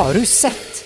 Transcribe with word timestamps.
Har 0.00 0.14
du 0.14 0.26
sett? 0.26 0.84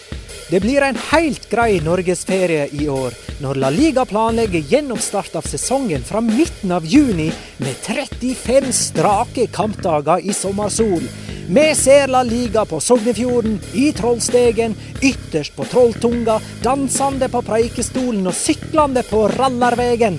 Det 0.50 0.60
blir 0.60 0.82
en 0.82 0.96
helt 1.10 1.44
grei 1.50 1.76
norgesferie 1.80 2.64
i 2.72 2.88
år, 2.88 3.14
når 3.42 3.60
La 3.62 3.68
Liga 3.70 4.02
planlegger 4.04 4.64
gjenoppstart 4.72 5.36
av 5.38 5.46
sesongen 5.46 6.02
fra 6.02 6.18
midten 6.20 6.72
av 6.74 6.82
juni 6.82 7.28
med 7.62 7.76
35 7.86 8.72
strake 8.74 9.46
kampdager 9.54 10.18
i 10.18 10.34
sommersol. 10.34 11.06
Vi 11.46 11.68
ser 11.78 12.10
La 12.10 12.24
Liga 12.26 12.64
på 12.66 12.80
Sognefjorden, 12.82 13.60
i 13.78 13.92
Trollstegen, 13.94 14.74
ytterst 14.98 15.54
på 15.54 15.68
Trolltunga, 15.70 16.40
dansende 16.66 17.30
på 17.30 17.46
Preikestolen 17.46 18.26
og 18.26 18.34
syklende 18.34 19.06
på 19.06 19.28
Rallarvegen. 19.36 20.18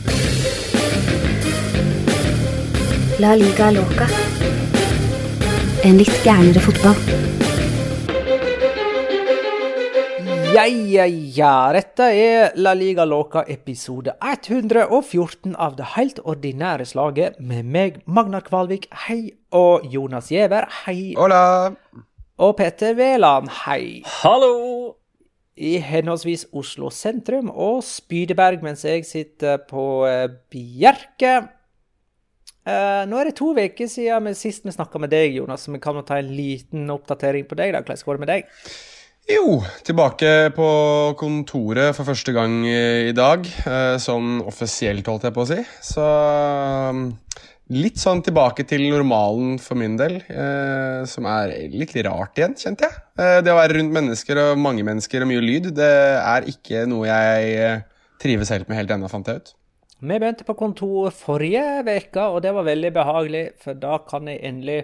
La 3.20 3.36
liga 3.36 3.74
loca. 3.76 4.08
En 5.84 6.00
litt 6.00 6.24
gærnere 6.24 6.64
fotball. 6.64 7.44
Ja, 10.56 10.64
ja, 10.70 11.04
ja. 11.10 11.74
Dette 11.76 12.06
er 12.16 12.54
La 12.56 12.72
Liga 12.78 13.04
Loca 13.04 13.42
episode 13.52 14.14
114 14.24 15.52
av 15.60 15.74
det 15.76 15.90
helt 15.98 16.22
ordinære 16.24 16.86
slaget 16.88 17.42
med 17.44 17.68
meg, 17.68 17.98
Magnar 18.08 18.46
Kvalvik, 18.46 18.86
hei, 19.04 19.34
og 19.52 19.84
Jonas 19.92 20.32
Giæver, 20.32 20.70
hei, 20.86 21.12
Hola! 21.20 21.74
og 22.40 22.56
Petter 22.56 22.96
Wæland, 22.96 23.52
hei. 23.66 24.06
Hallo! 24.22 24.96
I 25.60 25.76
henholdsvis 25.84 26.48
Oslo 26.56 26.88
sentrum 26.88 27.52
og 27.52 27.84
Spydeberg, 27.84 28.64
mens 28.64 28.88
jeg 28.88 29.04
sitter 29.12 29.60
på 29.68 30.06
eh, 30.08 30.30
Bjerke. 30.56 31.36
Uh, 32.64 33.04
nå 33.12 33.20
er 33.20 33.34
det 33.34 33.38
to 33.44 33.52
uker 33.52 33.92
siden 33.92 34.32
vi 34.32 34.38
sist 34.40 34.64
vi 34.64 34.72
snakka 34.72 35.04
med 35.04 35.12
deg, 35.12 35.36
Jonas, 35.36 35.68
så 35.68 35.76
vi 35.76 35.84
kan 35.84 36.00
jo 36.00 36.08
ta 36.08 36.24
en 36.24 36.32
liten 36.32 36.88
oppdatering 36.96 37.44
på 37.44 37.60
deg. 37.60 37.76
da. 37.76 37.84
Hvordan 37.84 38.06
går 38.08 38.16
det 38.16 38.30
med 38.30 38.38
deg? 38.38 38.54
Jo, 39.26 39.58
tilbake 39.82 40.32
på 40.54 40.66
kontoret 41.18 41.96
for 41.98 42.06
første 42.06 42.34
gang 42.36 42.60
i 42.70 43.14
dag. 43.18 43.48
eh, 43.66 43.96
Sånn 44.02 44.38
offisielt, 44.46 45.08
holdt 45.10 45.26
jeg 45.26 45.34
på 45.34 45.42
å 45.42 45.48
si. 45.50 45.58
Så 45.82 46.04
um, 46.94 47.08
litt 47.74 47.98
sånn 47.98 48.22
tilbake 48.26 48.68
til 48.70 48.86
normalen 48.94 49.58
for 49.58 49.82
min 49.82 49.96
del. 49.98 50.20
eh, 50.30 51.02
Som 51.10 51.26
er 51.26 51.56
litt 51.74 51.96
rart 52.06 52.38
igjen, 52.38 52.54
kjente 52.54 52.86
jeg. 52.86 53.02
Eh, 53.18 53.40
Det 53.42 53.50
å 53.54 53.58
være 53.58 53.80
rundt 53.80 53.98
mennesker 53.98 54.44
og 54.44 54.62
mange 54.62 54.86
mennesker 54.86 55.26
og 55.26 55.32
mye 55.34 55.42
lyd, 55.42 55.72
det 55.74 55.90
er 56.22 56.46
ikke 56.54 56.86
noe 56.86 57.10
jeg 57.10 57.82
trives 58.22 58.54
helt 58.54 58.70
med 58.70 58.78
helt 58.78 58.94
ennå, 58.94 59.10
fant 59.10 59.26
jeg 59.34 59.42
ut. 59.42 59.56
Vi 60.06 60.20
begynte 60.22 60.46
på 60.46 60.54
kontor 60.60 61.10
forrige 61.10 61.82
uke, 61.82 62.22
og 62.30 62.44
det 62.46 62.54
var 62.54 62.70
veldig 62.70 62.94
behagelig, 62.94 63.46
for 63.58 63.74
da 63.74 63.98
kan 64.06 64.28
jeg 64.30 64.44
endelig 64.46 64.84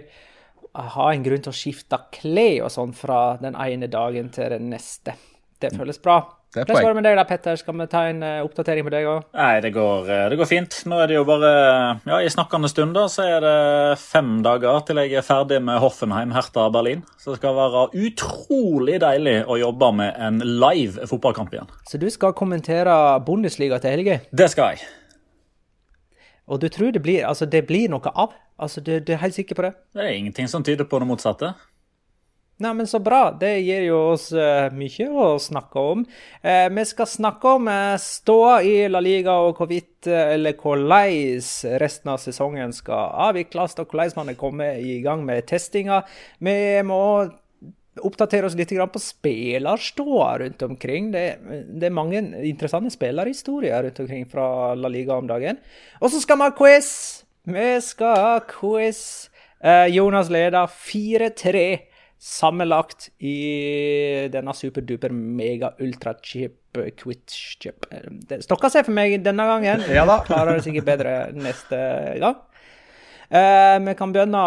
ha 0.74 1.08
en 1.12 1.24
grunn 1.24 1.42
til 1.44 1.52
å 1.52 1.56
skifte 1.56 1.98
klær 2.14 2.64
og 2.66 2.70
sånn 2.72 2.94
fra 2.96 3.36
den 3.42 3.54
ene 3.58 3.88
dagen 3.92 4.30
til 4.32 4.48
den 4.54 4.70
neste. 4.72 5.14
Det 5.62 5.70
føles 5.76 6.00
bra. 6.02 6.20
Det 6.52 6.66
Hvordan 6.66 6.82
går 6.84 6.90
det 6.90 6.96
med 6.98 7.04
deg 7.06 7.14
da, 7.16 7.22
Petter? 7.24 7.56
Skal 7.56 7.76
vi 7.78 7.84
ta 7.88 8.00
en 8.10 8.18
eh, 8.26 8.42
oppdatering 8.44 8.84
på 8.84 8.90
deg 8.92 9.06
òg? 9.08 9.22
Nei, 9.38 9.60
det 9.64 9.70
går, 9.72 10.08
eh, 10.12 10.24
det 10.28 10.36
går 10.36 10.48
fint. 10.50 10.74
Nå 10.90 10.98
er 11.00 11.08
det 11.08 11.14
jo 11.16 11.22
bare 11.24 11.52
Ja, 12.04 12.18
i 12.20 12.28
snakkende 12.28 12.68
stunder 12.68 13.06
så 13.08 13.24
er 13.24 13.38
det 13.40 13.98
fem 14.02 14.42
dager 14.44 14.82
til 14.84 15.00
jeg 15.00 15.14
er 15.16 15.24
ferdig 15.24 15.62
med 15.64 15.80
Hoffenheim 15.80 16.34
Hertha 16.36 16.66
Berlin. 16.74 17.06
Så 17.16 17.32
det 17.32 17.38
skal 17.40 17.56
være 17.56 17.86
utrolig 18.02 18.98
deilig 19.00 19.38
å 19.48 19.56
jobbe 19.62 19.92
med 20.02 20.18
en 20.28 20.42
live 20.60 21.08
fotballkamp 21.08 21.56
igjen. 21.56 21.72
Så 21.88 21.96
du 22.02 22.10
skal 22.12 22.36
kommentere 22.36 22.98
Bundesliga 23.24 23.80
til 23.80 23.96
helga, 23.96 24.20
Det 24.32 24.50
skal 24.52 24.74
jeg. 24.74 24.84
og 26.52 26.60
du 26.60 26.68
tror 26.68 26.92
det 26.92 27.00
blir, 27.00 27.24
altså, 27.24 27.46
det 27.48 27.64
blir 27.66 27.88
noe 27.88 28.12
av? 28.12 28.34
Altså, 28.62 28.82
du, 28.84 28.94
du 29.02 29.12
er 29.14 29.22
helt 29.24 29.34
sikker 29.36 29.58
på 29.58 29.66
det? 29.66 29.74
Det 29.94 30.04
er 30.04 30.16
ingenting 30.16 30.48
som 30.50 30.64
tyder 30.64 30.86
på 30.88 31.00
det 31.02 31.08
motsatte. 31.10 31.52
Nei, 32.62 32.70
men 32.78 32.86
så 32.86 33.00
bra. 33.02 33.32
Det 33.34 33.50
gir 33.64 33.88
jo 33.88 33.98
oss 34.12 34.28
uh, 34.36 34.68
mye 34.76 35.06
å 35.10 35.26
snakke 35.42 35.82
om. 35.82 36.04
Uh, 36.44 36.68
vi 36.70 36.84
skal 36.86 37.08
snakke 37.10 37.54
om 37.56 37.66
uh, 37.66 37.96
ståa 37.98 38.60
i 38.62 38.74
La 38.90 39.00
Liga 39.02 39.34
og 39.42 39.58
hvorvidt 39.58 40.06
uh, 40.06 40.34
eller 40.36 40.54
hvordan 40.60 41.80
resten 41.82 42.12
av 42.12 42.20
sesongen 42.22 42.74
skal 42.76 43.16
avvikles, 43.30 43.74
og 43.82 43.90
hvordan 43.90 44.14
man 44.20 44.30
er 44.30 44.38
kommet 44.38 44.82
i 44.84 45.00
gang 45.02 45.24
med 45.26 45.48
testinga. 45.50 46.04
Vi 46.38 46.56
må 46.86 47.02
oppdatere 48.02 48.46
oss 48.46 48.56
litt 48.56 48.70
på 48.70 49.02
spillerståa 49.02 50.30
rundt 50.44 50.62
omkring. 50.64 51.10
Det, 51.12 51.26
det 51.66 51.90
er 51.90 51.98
mange 51.98 52.22
interessante 52.46 52.94
spillerhistorier 52.94 53.88
rundt 53.88 54.00
omkring 54.06 54.24
fra 54.30 54.46
La 54.78 54.92
Liga 54.92 55.18
om 55.18 55.28
dagen. 55.28 55.58
Og 56.00 56.14
så 56.14 56.22
skal 56.22 56.38
vi 56.38 56.48
ha 56.48 56.56
quiz! 56.56 57.21
Vi 57.44 57.80
skal 57.82 58.18
ha 58.18 58.34
quiz. 58.46 59.30
Eh, 59.62 59.86
Jonas 59.94 60.30
leder 60.30 60.66
4-3 60.66 61.80
sammenlagt 62.22 63.08
i 63.18 64.28
denne 64.30 64.54
superduper 64.54 65.10
mega 65.10 65.72
ultra 65.82 66.14
chip 66.22 66.58
quiz-chip. 66.72 67.84
Det 68.28 68.38
stokka 68.46 68.70
seg 68.72 68.86
for 68.86 68.94
meg 68.96 69.18
denne 69.26 69.44
gangen. 69.48 69.82
Ja 69.92 70.06
da. 70.08 70.20
Klarer 70.24 70.56
det 70.56 70.64
sikkert 70.64 70.86
bedre 70.86 71.16
neste 71.34 71.80
gang. 72.22 72.38
Eh, 73.32 73.78
vi 73.80 73.94
kan 73.96 74.10
begynne 74.12 74.40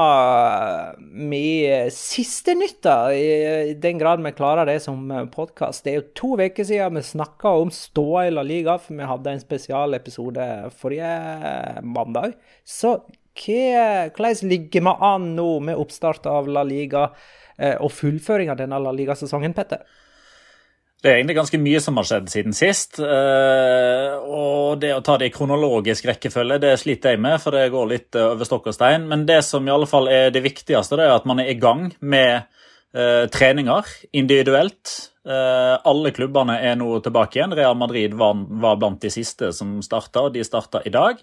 med 1.01 1.93
siste 1.93 2.53
nytt, 2.53 2.85
i 3.17 3.73
den 3.81 3.97
grad 3.97 4.21
vi 4.21 4.31
klarer 4.37 4.67
det 4.69 4.75
som 4.83 5.09
podkast. 5.33 5.81
Det 5.83 5.89
er 5.89 5.97
jo 5.97 6.11
to 6.13 6.29
uker 6.37 6.67
siden 6.69 6.99
vi 6.99 7.01
snakka 7.07 7.55
om 7.63 7.71
ståa 7.73 8.27
i 8.27 8.35
La 8.35 8.43
Liga, 8.45 8.77
for 8.77 8.93
vi 8.93 9.07
hadde 9.09 9.33
en 9.33 9.41
spesialepisode 9.41 10.45
forrige 10.77 11.81
mandag. 11.81 12.37
Så 12.61 12.99
hva, 13.41 14.05
hvordan 14.13 14.53
ligger 14.53 14.85
vi 14.85 14.95
an 15.09 15.31
nå 15.33 15.49
med 15.65 15.81
oppstart 15.81 16.29
av 16.29 16.45
La 16.45 16.61
Liga 16.61 17.07
eh, 17.57 17.81
og 17.81 17.89
fullføring 17.89 18.53
av 18.53 18.61
denne 18.61 18.77
La 18.85 18.93
Liga-sesongen, 18.93 19.57
Petter? 19.57 19.81
Det 21.05 21.11
er 21.11 21.19
egentlig 21.19 21.35
ganske 21.37 21.57
mye 21.61 21.79
som 21.85 21.99
har 21.99 22.05
skjedd 22.09 22.31
siden 22.33 22.55
sist. 22.57 22.97
Eh, 22.97 24.13
og 24.25 24.79
det 24.81 24.89
å 24.95 25.03
ta 25.05 25.19
det 25.21 25.27
i 25.29 25.33
kronologisk 25.35 26.07
rekkefølge 26.09 26.57
det 26.63 26.71
sliter 26.81 27.13
jeg 27.13 27.21
med, 27.21 27.37
for 27.43 27.53
det 27.53 27.67
går 27.75 27.91
litt 27.91 28.17
eh, 28.17 28.31
over 28.31 28.49
stokk 28.49 28.71
og 28.71 28.73
stein. 28.73 29.05
Men 29.11 29.27
det 29.29 29.43
som 29.45 29.67
i 29.69 29.73
alle 29.75 29.85
fall 29.85 30.09
er 30.09 30.33
det 30.33 30.41
viktigste, 30.41 30.97
det 30.97 31.05
er 31.05 31.13
at 31.13 31.27
man 31.29 31.43
er 31.43 31.51
i 31.51 31.59
gang 31.61 31.91
med 32.01 32.47
uh, 32.97 33.27
treninger 33.29 33.91
individuelt. 34.17 34.95
Alle 35.25 36.11
klubbene 36.13 36.59
er 36.61 36.75
nå 36.77 36.99
tilbake 37.05 37.39
igjen. 37.39 37.53
Real 37.57 37.77
Madrid 37.77 38.13
var 38.17 38.35
blant 38.77 39.01
de 39.01 39.09
siste 39.09 39.49
som 39.57 39.79
starta, 39.85 40.27
og 40.27 40.35
de 40.35 40.43
starta 40.45 40.83
i 40.85 40.93
dag. 40.93 41.21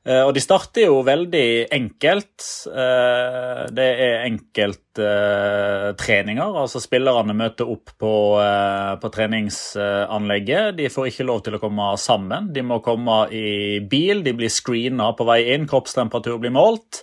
Eh, 0.00 0.22
og 0.24 0.30
de 0.32 0.40
starter 0.40 0.86
jo 0.86 1.02
veldig 1.04 1.68
enkelt. 1.76 2.44
Eh, 2.72 3.66
det 3.76 3.88
er 4.00 4.22
enkelttreninger. 4.30 6.54
Altså 6.62 6.80
spillerne 6.80 7.34
møter 7.36 7.68
opp 7.68 7.92
på, 8.00 8.40
eh, 8.40 8.96
på, 9.02 9.10
treningsanlegget. 9.12 10.78
De 10.78 10.88
får 10.88 11.10
ikke 11.10 11.26
lov 11.28 11.42
til 11.44 11.56
å 11.56 11.60
komme 11.60 11.96
sammen. 12.00 12.48
De 12.52 12.62
må 12.64 12.80
komme 12.80 13.28
i 13.28 13.80
bil, 13.80 14.22
de 14.24 14.32
blir 14.32 14.48
screena 14.48 15.12
på 15.16 15.24
vei 15.28 15.52
inn, 15.52 15.68
kroppstemperatur 15.68 16.38
blir 16.40 16.56
målt. 16.56 17.02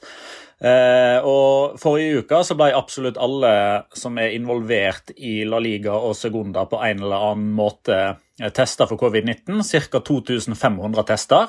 og 0.58 1.78
Forrige 1.78 2.26
uke 2.26 2.42
så 2.42 2.58
ble 2.58 2.74
absolutt 2.74 3.18
alle 3.22 3.86
som 3.94 4.18
er 4.18 4.34
involvert 4.34 5.14
i 5.16 5.46
La 5.46 5.60
Liga 5.62 5.94
og 5.94 6.16
Segunda 6.18 6.66
på 6.66 6.82
en 6.82 7.04
eller 7.04 7.26
annen 7.30 7.54
måte 7.54 8.18
testa 8.58 8.88
for 8.88 8.98
covid-19. 8.98 9.62
Ca. 9.62 10.02
2500 10.02 11.06
tester. 11.06 11.46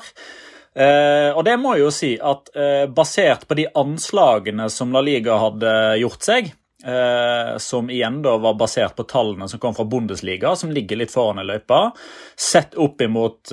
Uh, 0.77 1.33
og 1.33 1.43
det 1.47 1.57
må 1.57 1.73
jeg 1.75 1.81
jo 1.81 1.91
si 1.93 2.11
at 2.21 2.51
eh, 2.53 2.85
basert 2.93 3.47
på 3.49 3.55
de 3.57 3.65
anslagene 3.79 4.69
som 4.69 4.93
La 4.93 5.01
Liga 5.01 5.39
hadde 5.41 5.71
gjort 5.97 6.23
seg, 6.27 6.51
eh, 6.85 7.57
som 7.59 7.89
igjen 7.89 8.21
da 8.23 8.35
var 8.39 8.53
basert 8.59 8.93
på 8.95 9.03
tallene 9.09 9.47
som 9.49 9.59
kom 9.59 9.73
fra 9.75 9.87
Bundesliga, 9.89 10.53
som 10.55 10.71
ligger 10.71 11.01
litt 11.01 11.11
foran 11.11 11.41
i 11.41 11.47
løypa, 11.47 11.89
sett 12.37 12.77
opp 12.77 13.01
imot 13.01 13.49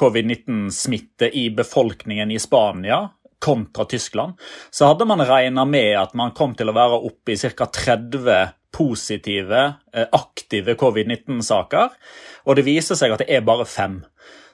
covid-19-smitte 0.00 1.28
i 1.36 1.50
befolkningen 1.54 2.32
i 2.32 2.40
Spania 2.42 3.04
kontra 3.44 3.84
Tyskland, 3.84 4.40
så 4.72 4.88
hadde 4.88 5.04
man 5.04 5.20
regna 5.28 5.66
med 5.68 5.98
at 6.00 6.14
man 6.16 6.32
kom 6.32 6.56
til 6.56 6.72
å 6.72 6.76
være 6.78 7.02
oppe 7.04 7.34
i 7.34 7.36
ca. 7.36 7.68
30 7.68 8.54
positive, 8.74 9.60
aktive 10.16 10.74
covid-19-saker. 10.80 11.92
Og 12.48 12.56
det 12.58 12.64
viser 12.66 12.98
seg 12.98 13.14
at 13.14 13.22
det 13.22 13.30
er 13.36 13.44
bare 13.46 13.66
fem. 13.68 14.00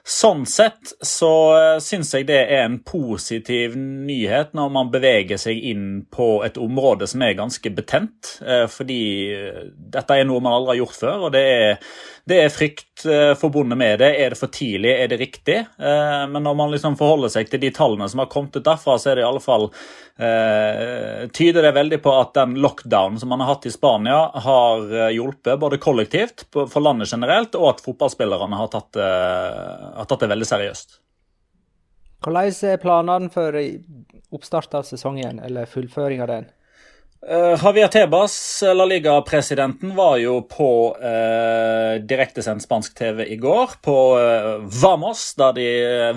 Sånn 0.01 0.47
sett 0.49 0.95
så 1.05 1.29
eh, 1.53 1.79
syns 1.83 2.09
jeg 2.15 2.25
det 2.25 2.39
er 2.49 2.63
en 2.65 2.79
positiv 2.81 3.75
nyhet 3.77 4.55
når 4.57 4.71
man 4.73 4.89
beveger 4.93 5.37
seg 5.37 5.59
inn 5.71 5.85
på 6.09 6.39
et 6.45 6.57
område 6.57 7.05
som 7.09 7.21
er 7.21 7.37
ganske 7.37 7.73
betent. 7.77 8.31
Eh, 8.41 8.65
fordi 8.71 9.03
eh, 9.35 9.59
dette 9.93 10.17
er 10.17 10.25
noe 10.25 10.41
man 10.41 10.57
aldri 10.57 10.73
har 10.73 10.81
gjort 10.81 10.97
før, 11.03 11.27
og 11.27 11.35
det 11.35 11.43
er, 11.53 11.93
det 12.29 12.37
er 12.43 12.53
frykt 12.53 13.03
forbundet 13.41 13.77
med 13.79 13.99
det. 13.99 14.09
Er 14.21 14.29
det 14.33 14.37
for 14.37 14.51
tidlig? 14.53 14.91
Er 14.93 15.07
det 15.09 15.17
riktig? 15.21 15.57
Men 15.79 16.43
når 16.45 16.55
man 16.59 16.71
liksom 16.73 16.97
forholder 16.99 17.31
seg 17.33 17.49
til 17.49 17.61
de 17.63 17.71
tallene 17.73 18.07
som 18.11 18.21
har 18.21 18.29
kommet 18.31 18.55
ut 18.55 18.65
derfra, 18.65 18.97
så 19.01 19.11
er 19.11 19.17
det 19.17 19.23
i 19.25 19.29
alle 19.29 19.41
fall 19.43 19.67
tyder 21.33 21.65
det 21.65 21.73
veldig 21.73 21.97
på 22.03 22.13
at 22.13 22.35
den 22.37 22.53
lockdownen 22.61 23.17
som 23.17 23.31
man 23.33 23.41
har 23.41 23.55
hatt 23.55 23.65
i 23.65 23.73
Spania, 23.73 24.19
har 24.45 25.11
hjulpet 25.15 25.59
både 25.59 25.81
kollektivt 25.81 26.45
for 26.53 26.79
landet 26.83 27.09
generelt, 27.09 27.57
og 27.57 27.71
at 27.73 27.83
fotballspillerne 27.85 28.59
har 28.59 28.69
tatt 28.69 29.01
har 29.01 30.05
tatt 30.05 30.21
det 30.21 30.29
veldig 30.35 30.49
seriøst. 30.53 30.97
Hvordan 32.21 32.53
er 32.69 32.81
planene 32.83 33.33
for 33.33 33.57
oppstart 34.29 34.77
av 34.77 34.85
sesongen, 34.85 35.41
eller 35.41 35.65
fullføring 35.65 36.21
av 36.21 36.29
den? 36.29 36.45
Uh, 37.21 37.53
Javier 37.53 37.87
Tebas, 37.87 38.63
La 38.73 38.85
Liga-presidenten, 38.85 39.91
var 39.93 40.15
jo 40.17 40.39
på 40.49 40.69
uh, 40.97 41.99
direktesendt 42.01 42.65
spansk 42.65 42.95
TV 42.97 43.27
i 43.29 43.37
går, 43.37 43.75
på 43.85 43.97
uh, 44.17 44.63
Vamos, 44.81 45.27
der 45.37 45.53
de 45.53 45.67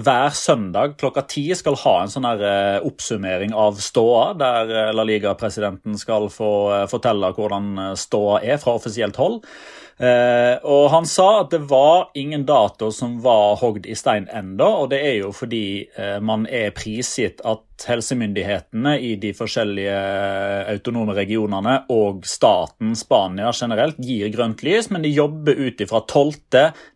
hver 0.00 0.32
søndag 0.32 0.96
klokka 0.96 1.26
ti 1.28 1.44
skal 1.52 1.76
ha 1.82 1.94
en 2.00 2.14
sånn 2.14 2.24
uh, 2.24 2.80
oppsummering 2.88 3.52
av 3.52 3.84
ståa, 3.84 4.30
der 4.40 4.96
La 4.96 5.04
Liga-presidenten 5.04 6.00
skal 6.00 6.30
få 6.32 6.50
fortelle 6.88 7.34
hvordan 7.36 7.92
ståa 8.00 8.40
er 8.40 8.56
fra 8.64 8.78
offisielt 8.80 9.20
hold. 9.20 9.42
Eh, 9.98 10.56
og 10.66 10.88
han 10.90 11.04
sa 11.06 11.26
at 11.44 11.52
det 11.52 11.60
var 11.70 12.08
ingen 12.18 12.42
dato 12.46 12.88
som 12.92 13.20
var 13.22 13.60
hogd 13.60 13.86
i 13.86 13.94
stein 13.94 14.26
enda, 14.26 14.66
og 14.82 14.88
det 14.90 14.98
er 15.06 15.20
jo 15.20 15.30
fordi 15.34 15.86
eh, 15.86 16.16
man 16.18 16.48
er 16.50 16.74
prisgitt 16.74 17.44
at 17.46 17.86
helsemyndighetene 17.86 18.96
i 18.98 19.12
de 19.22 19.30
forskjellige 19.36 19.94
eh, 19.94 20.72
autonome 20.72 21.14
regionene 21.14 21.76
og 21.94 22.26
staten 22.26 22.96
Spania 22.98 23.52
generelt 23.54 24.00
gir 24.02 24.32
grønt 24.34 24.66
lys, 24.66 24.90
men 24.90 25.06
de 25.06 25.14
jobber 25.14 25.62
ut 25.62 25.86
ifra 25.86 26.02
12., 26.02 26.34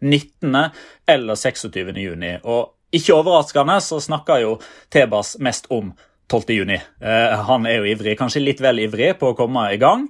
19. 0.03 0.59
eller 1.07 1.39
26. 1.39 1.95
juni. 2.03 2.35
Og 2.43 2.75
ikke 2.95 3.15
overraskende 3.15 3.79
så 3.85 4.01
snakker 4.01 4.43
jo 4.43 4.59
Tebas 4.91 5.37
mest 5.45 5.69
om 5.71 5.93
12. 6.29 6.45
juni. 6.49 6.77
Eh, 7.01 7.39
han 7.49 7.67
er 7.67 7.81
jo 7.81 7.89
ivrig, 7.89 8.19
kanskje 8.19 8.43
litt 8.45 8.61
vel 8.61 8.83
ivrig 8.85 9.15
på 9.21 9.33
å 9.33 9.37
komme 9.37 9.65
i 9.73 9.81
gang. 9.81 10.05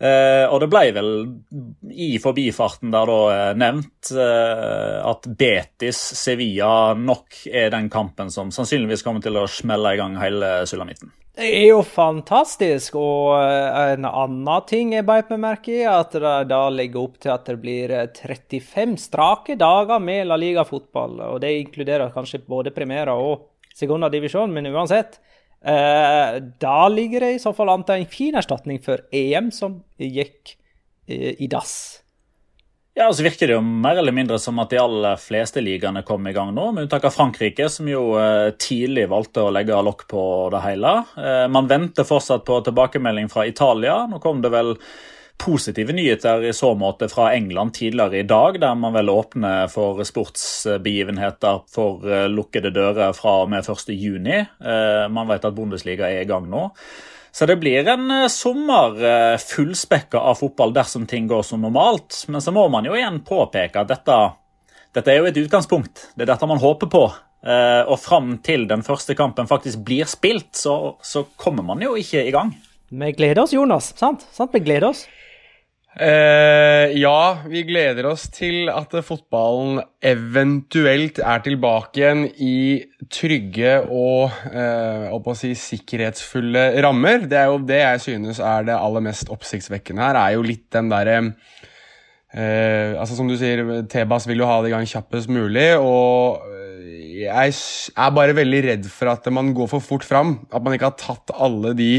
Eh, 0.00 0.46
og 0.48 0.62
det 0.62 0.70
ble 0.72 0.82
vel 0.96 1.10
i 1.92 2.14
forbifarten 2.22 2.90
der 2.90 3.10
da 3.10 3.18
eh, 3.34 3.52
nevnt 3.60 4.10
at 4.10 5.28
Betis 5.38 6.00
Sevilla 6.18 6.96
nok 6.96 7.44
er 7.46 7.70
den 7.74 7.90
kampen 7.92 8.32
som 8.32 8.50
sannsynligvis 8.54 9.04
kommer 9.06 9.22
til 9.22 9.36
å 9.38 9.46
smelle 9.50 9.94
i 9.94 10.00
gang 10.00 10.16
hele 10.18 10.60
sulamitten. 10.66 11.12
Det 11.36 11.46
er 11.46 11.68
jo 11.70 11.84
fantastisk. 11.86 12.98
Og 12.98 13.36
en 13.38 14.08
annen 14.08 14.66
ting 14.68 14.96
jeg 14.96 15.06
beit 15.08 15.30
meg 15.30 15.44
merke 15.44 15.76
i, 15.76 15.86
at 15.86 16.16
det 16.16 16.34
da 16.50 16.64
legger 16.74 17.04
opp 17.04 17.20
til 17.22 17.32
at 17.36 17.46
det 17.46 17.60
blir 17.62 17.94
35 18.18 18.98
strake 19.06 19.56
dager 19.60 20.02
med 20.02 20.26
La 20.26 20.40
Liga-fotball. 20.40 21.20
Og 21.30 21.40
det 21.44 21.54
inkluderer 21.60 22.10
kanskje 22.16 22.42
både 22.48 22.74
Primera 22.74 23.14
og 23.14 23.46
sekundadivisjon, 23.78 24.52
men 24.52 24.72
uansett. 24.74 25.20
Eh, 25.64 26.42
da 26.58 26.88
ligger 26.88 27.20
det 27.20 27.32
i 27.32 27.40
så 27.42 27.52
fall 27.52 27.68
an 27.68 27.84
til 27.84 28.00
en 28.00 28.08
fin 28.10 28.36
erstatning 28.38 28.80
for 28.84 29.02
EM, 29.12 29.50
som 29.52 29.82
gikk 30.00 30.56
eh, 31.06 31.36
i 31.36 31.48
dass. 31.52 31.74
Ja, 32.96 33.06
så 33.12 33.22
virker 33.24 33.48
det 33.48 33.54
jo 33.54 33.62
mer 33.62 34.00
eller 34.00 34.12
mindre 34.12 34.38
som 34.42 34.58
at 34.60 34.72
de 34.72 34.80
aller 34.80 35.20
fleste 35.20 35.62
ligaene 35.62 36.02
kom 36.04 36.26
i 36.26 36.34
gang 36.36 36.50
nå, 36.56 36.66
med 36.74 36.88
unntak 36.88 37.06
av 37.06 37.14
Frankrike, 37.14 37.68
som 37.72 37.88
jo 37.88 38.16
eh, 38.20 38.50
tidlig 38.60 39.06
valgte 39.12 39.44
å 39.44 39.52
legge 39.54 39.78
lokk 39.84 40.08
på 40.10 40.24
det 40.52 40.64
hele. 40.64 40.96
Man 41.52 41.70
venter 41.70 42.08
fortsatt 42.08 42.44
på 42.48 42.60
tilbakemelding 42.66 43.30
fra 43.32 43.46
Italia. 43.48 44.02
Nå 44.10 44.18
kom 44.24 44.42
det 44.42 44.52
vel 44.52 44.74
positive 45.40 45.92
nyheter 45.92 46.44
i 46.44 46.52
så 46.52 46.74
måte 46.74 47.08
fra 47.08 47.30
England 47.34 47.74
tidligere 47.74 48.18
i 48.18 48.26
dag, 48.28 48.58
der 48.60 48.74
man 48.76 48.92
vel 48.92 49.10
åpner 49.10 49.70
for 49.72 50.02
sportsbegivenheter 50.04 51.62
for 51.72 52.04
eh, 52.04 52.26
lukkede 52.28 52.72
dører 52.74 53.14
fra 53.16 53.38
og 53.44 53.52
med 53.52 53.64
1.6. 53.64 54.28
Eh, 54.36 55.06
man 55.08 55.30
vet 55.30 55.46
at 55.48 55.56
Bundesliga 55.56 56.10
er 56.10 56.24
i 56.24 56.28
gang 56.28 56.48
nå. 56.50 56.66
Så 57.32 57.46
det 57.46 57.56
blir 57.62 57.88
en 57.88 58.10
eh, 58.12 58.28
sommer 58.32 58.98
fullspekka 59.40 60.20
av 60.20 60.40
fotball 60.42 60.74
dersom 60.76 61.06
ting 61.08 61.30
går 61.30 61.46
som 61.46 61.64
normalt. 61.64 62.26
Men 62.28 62.44
så 62.44 62.52
må 62.52 62.66
man 62.72 62.88
jo 62.88 62.98
igjen 62.98 63.22
påpeke 63.24 63.80
at 63.80 63.92
dette, 63.94 64.18
dette 64.96 65.12
er 65.14 65.22
jo 65.22 65.30
et 65.30 65.40
utgangspunkt. 65.46 66.10
Det 66.14 66.26
er 66.26 66.34
dette 66.34 66.50
man 66.50 66.60
håper 66.60 66.92
på. 66.92 67.04
Og 67.40 67.94
fram 67.96 68.34
til 68.44 68.66
den 68.68 68.82
første 68.84 69.14
kampen 69.16 69.46
faktisk 69.48 69.80
blir 69.86 70.04
spilt, 70.04 70.50
så, 70.60 70.98
så 71.00 71.22
kommer 71.40 71.64
man 71.64 71.80
jo 71.80 71.94
ikke 71.96 72.26
i 72.28 72.34
gang. 72.34 72.50
Vi 72.92 73.14
gleder 73.16 73.46
oss, 73.46 73.54
Jonas. 73.56 73.94
Sant? 73.96 74.26
sant? 74.36 74.52
Vi 74.52 74.60
gleder 74.60 74.90
oss. 74.90 75.06
Eh, 75.90 76.92
ja, 77.02 77.42
vi 77.50 77.64
gleder 77.66 78.06
oss 78.06 78.28
til 78.30 78.68
at 78.70 78.92
fotballen 79.02 79.80
eventuelt 80.06 81.18
er 81.18 81.42
tilbake 81.42 81.98
igjen 81.98 82.22
i 82.38 82.58
trygge 83.10 83.72
og 83.90 84.30
eh, 84.54 85.34
si, 85.34 85.50
sikkerhetsfulle 85.58 86.68
rammer. 86.86 87.26
Det 87.26 87.40
er 87.40 87.50
jo 87.50 87.58
det 87.66 87.80
jeg 87.82 88.04
synes 88.06 88.38
er 88.38 88.70
det 88.70 88.78
aller 88.78 89.02
mest 89.10 89.34
oppsiktsvekkende 89.34 90.06
her, 90.06 90.20
er 90.20 90.38
jo 90.38 90.46
litt 90.46 90.68
den 90.70 90.94
derre 90.94 91.18
eh, 91.18 92.94
altså 92.94 93.18
Som 93.18 93.26
du 93.26 93.34
sier, 93.40 93.66
Tebas 93.90 94.30
vil 94.30 94.44
jo 94.44 94.48
ha 94.48 94.60
det 94.62 94.70
i 94.70 94.76
gang 94.76 94.86
kjappest 94.86 95.32
mulig. 95.32 95.72
og 95.74 96.38
jeg 97.20 97.52
er 97.98 98.12
bare 98.16 98.36
veldig 98.36 98.60
redd 98.64 98.86
for 98.88 99.10
at 99.12 99.26
man 99.34 99.50
går 99.52 99.68
for 99.74 99.84
fort 99.84 100.06
fram. 100.06 100.38
At 100.54 100.62
man 100.62 100.72
ikke 100.72 100.88
har 100.88 101.00
tatt 101.00 101.34
alle 101.34 101.74
de 101.76 101.92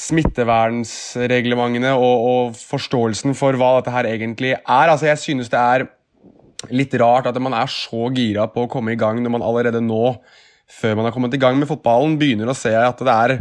smittevernsreglementene 0.00 1.92
og, 1.94 2.16
og, 2.28 2.56
forståelsen 2.58 3.34
for 3.38 3.52
hva 3.58 3.76
dette 3.78 3.94
her 3.94 4.04
egentlig 4.10 4.52
er. 4.56 4.88
Altså, 4.88 5.06
jeg 5.10 5.18
synes 5.22 5.52
det 5.52 5.60
er 5.60 5.86
litt 6.74 6.94
rart 7.00 7.26
at 7.28 7.38
man 7.42 7.54
er 7.56 7.68
så 7.70 8.08
gira 8.14 8.46
på 8.50 8.64
å 8.64 8.70
komme 8.70 8.92
i 8.94 8.98
gang 9.00 9.22
når 9.22 9.32
man 9.36 9.44
allerede 9.46 9.80
nå 9.84 10.16
før 10.70 10.96
man 10.96 11.06
har 11.06 11.14
kommet 11.14 11.34
i 11.36 11.40
gang 11.40 11.58
med 11.60 11.68
fotballen, 11.68 12.18
begynner 12.18 12.48
å 12.50 12.56
se 12.56 12.72
at 12.74 12.98
det 13.04 13.14
er 13.14 13.34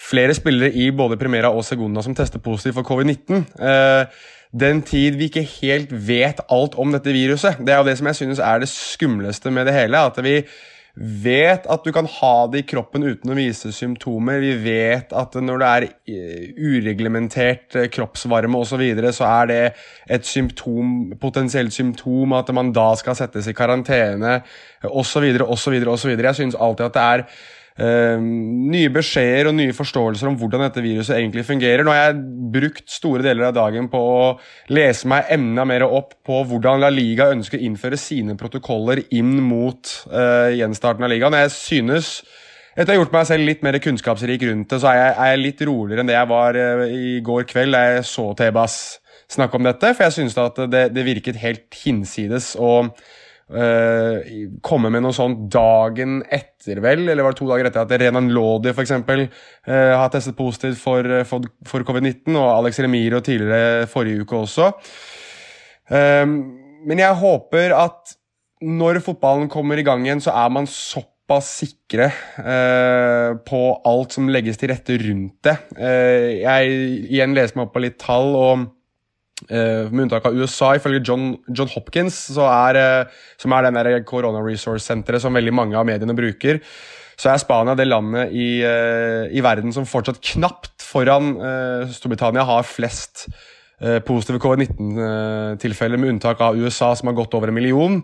flere 0.00 0.34
spillere 0.34 0.74
i 0.74 0.90
både 0.90 1.18
Primera 1.20 1.52
og 1.54 1.64
Segunda 1.64 2.02
som 2.02 2.16
tester 2.16 2.42
positivt 2.42 2.74
for 2.80 2.88
covid-19. 2.88 3.44
Eh, 3.62 4.04
den 4.54 4.82
tid 4.86 5.16
vi 5.18 5.28
ikke 5.30 5.46
helt 5.62 5.90
vet 6.06 6.42
alt 6.52 6.76
om 6.78 6.92
dette 6.94 7.14
viruset. 7.14 7.58
Det 7.62 7.74
er 7.74 7.80
jo 7.80 7.88
det 7.88 7.96
som 7.98 8.10
jeg 8.10 8.18
synes 8.20 8.42
er 8.42 8.62
det 8.62 8.70
skumleste 8.70 9.50
med 9.54 9.66
det 9.66 9.74
hele. 9.74 10.02
At 10.02 10.18
vi 10.22 10.40
vet 10.94 11.64
at 11.66 11.82
du 11.82 11.90
kan 11.94 12.06
ha 12.06 12.34
det 12.50 12.60
i 12.62 12.66
kroppen 12.70 13.02
uten 13.02 13.32
å 13.32 13.36
vise 13.36 13.72
symptomer. 13.74 14.38
Vi 14.44 14.52
vet 14.62 15.10
at 15.16 15.34
når 15.42 15.62
det 15.62 15.70
er 15.70 15.86
eh, 15.88 16.44
ureglementert 16.54 17.74
eh, 17.80 17.88
kroppsvarme 17.90 18.60
osv., 18.60 18.84
så, 19.00 19.12
så 19.18 19.30
er 19.30 19.50
det 19.50 19.62
et 20.18 20.28
symptom, 20.28 21.16
potensielt 21.20 21.74
symptom 21.74 22.36
at 22.38 22.52
man 22.54 22.70
da 22.76 22.92
skal 23.00 23.18
settes 23.18 23.50
i 23.50 23.56
karantene 23.56 24.38
osv. 24.86 25.26
osv. 25.42 25.80
osv. 25.96 26.14
Jeg 26.14 26.40
synes 26.40 26.58
alltid 26.60 26.86
at 26.86 26.96
det 26.96 27.04
er 27.10 27.28
Uh, 27.74 28.20
nye 28.22 28.86
beskjeder 28.94 29.48
og 29.50 29.56
nye 29.58 29.74
forståelser 29.74 30.28
om 30.30 30.36
hvordan 30.38 30.62
dette 30.62 30.82
viruset 30.84 31.16
egentlig 31.16 31.42
fungerer. 31.48 31.82
Nå 31.82 31.90
har 31.90 32.04
jeg 32.04 32.20
brukt 32.54 32.84
store 32.86 33.24
deler 33.26 33.48
av 33.48 33.56
dagen 33.56 33.88
på 33.90 33.98
å 33.98 34.28
lese 34.70 35.10
meg 35.10 35.32
enda 35.34 35.64
mer 35.66 35.82
opp 35.88 36.14
på 36.22 36.44
hvordan 36.46 36.84
La 36.84 36.92
Liga 36.94 37.32
ønsker 37.34 37.58
å 37.58 37.66
innføre 37.66 37.98
sine 37.98 38.36
protokoller 38.38 39.02
inn 39.10 39.40
mot 39.42 39.90
uh, 40.12 40.54
gjenstarten 40.54 41.02
av 41.02 41.10
ligaen. 41.10 41.34
Jeg 41.42 41.50
synes 41.56 42.12
etter 42.76 42.92
å 42.92 42.94
ha 42.94 43.00
gjort 43.00 43.18
meg 43.18 43.26
selv 43.32 43.50
litt 43.50 43.66
mer 43.66 43.80
kunnskapsrik 43.82 44.46
rundt 44.46 44.70
det, 44.70 44.80
så 44.82 44.92
er 44.92 45.00
jeg, 45.00 45.10
er 45.18 45.32
jeg 45.32 45.42
litt 45.42 45.66
roligere 45.66 46.02
enn 46.04 46.12
det 46.12 46.18
jeg 46.18 46.30
var 46.30 46.60
uh, 46.60 46.86
i 46.86 47.18
går 47.26 47.50
kveld 47.50 47.74
da 47.74 47.82
jeg 47.88 48.06
så 48.12 48.28
Tebas 48.38 48.78
snakke 49.34 49.58
om 49.58 49.66
dette. 49.66 49.90
For 49.96 50.06
jeg 50.06 50.18
synes 50.20 50.38
at 50.38 50.62
det, 50.70 50.86
det 50.94 51.06
virket 51.10 51.42
helt 51.42 51.82
hinsides. 51.82 52.54
og 52.54 52.94
Uh, 53.44 54.24
komme 54.64 54.88
med 54.88 55.02
noe 55.04 55.12
sånt 55.12 55.42
dagen 55.52 56.22
etter, 56.32 56.78
vel, 56.80 57.02
eller 57.12 57.26
var 57.26 57.34
det 57.34 57.40
to 57.42 57.48
dager 57.50 57.68
etter 57.68 57.82
at 57.82 57.92
Renan 58.00 58.30
Lodi 58.32 58.70
f.eks. 58.72 58.94
Uh, 58.96 59.68
har 59.68 60.08
testet 60.12 60.36
positivt 60.38 60.80
for, 60.80 61.04
for, 61.28 61.44
for 61.68 61.84
covid-19, 61.84 62.32
og 62.32 62.48
Alex 62.54 62.80
Remiro 62.80 63.20
tidligere 63.24 63.84
forrige 63.90 64.24
uke 64.24 64.38
også. 64.46 64.70
Uh, 65.92 66.24
men 66.88 67.02
jeg 67.04 67.20
håper 67.20 67.76
at 67.76 68.14
når 68.64 69.02
fotballen 69.04 69.50
kommer 69.52 69.76
i 69.76 69.84
gang 69.84 70.06
igjen, 70.06 70.24
så 70.24 70.32
er 70.40 70.48
man 70.54 70.68
såpass 70.70 71.50
sikre 71.60 72.08
uh, 72.40 73.36
på 73.44 73.60
alt 73.84 74.16
som 74.16 74.32
legges 74.32 74.56
til 74.60 74.72
rette 74.72 74.96
rundt 75.04 75.36
det. 75.44 75.58
Jeg 75.76 76.80
igjen 77.12 77.36
leser 77.36 77.60
meg 77.60 77.68
opp 77.68 77.76
på 77.76 77.84
litt 77.84 78.00
tall. 78.00 78.32
og 78.40 78.64
Uh, 79.50 79.90
med 79.90 80.04
unntak 80.04 80.28
av 80.28 80.36
USA, 80.38 80.70
ifølge 80.78 81.00
John, 81.02 81.32
John 81.50 81.70
Hopkins, 81.72 82.16
er, 82.38 82.76
uh, 82.78 83.24
som 83.40 83.52
er 83.56 83.66
den 83.66 84.04
Corona 84.06 84.38
Resource-senteret 84.38 85.24
som 85.24 85.34
veldig 85.34 85.52
mange 85.52 85.74
av 85.76 85.88
mediene 85.88 86.14
bruker, 86.14 86.60
så 87.18 87.32
er 87.32 87.42
Spania 87.42 87.74
det 87.78 87.88
landet 87.88 88.30
i, 88.30 88.62
uh, 88.62 89.26
i 89.34 89.42
verden 89.42 89.74
som 89.74 89.88
fortsatt 89.90 90.22
knapt 90.34 90.86
foran 90.86 91.34
Storbritannia 91.90 92.44
har 92.46 92.62
flest 92.68 93.26
positive 94.06 94.38
covid-19-tilfeller, 94.38 95.98
med 95.98 96.12
unntak 96.12 96.38
av 96.46 96.54
USA, 96.56 96.92
som 96.94 97.10
har 97.10 97.16
gått 97.18 97.34
over 97.34 97.50
en 97.50 97.56
million. 97.56 97.96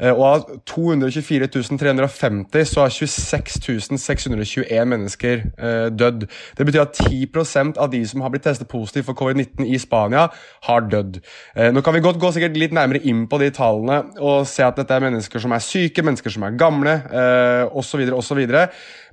Eh, 0.00 0.12
og 0.12 0.24
av 0.26 0.44
224.350 0.70 2.64
så 2.70 2.80
har 2.84 2.94
26.621 2.94 4.84
mennesker 4.92 5.36
eh, 5.58 5.88
dødd. 5.90 6.26
Det 6.58 6.66
betyr 6.68 6.84
at 6.84 7.00
10% 7.02 7.80
av 7.82 7.90
de 7.92 8.02
som 8.08 8.22
har 8.24 8.30
blitt 8.34 8.46
testet 8.46 8.70
positivt 8.70 9.06
for 9.08 9.18
covid-19 9.18 9.66
i 9.66 9.78
Spania, 9.82 10.28
har 10.68 10.80
dødd. 10.90 11.20
Eh, 11.56 11.70
nå 11.74 11.80
kan 11.84 11.94
vi 11.96 12.04
godt 12.04 12.20
gå 12.22 12.32
sikkert 12.34 12.58
litt 12.60 12.74
nærmere 12.76 13.02
inn 13.08 13.26
på 13.30 13.40
de 13.42 13.50
tallene 13.54 13.98
og 14.18 14.46
se 14.48 14.62
at 14.66 14.78
dette 14.78 14.94
er 14.94 15.04
mennesker 15.04 15.42
som 15.42 15.52
er 15.54 15.64
syke, 15.64 16.04
mennesker 16.06 16.30
som 16.34 16.42
er 16.46 16.58
gamle 16.60 16.94
eh, 17.08 17.64
osv. 17.78 18.00
osv. 18.14 18.40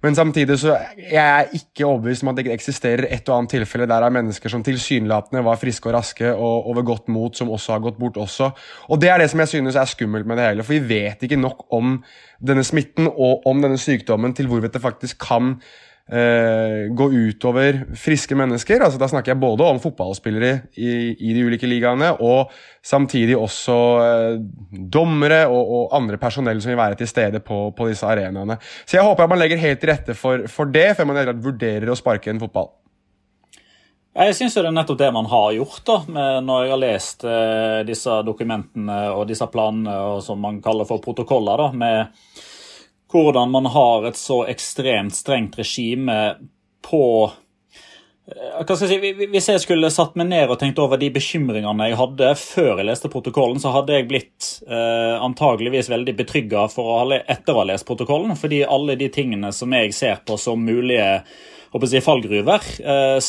Men 0.04 0.16
samtidig 0.18 0.58
så 0.60 0.76
jeg 0.98 1.24
er 1.24 1.54
ikke 1.56 1.86
overbevist 1.88 2.24
om 2.26 2.32
at 2.32 2.38
det 2.38 2.46
ikke 2.46 2.58
eksisterer 2.58 3.08
et 3.10 3.30
og 3.30 3.38
annet 3.38 3.56
tilfelle 3.56 3.88
der 3.88 4.04
det 4.04 4.10
er 4.10 4.18
mennesker 4.18 4.52
som 4.52 4.64
tilsynelatende 4.66 5.44
var 5.46 5.60
friske 5.62 5.90
og 5.90 5.96
raske 5.98 6.34
og 6.34 6.70
over 6.72 6.86
godt 6.88 7.10
mot, 7.12 7.36
som 7.38 7.52
også 7.54 7.78
har 7.78 7.86
gått 7.86 8.00
bort 8.00 8.20
også. 8.22 8.52
Og 8.90 9.02
det 9.02 9.10
er 9.10 9.22
det 9.22 9.30
som 9.32 9.44
jeg 9.44 9.54
synes 9.56 9.80
er 9.80 9.90
skummelt 9.90 10.28
med 10.28 10.40
det 10.40 10.50
hele. 10.50 10.66
For 10.66 10.76
vi 10.76 10.96
vet 10.96 11.24
ikke 11.26 11.40
nok 11.40 11.66
om 11.76 11.98
denne 12.46 12.64
smitten 12.68 13.08
og 13.08 13.46
om 13.48 13.62
denne 13.64 13.80
sykdommen 13.80 14.36
til 14.36 14.50
hvorvidt 14.52 14.76
det 14.76 14.84
faktisk 14.84 15.22
kan 15.24 15.56
eh, 16.12 16.86
gå 16.94 17.08
utover 17.12 17.82
friske 17.98 18.36
mennesker. 18.38 18.82
altså 18.82 19.00
Da 19.02 19.10
snakker 19.10 19.34
jeg 19.34 19.42
både 19.42 19.68
om 19.68 19.82
fotballspillere 19.82 20.54
i, 20.78 20.92
i 21.18 21.34
de 21.34 21.44
ulike 21.48 21.70
ligaene, 21.70 22.14
og 22.22 22.54
samtidig 22.86 23.38
også 23.38 23.80
eh, 24.06 24.40
dommere 24.72 25.46
og, 25.48 25.62
og, 25.66 25.84
andre 25.98 26.18
personell 26.22 26.62
som 26.62 26.74
vil 26.74 26.82
være 26.82 27.02
til 27.02 27.10
stede 27.10 27.42
på, 27.44 27.70
på 27.78 27.90
disse 27.90 28.08
arenaene. 28.08 28.60
Så 28.86 29.00
jeg 29.00 29.06
håper 29.06 29.26
at 29.26 29.36
man 29.36 29.42
legger 29.42 29.62
helt 29.62 29.82
til 29.82 29.94
rette 29.94 30.18
for, 30.18 30.48
for 30.52 30.72
det, 30.72 30.92
før 30.98 31.12
man 31.12 31.38
vurderer 31.44 31.90
å 31.90 32.00
sparke 32.00 32.34
en 32.34 32.42
fotball. 32.42 32.74
Jeg 34.16 34.36
syns 34.38 34.54
det 34.56 34.62
er 34.64 34.72
nettopp 34.72 35.00
det 35.02 35.08
man 35.12 35.26
har 35.28 35.50
gjort, 35.58 35.82
da, 35.90 35.96
når 36.40 36.62
jeg 36.64 36.72
har 36.72 36.80
lest 36.80 37.26
eh, 37.28 37.80
disse 37.84 38.22
dokumentene 38.24 39.00
og 39.12 39.26
disse 39.28 39.48
planene 39.52 39.96
og 40.14 40.22
som 40.24 40.40
man 40.40 40.62
kaller 40.64 40.88
for 40.88 41.04
protokoller, 41.04 41.60
da, 41.60 41.68
med 41.76 42.46
hvordan 43.12 43.52
man 43.52 43.66
har 43.66 44.08
et 44.10 44.20
så 44.20 44.44
ekstremt 44.50 45.16
strengt 45.16 45.58
regime 45.60 46.36
på 46.86 47.32
eh, 48.28 48.76
si, 48.76 48.98
Hvis 49.32 49.50
jeg 49.50 49.64
skulle 49.64 49.92
satt 49.94 50.16
meg 50.20 50.30
ned 50.32 50.52
og 50.52 50.60
tenkt 50.62 50.82
over 50.82 51.00
de 51.02 51.12
bekymringene 51.14 51.90
jeg 51.90 52.00
hadde 52.02 52.32
før 52.42 52.72
jeg 52.82 52.90
leste 52.90 53.12
protokollen, 53.14 53.62
så 53.62 53.74
hadde 53.76 53.98
jeg 53.98 54.10
blitt 54.10 54.52
eh, 54.68 55.16
antageligvis 55.22 55.92
veldig 55.94 56.16
betrygga 56.22 56.68
etter 56.68 57.54
å 57.54 57.60
ha 57.62 57.68
lest 57.72 57.88
protokollen. 57.88 58.36
Fordi 58.40 58.64
alle 58.66 58.98
de 59.00 59.10
tingene 59.14 59.54
som 59.54 59.74
jeg 59.74 59.94
ser 59.94 60.24
på 60.26 60.40
som 60.42 60.66
mulige 60.66 61.06
jeg, 61.76 62.02
fallgruver, 62.06 62.64
eh, 62.80 63.20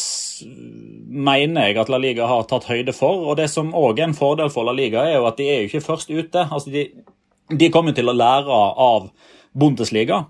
mener 1.11 1.69
jeg 1.69 1.79
at 1.81 1.89
La 1.91 1.99
Liga 1.99 2.27
har 2.31 2.45
tatt 2.47 2.69
høyde 2.71 2.95
for. 2.95 3.27
Og 3.27 3.37
det 3.41 3.49
som 3.51 3.75
òg 3.75 3.99
er 3.99 4.11
en 4.11 4.15
fordel 4.15 4.53
for 4.55 4.69
La 4.69 4.73
Liga, 4.77 5.03
er 5.05 5.19
jo 5.19 5.27
at 5.27 5.37
de 5.41 5.49
er 5.51 5.63
jo 5.63 5.71
ikke 5.71 5.87
først 5.89 6.13
ute. 6.13 6.47
Altså 6.47 6.71
de, 6.71 6.87
de 7.51 7.71
kommer 7.75 7.97
til 7.97 8.09
å 8.09 8.17
lære 8.17 8.61
av 8.87 9.11
Bundesliga. 9.57 10.25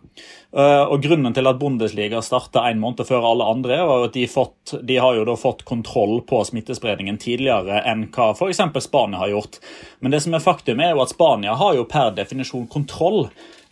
Uh, 0.57 0.87
og 0.87 1.03
Grunnen 1.03 1.35
til 1.35 1.49
at 1.51 1.59
Bundesliga 1.59 2.21
starta 2.25 2.63
en 2.69 2.79
måned 2.81 3.03
før 3.09 3.27
alle 3.33 3.49
andre, 3.51 3.81
var 3.89 4.07
at 4.07 4.15
de, 4.15 4.23
fått, 4.31 4.77
de, 4.87 4.97
har 5.03 5.19
jo 5.19 5.27
da 5.27 5.35
fått 5.37 5.65
kontroll 5.69 6.21
på 6.29 6.41
smittespredningen 6.47 7.19
tidligere 7.21 7.83
enn 7.91 8.07
hva 8.15 8.31
f.eks. 8.37 8.63
Spania 8.87 9.21
har 9.25 9.35
gjort. 9.35 9.59
Men 10.01 10.15
det 10.15 10.23
som 10.25 10.37
er 10.37 10.45
faktum 10.45 10.81
er 10.81 10.95
jo 10.95 11.03
at 11.05 11.13
Spania 11.13 11.57
har 11.59 11.77
jo 11.77 11.89
per 11.91 12.15
definisjon 12.17 12.69
kontroll. 12.73 13.27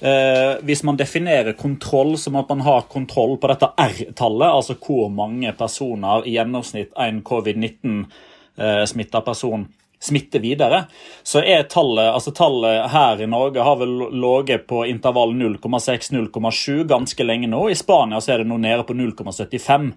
Eh, 0.05 0.59
hvis 0.67 0.83
man 0.83 0.99
definerer 0.99 1.55
kontroll 1.57 2.19
som 2.19 2.37
at 2.37 2.51
man 2.51 2.65
har 2.67 2.89
kontroll 2.91 3.39
på 3.39 3.49
dette 3.53 3.71
R-tallet, 3.79 4.51
altså 4.51 4.75
hvor 4.75 5.09
mange 5.09 5.55
personer 5.57 6.27
i 6.27 6.35
gjennomsnitt 6.35 6.93
en 6.99 7.23
covid-19-smitta 7.25 9.23
uh, 9.23 9.25
person 9.25 9.69
smitte 10.05 10.41
videre, 10.43 10.85
så 11.25 11.41
er 11.41 11.67
tallet 11.73 12.11
altså 12.13 12.35
tallet 12.37 12.91
her 12.93 13.23
i 13.25 13.29
Norge 13.31 13.65
har 13.65 13.79
vel 13.81 13.95
ligget 14.13 14.67
på 14.69 14.85
intervall 14.89 15.33
0,6-0,7 15.39 16.85
ganske 16.91 17.27
lenge 17.27 17.49
nå. 17.51 17.63
I 17.73 17.79
Spania 17.79 18.21
så 18.21 18.35
er 18.35 18.43
det 18.43 18.51
nå 18.51 18.61
nede 18.61 18.85
på 18.87 18.97
0,75. 18.97 19.93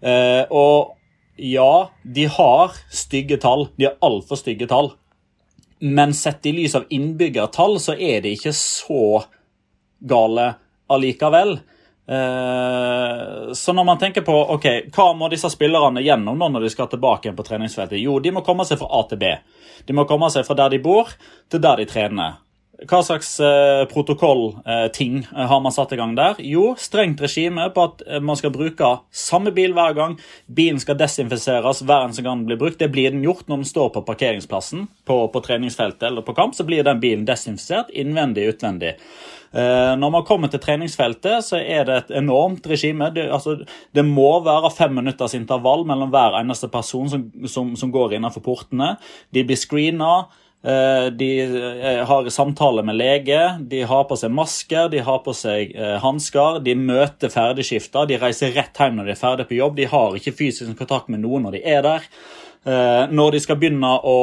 Eh, 0.00 0.44
og 0.50 0.96
ja, 1.40 1.90
de 2.02 2.26
har 2.28 2.76
stygge 2.92 3.40
tall. 3.40 3.68
De 3.76 3.88
har 3.88 3.98
altfor 4.04 4.40
stygge 4.40 4.68
tall. 4.68 4.92
Men 5.80 6.12
sett 6.14 6.44
i 6.46 6.52
lys 6.52 6.76
av 6.76 6.88
innbyggertall 6.92 7.78
så 7.80 7.96
er 7.96 8.20
det 8.20 8.34
ikke 8.36 8.52
så 8.56 9.22
gale 10.00 10.52
allikevel. 10.92 11.56
Eh, 12.10 13.52
så 13.52 13.72
når 13.72 13.84
man 13.84 13.98
tenker 13.98 14.24
på 14.26 14.34
ok, 14.56 14.66
hva 14.90 15.12
må 15.14 15.28
disse 15.30 15.50
spillerne 15.52 16.02
gjennom 16.02 16.38
nå 16.38 16.48
når 16.50 16.66
de 16.66 16.74
skal 16.74 16.90
tilbake 16.90 17.28
igjen 17.28 17.38
på 17.38 17.46
treningsfeltet? 17.46 18.00
Jo, 18.02 18.18
de 18.18 18.34
må 18.34 18.42
komme 18.46 18.66
seg 18.66 18.80
fra 18.80 18.90
A 18.98 19.04
til 19.06 19.20
B. 19.20 19.34
De 19.86 19.94
må 19.94 20.06
komme 20.10 20.30
seg 20.34 20.46
fra 20.46 20.58
der 20.58 20.74
de 20.74 20.80
bor, 20.82 21.12
til 21.50 21.62
der 21.62 21.78
de 21.78 21.86
trener. 21.90 22.40
Hva 22.88 23.02
slags 23.04 23.34
eh, 23.44 23.82
protokollting 23.90 25.18
eh, 25.20 25.46
har 25.50 25.60
man 25.60 25.72
satt 25.72 25.92
i 25.92 25.98
gang 26.00 26.14
der? 26.16 26.38
Jo, 26.40 26.70
strengt 26.80 27.20
regime 27.20 27.66
på 27.74 27.84
at 27.90 28.04
eh, 28.06 28.22
man 28.24 28.38
skal 28.40 28.54
bruke 28.54 28.88
samme 29.12 29.52
bil 29.52 29.74
hver 29.76 29.92
gang. 29.98 30.14
Bilen 30.48 30.80
skal 30.80 30.96
desinfiseres 30.98 31.82
hver 31.84 32.06
eneste 32.06 32.24
gang 32.24 32.40
den 32.40 32.48
blir 32.48 32.60
brukt. 32.60 32.78
Det 32.80 32.88
blir 32.92 33.12
den 33.12 33.26
gjort 33.26 33.46
når 33.52 33.62
den 33.62 33.68
står 33.68 33.92
på 33.94 34.04
parkeringsplassen 34.08 34.88
på, 35.04 35.18
på 35.28 35.44
treningsfeltet 35.44 36.08
eller 36.08 36.24
på 36.24 36.34
kamp. 36.38 36.56
Så 36.56 36.64
blir 36.64 36.86
den 36.86 37.02
bilen 37.04 37.28
desinfisert 37.28 37.92
innvendig 37.92 38.48
og 38.48 38.56
utvendig. 38.56 38.96
Eh, 39.50 39.92
når 39.98 40.10
man 40.14 40.26
kommer 40.26 40.50
til 40.50 40.62
treningsfeltet, 40.62 41.42
så 41.42 41.58
er 41.58 41.86
det 41.88 41.96
et 41.96 42.12
enormt 42.20 42.66
regime. 42.70 43.10
Det, 43.14 43.26
altså, 43.34 43.56
det 43.94 44.04
må 44.06 44.28
være 44.46 44.70
fem 44.70 44.94
minutters 45.00 45.34
intervall 45.34 45.82
mellom 45.88 46.12
hver 46.12 46.38
eneste 46.38 46.70
person 46.70 47.10
som, 47.10 47.24
som, 47.50 47.72
som 47.76 47.90
går 47.90 48.14
innenfor 48.14 48.44
portene. 48.46 48.94
De 49.34 49.42
blir 49.46 49.58
screena. 49.58 50.28
Eh, 50.62 51.08
de 51.16 51.30
eh, 51.42 52.02
har 52.06 52.28
samtale 52.30 52.84
med 52.86 52.98
lege, 53.00 53.40
de 53.72 53.80
har 53.88 54.04
på 54.06 54.18
seg 54.20 54.30
masker, 54.36 54.90
de 54.92 55.00
har 55.02 55.22
på 55.24 55.34
seg 55.34 55.72
hansker. 56.04 56.60
De 56.62 56.76
møter 56.78 57.32
ferdigskifta, 57.32 58.04
de 58.06 58.20
reiser 58.22 58.54
rett 58.54 58.78
hjem 58.78 59.00
når 59.00 59.10
de 59.10 59.16
er 59.16 59.24
ferdig 59.24 59.48
på 59.50 59.58
jobb. 59.58 59.80
De 59.80 59.88
har 59.90 60.20
ikke 60.20 60.36
fysisk 60.44 60.78
kontakt 60.78 61.10
med 61.10 61.24
noen 61.24 61.48
når 61.48 61.58
de 61.58 61.64
er 61.74 61.82
der. 61.86 62.06
Når 63.10 63.30
de 63.32 63.38
skal 63.40 63.56
begynne 63.56 63.88
å 64.04 64.16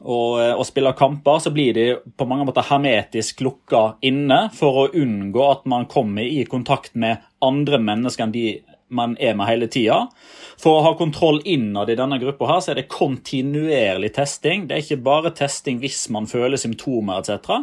og, 0.00 0.40
eh, 0.42 0.52
og 0.52 0.66
spiller 0.66 0.96
kamper, 0.98 1.40
så 1.40 1.52
blir 1.54 1.74
de 1.76 1.86
på 2.16 2.26
mange 2.28 2.46
måter 2.48 2.66
hermetisk 2.68 3.44
lukka 3.44 3.84
inne 4.04 4.48
for 4.54 4.84
å 4.84 4.88
unngå 4.92 5.50
at 5.50 5.66
man 5.70 5.86
kommer 5.90 6.26
i 6.26 6.44
kontakt 6.48 6.94
med 6.94 7.22
andre 7.44 7.80
mennesker 7.82 8.26
enn 8.26 8.34
de 8.34 8.46
man 8.88 9.16
er 9.20 9.34
med 9.34 9.48
hele 9.48 9.68
tida. 9.68 10.06
For 10.60 10.78
å 10.78 10.82
ha 10.84 10.92
kontroll 10.98 11.40
innad 11.44 11.90
i 11.90 11.96
denne 11.98 12.18
gruppa 12.22 12.46
her, 12.48 12.60
så 12.62 12.72
er 12.72 12.78
det 12.78 12.86
kontinuerlig 12.92 14.12
testing. 14.14 14.68
Det 14.68 14.76
er 14.76 14.84
ikke 14.84 15.02
bare 15.04 15.32
testing 15.34 15.80
hvis 15.82 16.04
man 16.14 16.28
føler 16.30 16.60
symptomer 16.60 17.20
etc. 17.20 17.58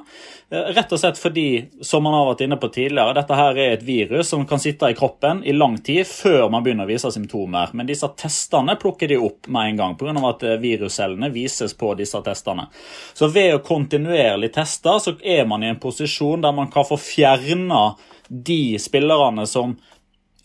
Eh, 0.51 0.71
Rett 0.75 0.91
og 0.91 0.99
slett 0.99 1.21
fordi, 1.21 1.45
som 1.87 2.03
man 2.03 2.17
har 2.17 2.27
vært 2.31 2.43
inne 2.45 2.59
på 2.61 2.71
tidligere, 2.73 3.15
dette 3.21 3.37
her 3.39 3.57
er 3.57 3.77
et 3.77 3.85
virus 3.87 4.33
som 4.33 4.43
kan 4.49 4.61
sitte 4.61 4.91
i 4.91 4.97
kroppen 4.97 5.43
i 5.47 5.55
lang 5.55 5.77
tid 5.79 6.03
før 6.09 6.49
man 6.51 6.65
begynner 6.65 6.89
å 6.89 6.91
vise 6.91 7.13
symptomer. 7.15 7.71
Men 7.77 7.89
disse 7.89 8.09
testene 8.19 8.75
plukker 8.81 9.11
de 9.11 9.21
opp 9.21 9.47
med 9.47 9.71
en 9.71 9.81
gang 9.83 9.97
pga. 9.99 10.17
at 10.29 10.43
eh, 10.43 10.59
viruscellene 10.61 11.31
vises 11.31 11.73
på 11.77 11.93
disse 11.95 12.19
testene. 12.25 12.67
Så 13.13 13.31
ved 13.31 13.55
å 13.55 13.63
kontinuerlig 13.63 14.51
teste, 14.53 14.99
så 14.99 15.15
er 15.23 15.45
man 15.47 15.63
i 15.63 15.71
en 15.71 15.79
posisjon 15.79 16.43
der 16.43 16.51
man 16.51 16.71
kan 16.71 16.85
få 16.85 16.99
fjerna 16.99 17.95
de 18.27 18.79
spillerne 18.79 19.47
som 19.47 19.75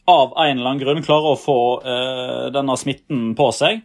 av 0.06 0.34
en 0.38 0.58
eller 0.58 0.70
annen 0.70 0.82
grunn 0.82 1.04
klarer 1.04 1.34
å 1.34 1.40
få 1.40 1.60
eh, 1.82 2.44
denne 2.54 2.76
smitten 2.78 3.32
på 3.38 3.50
seg, 3.54 3.82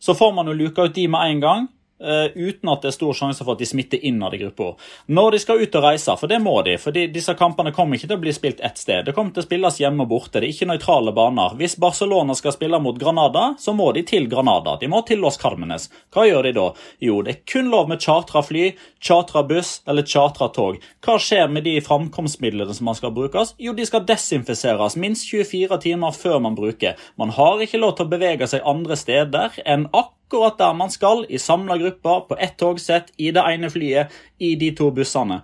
så 0.00 0.16
får 0.18 0.32
man 0.34 0.50
jo 0.50 0.56
luka 0.56 0.88
ut 0.88 0.96
de 0.96 1.06
med 1.10 1.34
en 1.34 1.42
gang. 1.44 1.68
Eh, 2.00 2.32
uten 2.34 2.70
at 2.72 2.82
det 2.82 2.90
er 2.90 2.96
stor 2.96 3.16
sjanse 3.16 3.44
for 3.44 3.54
at 3.54 3.62
de 3.62 3.68
smitter 3.68 4.02
innad 4.06 4.34
i 4.34 4.40
gruppa. 4.42 4.72
Når 5.06 5.34
de 5.34 5.40
skal 5.42 5.62
ut 5.62 5.78
og 5.78 5.84
reise, 5.84 6.16
for 6.20 6.30
det 6.30 6.40
må 6.42 6.54
de, 6.66 6.76
for 6.80 6.96
disse 6.96 7.34
kampene 7.38 7.72
kommer 7.76 7.98
ikke 7.98 8.10
til 8.10 8.18
å 8.18 8.22
bli 8.22 8.34
spilt 8.34 8.62
ett 8.66 8.80
sted. 8.80 9.04
Det 9.06 9.14
kommer 9.16 9.34
til 9.34 9.44
å 9.44 9.48
spilles 9.48 9.80
hjemme 9.82 10.06
og 10.06 10.12
borte. 10.12 10.38
Det 10.38 10.48
er 10.48 10.54
ikke 10.54 10.70
nøytrale 10.70 11.14
baner. 11.16 11.56
Hvis 11.60 11.78
Barcelona 11.80 12.36
skal 12.38 12.54
spille 12.56 12.80
mot 12.82 12.98
Granada, 13.00 13.54
så 13.60 13.74
må 13.76 13.90
de 13.96 14.04
til 14.06 14.28
Granada. 14.30 14.76
De 14.80 14.90
må 14.90 15.02
til 15.08 15.22
Los 15.22 15.40
Carmenes. 15.40 15.88
Hva 16.14 16.26
gjør 16.28 16.48
de 16.48 16.54
da? 16.56 16.68
Jo, 17.04 17.20
det 17.26 17.34
er 17.34 17.42
kun 17.52 17.70
lov 17.72 17.90
med 17.90 18.02
chartra 18.02 18.42
fly, 18.44 18.70
chartra 19.02 19.44
buss 19.46 19.80
eller 19.88 20.06
chartra 20.06 20.50
tog. 20.54 20.80
Hva 21.04 21.18
skjer 21.20 21.50
med 21.52 21.66
de 21.68 21.78
framkomstmidlene 21.84 22.76
som 22.76 22.88
man 22.90 22.98
skal 22.98 23.14
brukes? 23.16 23.54
Jo, 23.60 23.74
de 23.76 23.86
skal 23.88 24.06
desinfiseres 24.08 24.98
minst 25.00 25.28
24 25.30 25.80
timer 25.84 26.16
før 26.16 26.40
man 26.44 26.58
bruker. 26.58 26.98
Man 27.20 27.34
har 27.36 27.62
ikke 27.62 27.80
lov 27.80 27.96
til 27.96 28.08
å 28.08 28.14
bevege 28.14 28.48
seg 28.50 28.66
andre 28.68 28.98
steder 28.98 29.60
enn 29.64 29.88
akkurat 29.90 30.16
der 30.30 30.74
man 30.74 30.90
skal, 30.90 31.26
i 31.28 31.38
samla 31.38 31.76
grupper, 31.78 32.20
på 32.28 32.36
ett 32.36 32.56
togsett, 32.56 33.12
i 33.16 33.30
det 33.30 33.42
ene 33.42 33.70
flyet, 33.70 34.12
i 34.38 34.54
de 34.54 34.70
to 34.76 34.90
bussene. 34.90 35.40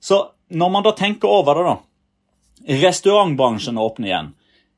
Så 0.00 0.30
når 0.48 0.70
man 0.70 0.82
da 0.82 0.92
tenker 0.92 1.28
over 1.28 1.54
det, 1.54 1.64
da 1.64 1.76
Restaurantbransjen 2.66 3.78
åpner 3.78 4.08
igjen. 4.08 4.34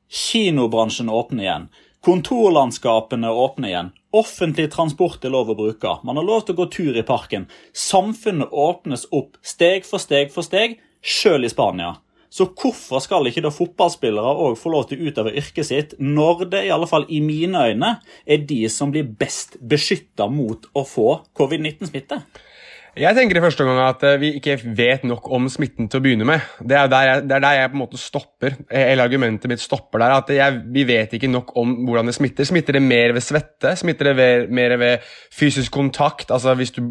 Kinobransjen 0.09 1.09
åpner 1.09 1.43
igjen. 1.45 1.69
Kontorlandskapene 2.01 3.31
åpner 3.31 3.69
igjen. 3.69 3.91
Offentlig 4.13 4.69
transport 4.73 5.25
er 5.25 5.33
lov 5.35 5.51
å 5.51 5.57
bruke. 5.59 5.97
Man 6.05 6.19
har 6.19 6.27
lov 6.27 6.45
til 6.47 6.55
å 6.55 6.63
gå 6.63 6.67
tur 6.71 6.99
i 6.99 7.03
parken. 7.07 7.49
Samfunnet 7.75 8.53
åpnes 8.53 9.07
opp 9.11 9.39
steg 9.43 9.87
for 9.89 10.03
steg 10.03 10.31
for 10.35 10.47
steg, 10.47 10.79
sjøl 11.03 11.47
i 11.47 11.51
Spania. 11.51 11.97
Så 12.33 12.47
hvorfor 12.49 13.03
skal 13.05 13.29
ikke 13.29 13.43
da 13.45 13.51
fotballspillere 13.53 14.37
òg 14.47 14.55
få 14.57 14.71
lov 14.73 14.87
til 14.89 15.03
å 15.03 15.11
utøve 15.11 15.35
yrket 15.37 15.69
sitt, 15.69 15.91
når 16.01 16.47
det 16.55 16.63
i 16.65 16.73
alle 16.73 16.89
fall 16.89 17.05
i 17.13 17.21
mine 17.21 17.67
øyne 17.69 17.91
er 18.25 18.47
de 18.49 18.63
som 18.73 18.95
blir 18.95 19.11
best 19.21 19.59
beskytta 19.61 20.31
mot 20.33 20.65
å 20.73 20.87
få 20.89 21.09
covid-19-smitte? 21.37 22.23
Jeg 22.93 23.17
tenker 23.17 23.39
i 23.39 23.41
første 23.41 23.65
omgang 23.65 23.79
at 23.87 24.03
eh, 24.05 24.19
vi 24.21 24.29
ikke 24.37 24.59
vet 24.77 25.05
nok 25.09 25.31
om 25.33 25.47
smitten 25.49 25.87
til 25.89 25.97
å 25.97 26.05
begynne 26.05 26.27
med. 26.29 26.43
Det 26.61 26.77
er 26.77 26.91
der 26.93 27.07
jeg, 27.07 27.23
er 27.25 27.41
der 27.41 27.55
jeg 27.57 27.71
på 27.71 27.79
en 27.79 27.81
måte 27.81 28.01
stopper. 28.01 28.59
Hele 28.69 29.07
argumentet 29.09 29.49
mitt 29.49 29.63
stopper 29.65 30.03
der. 30.03 30.13
at 30.19 30.33
jeg, 30.37 30.59
Vi 30.75 30.85
vet 30.85 31.15
ikke 31.17 31.31
nok 31.33 31.55
om 31.57 31.73
hvordan 31.87 32.11
det 32.11 32.15
smitter. 32.19 32.45
Smitter 32.45 32.77
det 32.77 32.85
mer 32.85 33.17
ved 33.17 33.25
svette? 33.25 33.73
Smitter 33.81 34.11
det 34.11 34.15
ved, 34.19 34.53
mer 34.53 34.77
ved 34.77 35.09
fysisk 35.33 35.73
kontakt? 35.73 36.29
Altså 36.29 36.53
Hvis 36.55 36.77
du 36.77 36.83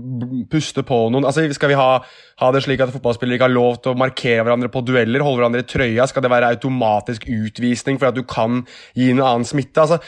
puster 0.49 0.81
på 0.81 1.03
noen? 1.13 1.29
Altså 1.29 1.45
Skal 1.53 1.69
vi 1.69 1.77
ha, 1.77 2.01
ha 2.41 2.51
det 2.51 2.65
slik 2.65 2.81
at 2.81 2.97
fotballspillere 2.97 3.37
ikke 3.37 3.51
har 3.51 3.57
lov 3.59 3.77
til 3.83 3.93
å 3.93 4.01
markere 4.01 4.41
hverandre 4.41 4.73
på 4.73 4.81
dueller? 4.81 5.21
Holde 5.21 5.43
hverandre 5.43 5.61
i 5.61 5.69
trøya? 5.69 6.09
Skal 6.09 6.25
det 6.25 6.33
være 6.33 6.49
automatisk 6.55 7.29
utvisning 7.29 8.01
for 8.01 8.09
at 8.09 8.17
du 8.17 8.25
kan 8.25 8.63
gi 8.97 9.13
en 9.13 9.21
annen 9.21 9.45
smitte? 9.45 9.85
altså 9.85 10.01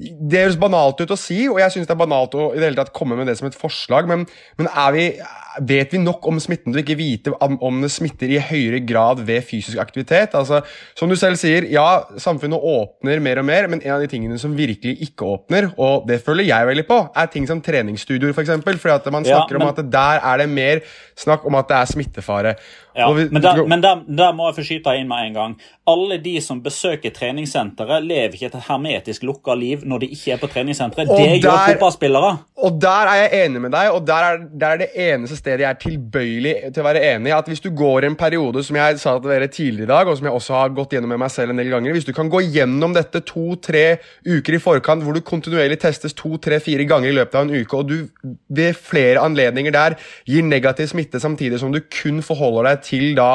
det 0.00 0.40
høres 0.40 0.58
banalt 0.60 1.00
ut 1.02 1.12
å 1.12 1.18
si, 1.18 1.42
og 1.50 1.58
jeg 1.60 1.74
syns 1.74 1.88
det 1.88 1.94
er 1.94 2.00
banalt 2.00 2.36
å 2.38 2.50
i 2.54 2.60
det 2.60 2.70
hele 2.70 2.80
tatt 2.80 2.94
komme 2.96 3.18
med 3.18 3.28
det 3.28 3.36
som 3.36 3.48
et 3.50 3.58
forslag, 3.58 4.08
men, 4.08 4.24
men 4.56 4.70
vi, 4.94 5.10
vet 5.58 5.94
vi 5.94 6.00
nok 6.02 6.26
om 6.30 6.38
smitten 6.42 6.72
til 6.72 6.82
ikke 6.82 6.98
vite 6.98 7.34
om 7.40 7.80
det 7.82 7.90
smitter 7.92 8.30
i 8.30 8.40
høyere 8.42 8.80
grad 8.86 9.22
ved 9.26 9.42
fysisk 9.46 9.80
aktivitet? 9.82 10.36
Altså, 10.38 10.60
som 10.98 11.10
du 11.10 11.16
selv 11.18 11.40
sier, 11.40 11.66
ja, 11.72 11.86
samfunnet 12.20 12.60
åpner 12.60 13.22
mer 13.24 13.42
og 13.42 13.48
mer, 13.48 13.70
men 13.72 13.82
en 13.82 13.96
av 13.96 14.04
de 14.04 14.10
tingene 14.10 14.38
som 14.40 14.56
virkelig 14.56 14.96
ikke 15.08 15.26
åpner, 15.34 15.72
og 15.80 16.06
det 16.10 16.20
føler 16.26 16.48
jeg 16.48 16.70
veldig 16.70 16.86
på, 16.88 17.00
er 17.16 17.32
ting 17.32 17.48
som 17.50 17.62
treningsstudioer, 17.64 18.30
f.eks. 18.34 18.40
For 18.40 18.46
eksempel, 18.46 18.78
fordi 18.82 18.94
at 18.94 19.10
man 19.12 19.26
snakker 19.26 19.56
ja, 19.56 19.58
men... 19.58 19.66
om 19.66 19.74
at 19.74 19.92
der 19.92 20.22
er 20.32 20.44
det 20.44 20.48
mer 20.50 20.84
snakk 21.18 21.44
om 21.46 21.58
at 21.58 21.68
det 21.68 21.76
er 21.80 21.90
smittefare. 21.90 22.54
Ja, 22.96 23.06
vi, 23.14 23.28
men, 23.30 23.42
der, 23.42 23.66
men 23.66 23.82
der, 23.82 24.00
der, 24.18 24.32
må 24.34 24.48
jeg 24.48 24.56
få 24.56 24.64
skyte 24.66 24.92
inn 24.98 25.06
med 25.08 25.28
en 25.28 25.36
gang. 25.36 25.52
Alle 25.90 26.18
de 26.22 26.32
som 26.42 26.58
besøker 26.62 27.12
treningssenteret, 27.14 28.02
lever 28.06 28.34
ikke 28.34 28.48
et 28.50 28.56
hermetisk 28.66 29.24
lukka 29.28 29.54
liv 29.58 29.84
når 29.86 30.02
de 30.04 30.08
ikke 30.16 30.34
er 30.34 30.40
på 30.42 30.50
treningssenteret. 30.50 31.10
Det 31.10 31.28
der, 31.28 31.36
gjør 31.38 31.60
fotballspillere. 31.68 32.32
Og 32.66 32.80
der 32.82 33.12
er 33.12 33.22
jeg 33.22 33.46
enig 33.46 33.62
med 33.66 33.74
deg, 33.76 33.92
og 33.94 34.02
der 34.08 34.26
er, 34.30 34.42
der 34.62 34.74
er 34.74 34.82
det 34.82 34.90
eneste 35.06 35.38
stedet 35.40 35.64
jeg 35.64 35.70
er 35.70 35.78
tilbøyelig 35.80 36.54
til 36.68 36.82
å 36.82 36.86
være 36.86 37.02
enig. 37.14 37.32
i 37.32 37.36
At 37.36 37.48
hvis 37.50 37.62
du 37.64 37.70
går 37.76 38.06
en 38.06 38.16
periode, 38.20 38.62
som 38.66 38.78
jeg 38.78 38.98
sa 39.02 39.16
til 39.18 39.32
dere 39.32 39.48
tidligere 39.50 39.88
i 39.88 39.90
dag, 39.90 40.10
og 40.10 40.18
som 40.18 40.28
jeg 40.28 40.36
også 40.36 40.58
har 40.58 40.74
gått 40.76 40.94
gjennom 40.96 41.14
med 41.14 41.22
meg 41.24 41.32
selv 41.34 41.54
en 41.54 41.62
del 41.62 41.72
ganger 41.72 41.96
Hvis 41.96 42.08
du 42.08 42.12
kan 42.16 42.30
gå 42.32 42.42
gjennom 42.46 42.94
dette 42.96 43.22
to-tre 43.26 43.84
uker 44.28 44.56
i 44.56 44.62
forkant, 44.62 45.04
hvor 45.04 45.16
du 45.16 45.24
kontinuerlig 45.24 45.80
testes 45.82 46.16
to-tre-fire 46.18 46.86
ganger 46.88 47.10
i 47.10 47.16
løpet 47.16 47.40
av 47.40 47.48
en 47.48 47.56
uke, 47.56 47.80
og 47.80 47.88
du 47.88 48.36
ved 48.48 48.78
flere 48.78 49.24
anledninger 49.24 49.74
der 49.74 49.98
gir 50.28 50.46
negativ 50.46 50.92
smitte 50.92 51.20
samtidig 51.22 51.60
som 51.60 51.72
du 51.72 51.80
kun 51.80 52.22
forholder 52.24 52.70
deg 52.70 52.86
til 52.86 53.12
da 53.18 53.32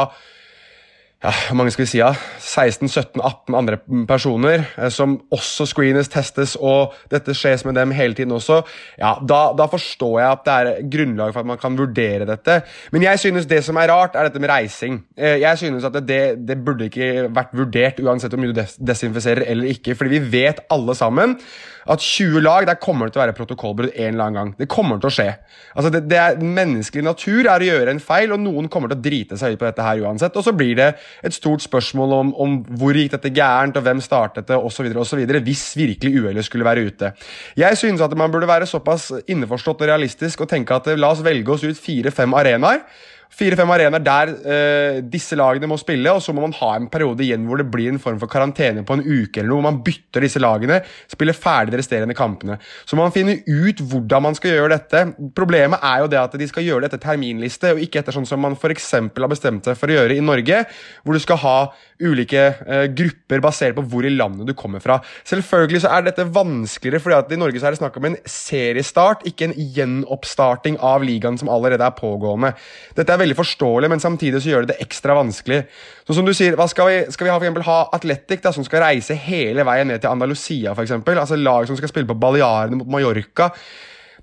ja, 1.25 1.31
hvor 1.47 1.57
mange 1.57 1.73
skal 1.73 1.85
vi 1.85 1.89
si 1.89 1.99
ja, 1.99 2.11
16-17-18 2.43 3.57
andre 3.57 3.79
personer 4.09 4.65
eh, 4.77 4.91
som 4.93 5.17
også 5.33 5.65
screenes, 5.69 6.09
testes, 6.11 6.55
og 6.55 6.93
dette 7.11 7.33
skjes 7.37 7.65
med 7.65 7.77
dem 7.79 7.93
hele 7.95 8.17
tiden 8.17 8.35
også, 8.35 8.61
ja, 8.99 9.15
da, 9.25 9.41
da, 9.57 9.67
forstår 9.71 10.19
jeg 10.21 10.29
at 10.29 10.45
det 10.45 10.55
er 10.55 10.89
grunnlag 10.93 11.33
for 11.33 11.41
at 11.41 11.49
man 11.49 11.61
kan 11.61 11.77
vurdere 11.79 12.27
dette. 12.29 12.59
Men 12.93 13.07
jeg 13.07 13.23
synes 13.23 13.49
det 13.49 13.63
som 13.65 13.79
er 13.81 13.89
rart, 13.91 14.15
er 14.15 14.29
dette 14.29 14.41
med 14.43 14.51
reising. 14.53 15.01
Eh, 15.17 15.39
jeg 15.41 15.61
synes 15.63 15.87
at 15.87 15.97
det, 16.05 16.23
det 16.45 16.59
burde 16.65 16.89
ikke 16.91 17.29
vært 17.33 17.55
vurdert 17.57 18.01
uansett 18.03 18.35
om 18.37 18.45
du 18.45 18.53
desinfiserer 18.53 19.47
eller 19.49 19.73
ikke, 19.73 19.97
fordi 19.97 20.17
vi 20.17 20.35
vet 20.39 20.61
alle 20.73 20.95
sammen 20.97 21.39
at 21.85 22.01
20 22.01 22.41
lag, 22.41 22.65
der 22.67 22.79
kommer 22.81 23.07
det 23.07 23.13
til 23.13 23.21
å 23.21 23.23
være 23.25 23.35
protokollbrudd 23.37 23.91
en 23.93 24.07
eller 24.13 24.25
annen 24.25 24.37
gang. 24.39 24.51
Det 24.57 24.67
kommer 24.71 24.97
til 25.01 25.11
å 25.11 25.13
skje. 25.13 25.27
Altså, 25.75 25.91
det, 25.93 26.05
det 26.09 26.19
er 26.21 26.41
Menneskelig 26.55 27.03
natur 27.05 27.49
er 27.51 27.61
å 27.61 27.67
gjøre 27.67 27.93
en 27.93 28.01
feil, 28.01 28.33
og 28.33 28.41
noen 28.41 28.69
kommer 28.71 28.91
til 28.91 28.97
å 28.97 29.05
drite 29.05 29.37
seg 29.39 29.55
ut 29.55 29.61
på 29.61 29.67
dette 29.67 29.85
her 29.85 30.01
uansett. 30.05 30.35
Og 30.37 30.45
så 30.47 30.53
blir 30.55 30.75
det 30.79 30.89
et 31.25 31.35
stort 31.35 31.63
spørsmål 31.65 32.15
om, 32.19 32.33
om 32.41 32.57
hvor 32.79 32.97
gikk 32.97 33.13
dette 33.15 33.33
gærent, 33.35 33.77
og 33.77 33.85
hvem 33.85 34.01
startet 34.03 34.49
det, 34.49 34.57
osv., 34.57 34.89
osv., 35.05 35.25
hvis 35.45 35.65
virkelig 35.77 36.23
uhellet 36.23 36.47
skulle 36.47 36.67
være 36.67 36.87
ute. 36.89 37.11
Jeg 37.59 37.81
synes 37.81 38.01
at 38.01 38.15
man 38.17 38.33
burde 38.33 38.49
være 38.49 38.69
såpass 38.69 39.11
innforstått 39.25 39.85
og 39.85 39.91
realistisk 39.91 40.45
og 40.45 40.49
tenke 40.51 40.77
at 40.77 40.89
la 40.97 41.13
oss 41.13 41.23
velge 41.25 41.53
oss 41.53 41.65
ut 41.67 41.79
fire-fem 41.79 42.33
arenaer. 42.37 42.85
Fire-fem 43.35 43.71
arenaer 43.73 44.03
der 44.05 44.31
eh, 44.31 44.99
disse 45.11 45.35
lagene 45.35 45.67
må 45.67 45.77
spille, 45.81 46.11
og 46.13 46.21
så 46.23 46.33
må 46.35 46.43
man 46.45 46.55
ha 46.59 46.71
en 46.77 46.87
periode 46.91 47.25
igjen 47.25 47.47
hvor 47.47 47.59
det 47.59 47.67
blir 47.71 47.91
en 47.91 48.01
form 48.01 48.19
for 48.21 48.31
karantene 48.31 48.85
på 48.85 48.95
en 48.95 49.03
uke 49.03 49.41
eller 49.41 49.49
noe, 49.49 49.59
hvor 49.59 49.67
man 49.67 49.81
bytter 49.85 50.23
disse 50.23 50.41
lagene, 50.41 50.81
spiller 51.11 51.35
ferdig 51.35 51.73
de 51.73 51.81
resterende 51.81 52.15
kampene. 52.17 52.59
Så 52.85 52.97
må 52.97 53.03
man 53.03 53.15
finne 53.15 53.39
ut 53.43 53.81
hvordan 53.81 54.27
man 54.27 54.37
skal 54.37 54.55
gjøre 54.55 54.77
dette. 54.77 55.03
Problemet 55.35 55.83
er 55.83 56.03
jo 56.03 56.11
det 56.13 56.21
at 56.21 56.37
de 56.39 56.49
skal 56.49 56.67
gjøre 56.67 56.85
det 56.85 56.91
etter 56.91 57.03
terminliste, 57.07 57.73
og 57.75 57.83
ikke 57.83 58.03
etter 58.03 58.15
sånn 58.15 58.29
som 58.29 58.43
man 58.45 58.55
f.eks. 58.55 58.91
har 59.01 59.31
bestemt 59.31 59.67
seg 59.67 59.79
for 59.79 59.91
å 59.91 59.99
gjøre 59.99 60.15
i 60.15 60.23
Norge, 60.23 60.63
hvor 61.03 61.17
du 61.17 61.23
skal 61.23 61.41
ha 61.43 61.57
ulike 62.03 62.41
eh, 62.67 62.85
grupper 62.91 63.43
basert 63.43 63.75
på 63.77 63.83
hvor 63.89 64.07
i 64.07 64.13
landet 64.13 64.49
du 64.49 64.55
kommer 64.57 64.83
fra. 64.83 64.99
Selvfølgelig 65.27 65.83
så 65.85 65.91
er 65.95 66.07
dette 66.07 66.27
vanskeligere, 66.35 67.01
fordi 67.03 67.19
at 67.19 67.35
i 67.35 67.39
Norge 67.39 67.61
så 67.61 67.69
er 67.69 67.75
det 67.75 67.81
snakk 67.81 67.99
om 67.99 68.09
en 68.09 68.17
seriestart, 68.29 69.23
ikke 69.27 69.49
en 69.49 69.55
gjenoppstarting 69.75 70.79
av 70.83 71.05
ligaen 71.07 71.39
som 71.39 71.51
allerede 71.51 71.87
er 71.87 71.95
pågående. 71.95 72.51
Dette 72.97 73.14
er 73.15 73.23
veldig 73.23 73.37
forståelig, 73.39 73.89
men 73.91 74.03
samtidig 74.03 74.41
så 74.43 74.51
gjør 74.51 74.65
det 74.65 74.75
det 74.75 74.85
ekstra 74.85 75.15
vanskelig. 75.17 75.63
Så 76.07 76.17
som 76.17 76.27
du 76.27 76.33
sier, 76.35 76.57
hva 76.59 76.67
Skal 76.71 76.91
vi, 76.91 76.99
skal 77.13 77.27
vi 77.27 77.31
ha, 77.33 77.39
for 77.39 77.47
eksempel, 77.47 77.65
ha 77.67 77.79
Atletic 77.95 78.43
da, 78.43 78.53
som 78.55 78.67
skal 78.67 78.83
reise 78.85 79.17
hele 79.25 79.65
veien 79.67 79.89
ned 79.89 80.03
til 80.03 80.11
Andalusia? 80.11 80.75
Eksempel? 80.85 81.19
altså 81.19 81.39
Lag 81.39 81.67
som 81.67 81.77
skal 81.79 81.91
spille 81.91 82.09
på 82.09 82.17
Balearene 82.19 82.79
mot 82.79 82.89
Mallorca. 82.91 83.51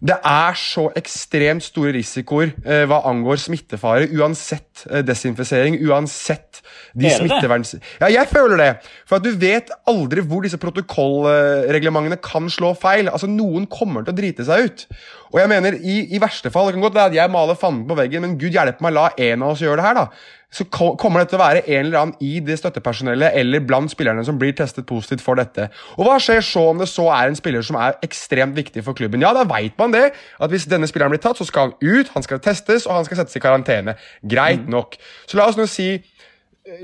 Det 0.02 0.16
er 0.26 0.56
så 0.58 0.88
ekstremt 0.98 1.62
store 1.62 1.92
risikoer 1.94 2.50
eh, 2.66 2.82
hva 2.90 3.04
angår 3.06 3.38
smittefare, 3.38 4.08
uansett 4.18 4.82
eh, 4.90 5.04
desinfisering, 5.06 5.76
uansett 5.86 6.58
de 6.98 7.12
smitteverns... 7.12 7.76
Ja, 8.00 8.08
jeg 8.10 8.26
føler 8.32 8.58
det. 8.58 8.70
For 9.06 9.20
at 9.20 9.26
du 9.26 9.38
vet 9.38 9.70
aldri 9.90 10.24
hvor 10.26 10.42
disse 10.42 10.58
protokollreglementene 10.58 12.18
kan 12.22 12.50
slå 12.50 12.72
feil. 12.78 13.12
Altså, 13.12 13.30
Noen 13.30 13.68
kommer 13.70 14.02
til 14.02 14.16
å 14.16 14.18
drite 14.18 14.46
seg 14.48 14.66
ut. 14.66 14.86
Og 15.32 15.38
jeg 15.38 15.52
mener, 15.54 15.78
i, 15.78 16.00
i 16.12 16.20
verste 16.20 16.50
fall 16.52 16.68
Det 16.68 16.74
kan 16.76 16.84
godt 16.84 16.98
være 16.98 17.12
at 17.12 17.18
jeg 17.22 17.32
maler 17.32 17.58
fanden 17.58 17.86
på 17.88 17.96
veggen, 18.02 18.26
men 18.26 18.38
gud 18.40 18.52
hjelpe 18.52 18.82
meg, 18.84 18.98
la 18.98 19.08
en 19.14 19.46
av 19.46 19.54
oss 19.54 19.62
gjøre 19.62 19.78
det 19.78 19.86
her, 19.86 20.00
da. 20.02 20.08
Så 20.52 20.66
kommer 20.68 21.22
det 21.22 21.30
til 21.30 21.38
å 21.38 21.42
være 21.42 21.62
en 21.64 21.86
eller 21.86 21.98
annen 21.98 22.16
i 22.20 22.34
det 22.44 22.58
støttepersonellet 22.60 23.38
eller 23.40 23.62
blant 23.64 23.88
spillerne 23.88 24.24
som 24.26 24.36
blir 24.40 24.52
testet 24.56 24.84
positivt 24.88 25.24
for 25.24 25.40
dette. 25.40 25.70
Og 25.96 26.04
Hva 26.04 26.18
skjer 26.20 26.44
så 26.44 26.66
om 26.74 26.82
det 26.82 26.90
så 26.92 27.06
er 27.08 27.30
en 27.30 27.38
spiller 27.38 27.64
som 27.64 27.78
er 27.80 27.96
ekstremt 28.04 28.56
viktig 28.58 28.84
for 28.84 28.98
klubben? 28.98 29.24
Ja, 29.24 29.32
da 29.32 29.46
veit 29.48 29.78
man 29.80 29.94
det. 29.96 30.10
At 30.36 30.52
hvis 30.52 30.68
denne 30.68 30.90
spilleren 30.90 31.14
blir 31.14 31.22
tatt, 31.24 31.40
så 31.40 31.48
skal 31.48 31.70
han 31.70 31.74
ut, 31.80 32.12
han 32.12 32.26
skal 32.26 32.42
testes 32.44 32.84
og 32.84 32.98
han 32.98 33.08
skal 33.08 33.22
settes 33.22 33.40
i 33.40 33.42
karantene. 33.42 33.96
Greit 34.28 34.68
nok. 34.68 34.98
Så 35.24 35.40
la 35.40 35.48
oss 35.48 35.60
nå 35.60 35.68
si 35.70 35.94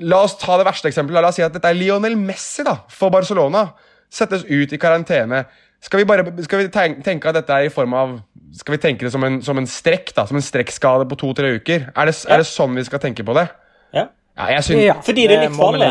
La 0.02 0.24
oss 0.26 0.32
ta 0.34 0.56
det 0.58 0.64
verste 0.66 0.88
eksempelet. 0.90 1.22
La 1.22 1.28
oss 1.30 1.36
si 1.38 1.44
at 1.44 1.54
dette 1.54 1.70
er 1.70 1.76
Lionel 1.78 2.16
Messi 2.18 2.64
da, 2.66 2.80
for 2.90 3.14
Barcelona. 3.14 3.68
Settes 4.10 4.42
ut 4.48 4.72
i 4.74 4.80
karantene. 4.80 5.44
Skal 5.84 6.02
vi, 6.02 6.06
bare, 6.08 6.24
skal 6.42 6.64
vi 6.64 6.70
tenke, 6.74 7.04
tenke 7.06 7.30
at 7.30 7.36
dette 7.38 7.54
er 7.54 7.68
i 7.68 7.70
form 7.70 7.94
av 7.94 8.16
Skal 8.56 8.76
vi 8.76 8.78
tenke 8.80 9.04
det 9.04 9.12
som 9.12 9.24
en, 9.24 9.42
som 9.42 9.58
en 9.58 9.66
strekk? 9.66 10.14
da, 10.16 10.24
Som 10.26 10.38
en 10.40 10.44
strekkskade 10.44 11.08
på 11.08 11.18
to-tre 11.20 11.54
uker? 11.58 11.90
Er 11.94 12.10
det, 12.10 12.14
er 12.28 12.40
det 12.40 12.46
sånn 12.48 12.76
vi 12.78 12.84
skal 12.86 13.02
tenke 13.02 13.24
på 13.26 13.36
det? 13.36 13.48
Ja. 13.92 14.08
Ja, 14.38 14.46
jeg 14.54 14.64
synes, 14.64 14.84
Ja, 14.84 14.94
Fordi 15.02 15.26
det 15.26 15.36
er 15.36 15.48
litt 15.48 15.56
farlig. 15.58 15.90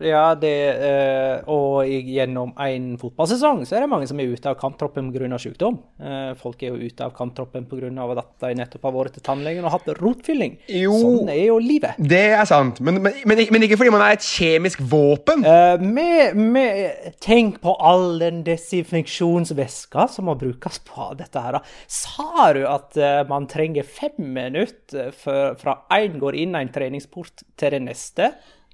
Ja, 0.00 0.34
det, 0.38 0.52
eh, 0.80 1.48
og 1.52 1.84
gjennom 1.84 2.54
en 2.60 2.86
fotballsesong 3.00 3.66
så 3.68 3.76
er 3.76 3.84
det 3.84 3.90
mange 3.92 4.06
som 4.08 4.20
er 4.20 4.30
ute 4.32 4.48
av 4.48 4.56
kamptroppen 4.60 5.10
pga. 5.12 5.38
sykdom. 5.40 5.76
Eh, 6.00 6.30
folk 6.40 6.62
er 6.62 6.72
jo 6.72 6.88
ute 6.88 7.04
av 7.04 7.12
kamptroppen 7.16 7.66
pga. 7.68 7.90
at 8.16 8.30
de 8.40 8.54
nettopp 8.56 8.86
har 8.88 8.94
vært 8.94 9.14
til 9.18 9.24
tannlegen 9.26 9.64
og 9.64 9.74
hatt 9.74 9.90
rotfylling. 10.00 10.56
Jo. 10.72 10.94
Sånn 10.96 11.28
er 11.32 11.42
jo 11.50 11.58
livet. 11.60 11.98
Det 11.98 12.32
er 12.32 12.44
sant, 12.48 12.80
men, 12.80 13.02
men, 13.02 13.18
men, 13.28 13.42
men 13.52 13.66
ikke 13.66 13.76
fordi 13.80 13.92
man 13.92 14.04
er 14.06 14.16
et 14.16 14.24
kjemisk 14.24 14.80
våpen. 14.80 15.44
Eh, 15.44 15.84
med, 15.84 16.38
med, 16.40 17.10
tenk 17.20 17.60
på 17.60 17.74
all 17.76 18.18
den 18.22 18.40
desinfeksjonsvæska 18.46 20.06
som 20.14 20.30
må 20.30 20.36
brukes 20.40 20.80
på 20.88 21.10
dette 21.18 21.44
her. 21.44 21.60
Sa 21.90 22.48
du 22.56 22.62
at 22.68 22.96
man 23.28 23.46
trenger 23.50 23.84
fem 23.84 24.32
minutter 24.32 25.12
fra 25.12 25.76
én 25.92 26.16
går 26.20 26.38
inn 26.40 26.56
en 26.56 26.72
treningsport 26.72 27.44
til 27.60 27.76
det 27.76 27.82
neste? 27.84 28.30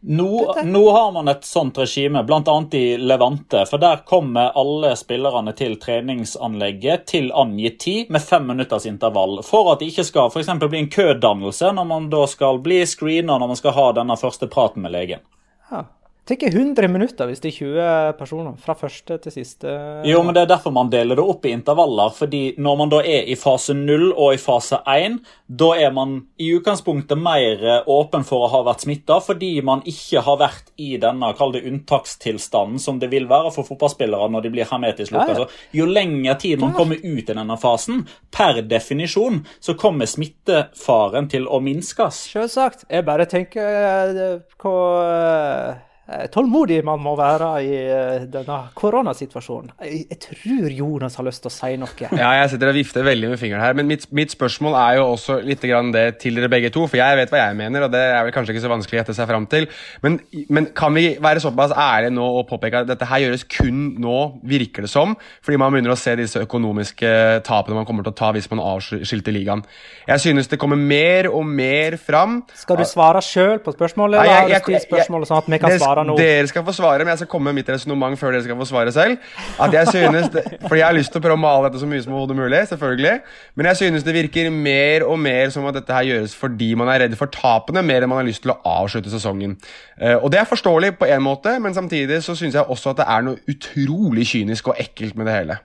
Nå, 0.09 0.55
nå 0.65 0.91
har 0.91 1.13
man 1.13 1.29
et 1.29 1.45
sånt 1.45 1.79
regime, 1.79 2.21
bl.a. 2.25 2.65
i 2.73 2.97
Levante. 2.97 3.65
For 3.67 3.79
der 3.83 3.97
kommer 4.07 4.53
alle 4.55 4.93
spillerne 4.97 5.51
til 5.59 5.75
treningsanlegget 5.83 7.09
til 7.11 7.33
angitt 7.35 7.81
tid 7.83 8.13
med 8.15 8.23
fem 8.23 8.47
minutters 8.47 8.87
intervall. 8.87 9.41
For 9.43 9.73
at 9.73 9.83
det 9.83 9.89
ikke 9.91 10.05
skal 10.07 10.31
for 10.31 10.69
bli 10.69 10.85
en 10.85 10.91
kødannelse 10.91 11.73
når 11.75 11.89
man 11.91 12.07
da 12.13 12.23
skal 12.31 12.63
bli 12.63 12.85
screena 12.87 13.35
når 13.35 13.51
man 13.51 13.59
skal 13.59 13.75
ha 13.75 13.89
denne 13.99 14.17
første 14.21 14.47
praten 14.47 14.87
med 14.87 14.95
legen. 14.95 15.27
Ja. 15.73 15.83
Tar 16.27 16.43
100 16.43 16.89
minutter 16.91 17.29
hvis 17.31 17.39
det 17.39 17.53
er 17.53 17.59
20 17.61 18.15
personer. 18.19 18.55
Fra 18.59 18.75
første 18.75 19.15
til 19.23 19.31
siste. 19.31 19.71
Jo, 20.09 20.25
men 20.27 20.35
Det 20.35 20.43
er 20.43 20.49
derfor 20.57 20.73
man 20.75 20.91
deler 20.91 21.15
det 21.15 21.23
opp 21.23 21.47
i 21.47 21.53
intervaller. 21.55 22.11
fordi 22.11 22.57
Når 22.59 22.79
man 22.79 22.89
da 22.91 22.99
er 22.99 23.31
i 23.31 23.37
fase 23.39 23.75
0 23.75 24.11
og 24.11 24.35
i 24.35 24.41
fase 24.43 24.81
1, 24.87 25.21
da 25.47 25.69
er 25.79 25.93
man 25.93 26.27
i 26.39 26.51
utgangspunktet 26.59 27.17
mer 27.19 27.63
eh, 27.63 27.87
åpen 27.87 28.25
for 28.27 28.43
å 28.43 28.51
ha 28.51 28.63
vært 28.67 28.83
smitta, 28.83 29.21
fordi 29.23 29.63
man 29.63 29.83
ikke 29.87 30.25
har 30.27 30.41
vært 30.43 30.75
i 30.77 30.97
denne 30.99 31.33
kall 31.39 31.53
det 31.55 31.63
unntakstilstanden 31.63 32.83
som 32.83 32.99
det 32.99 33.13
vil 33.15 33.29
være 33.31 33.55
for 33.55 33.63
fotballspillere 33.63 34.27
når 34.29 34.43
de 34.43 34.55
blir 34.57 34.67
hermetisk 34.67 35.15
lukka. 35.15 35.39
Ja. 35.39 35.49
Jo 35.79 35.87
lenger 35.87 36.35
tid 36.43 36.59
man 36.59 36.75
kommer 36.75 36.99
ut 36.99 37.31
i 37.31 37.35
denne 37.37 37.57
fasen, 37.57 38.03
per 38.35 38.63
definisjon, 38.67 39.45
så 39.61 39.79
kommer 39.79 40.11
smittefaren 40.11 41.31
til 41.31 41.47
å 41.47 41.63
minskes. 41.63 42.27
Selvsagt. 42.35 42.89
Jeg 42.91 43.07
bare 43.07 43.31
tenker 43.31 44.17
eh, 44.19 44.39
hvor 44.59 45.05
eh, 45.07 45.86
tålmodig 46.07 46.85
man 46.87 47.01
må 47.03 47.17
være 47.19 47.49
i 47.67 47.71
eh, 47.83 48.27
denne 48.31 48.57
koronasituasjonen. 48.79 49.73
Jeg, 49.83 50.19
tror 50.23 50.71
Jonas 50.71 51.17
har 51.19 51.27
lyst 51.27 51.43
til 51.43 51.51
å 51.51 51.55
si 51.55 51.73
noe. 51.81 52.11
Ja, 52.23 52.31
jeg 52.41 52.51
sitter 52.53 52.71
og 52.71 52.77
vifter 52.77 53.03
veldig 53.07 53.31
med 53.33 53.41
fingeren 53.41 53.65
her, 53.65 53.75
men 53.75 53.89
mitt, 53.91 54.07
mitt 54.15 54.31
spørsmål 54.31 54.77
er 54.79 54.99
jo 55.01 55.07
også 55.17 55.41
litt 55.43 55.65
grann 55.67 55.91
det 55.95 56.05
til 56.23 56.39
dere 56.39 56.51
begge 56.53 56.71
to, 56.75 56.85
for 56.87 57.01
jeg 57.01 57.19
vet 57.19 57.33
hva 57.35 57.41
jeg 57.49 57.59
mener, 57.59 57.87
og 57.89 57.91
det 57.95 58.01
er 58.01 58.23
vel 58.29 58.35
kanskje 58.37 58.55
ikke 58.55 58.63
så 58.63 58.71
vanskelig 58.71 58.99
å 58.99 59.01
gjette 59.03 59.17
seg 59.19 59.29
fram 59.33 59.49
til. 59.51 59.67
Men, 60.05 60.21
men 60.49 60.69
kan 60.79 60.95
vi 60.95 61.17
være 61.23 61.43
såpass 61.43 61.75
ærlige 61.75 62.15
nå 62.15 62.27
og 62.39 62.47
påpeke 62.51 62.85
at 62.85 62.91
dette 62.91 63.09
her 63.11 63.25
gjøres 63.27 63.47
kun 63.57 63.83
nå, 64.03 64.17
virker 64.47 64.87
det 64.87 64.93
som, 64.93 65.17
fordi 65.43 65.59
man 65.63 65.75
begynner 65.75 65.97
å 65.97 65.99
se 65.99 66.15
disse 66.19 66.43
økonomiske 66.47 67.11
tapene 67.47 67.81
man 67.81 67.89
kommer 67.89 68.07
til 68.07 68.15
å 68.15 68.19
ta 68.23 68.31
hvis 68.37 68.49
man 68.53 68.63
avskilter 68.63 69.35
ligaen. 69.35 69.65
Jeg 70.07 70.23
synes 70.29 70.51
det 70.53 70.61
kommer 70.63 70.79
mer 70.79 71.29
og 71.33 71.43
mer 71.51 71.99
fram. 72.01 72.41
Skal 72.55 72.79
du 72.81 72.87
svare 72.89 73.23
sjøl 73.25 73.59
på 73.65 73.75
spørsmålet, 73.75 74.21
eller 74.23 74.33
jeg- 74.33 74.55
jeg- 74.55 74.71
jeg- 74.77 74.87
spørsmålet 74.87 75.29
sånn 75.33 75.39
at 75.43 75.51
vi 75.51 75.59
kan 75.59 75.71
dere- 75.71 75.83
svare 75.97 76.09
noe. 76.11 76.21
Dere 76.21 76.47
skal 76.51 76.65
få 76.67 76.75
svare, 76.77 77.05
men 77.05 77.13
jeg 77.15 77.23
skal 77.23 77.31
komme 77.33 77.51
med 77.51 77.61
mitt 77.61 77.71
resonnement 77.73 78.19
før 78.21 78.35
dere 78.35 78.45
skal 78.45 78.59
få 78.61 78.69
svare 78.69 78.93
selv. 78.95 79.19
At 79.63 79.75
jeg 79.75 79.91
synes 79.95 80.31
det, 80.35 80.45
fordi 80.67 80.81
jeg 80.83 80.87
har 80.87 80.97
lyst 80.97 81.15
til 81.15 81.23
å 81.23 81.25
prøve 81.25 81.39
å 81.39 81.43
male 81.43 81.71
dette 81.71 81.83
så 81.83 81.89
mye 81.91 82.05
som 82.05 82.15
overhodet 82.15 82.39
mulig, 82.39 82.63
selvfølgelig. 82.71 83.15
Men 83.57 83.71
jeg 83.71 83.81
synes 83.83 84.07
det 84.07 84.17
virker 84.17 84.51
mer 84.55 85.07
og 85.07 85.19
mer 85.23 85.53
som 85.55 85.67
at 85.71 85.79
dette 85.79 85.97
her 85.97 86.09
gjøres 86.11 86.37
fordi 86.37 86.73
man 86.79 86.93
er 86.93 87.07
redd 87.07 87.17
for 87.19 87.33
tapene, 87.33 87.85
mer 87.87 88.05
enn 88.05 88.13
man 88.13 88.23
har 88.23 88.29
lyst 88.29 88.45
til 88.45 88.55
å 88.55 88.59
avslutte 88.77 89.13
sesongen. 89.13 89.57
Eh, 90.01 90.17
og 90.17 90.31
det 90.35 90.43
er 90.43 90.49
forståelig 90.51 90.97
på 91.01 91.09
en 91.09 91.25
måte, 91.25 91.57
men 91.63 91.77
samtidig 91.77 92.23
så 92.27 92.37
synes 92.39 92.59
jeg 92.59 92.73
også 92.73 92.93
at 92.93 93.03
det 93.03 93.11
er 93.17 93.27
noe 93.27 93.41
utrolig 93.51 94.27
kynisk 94.29 94.73
og 94.73 94.81
ekkelt 94.83 95.17
med 95.19 95.31
det 95.31 95.39
hele. 95.41 95.61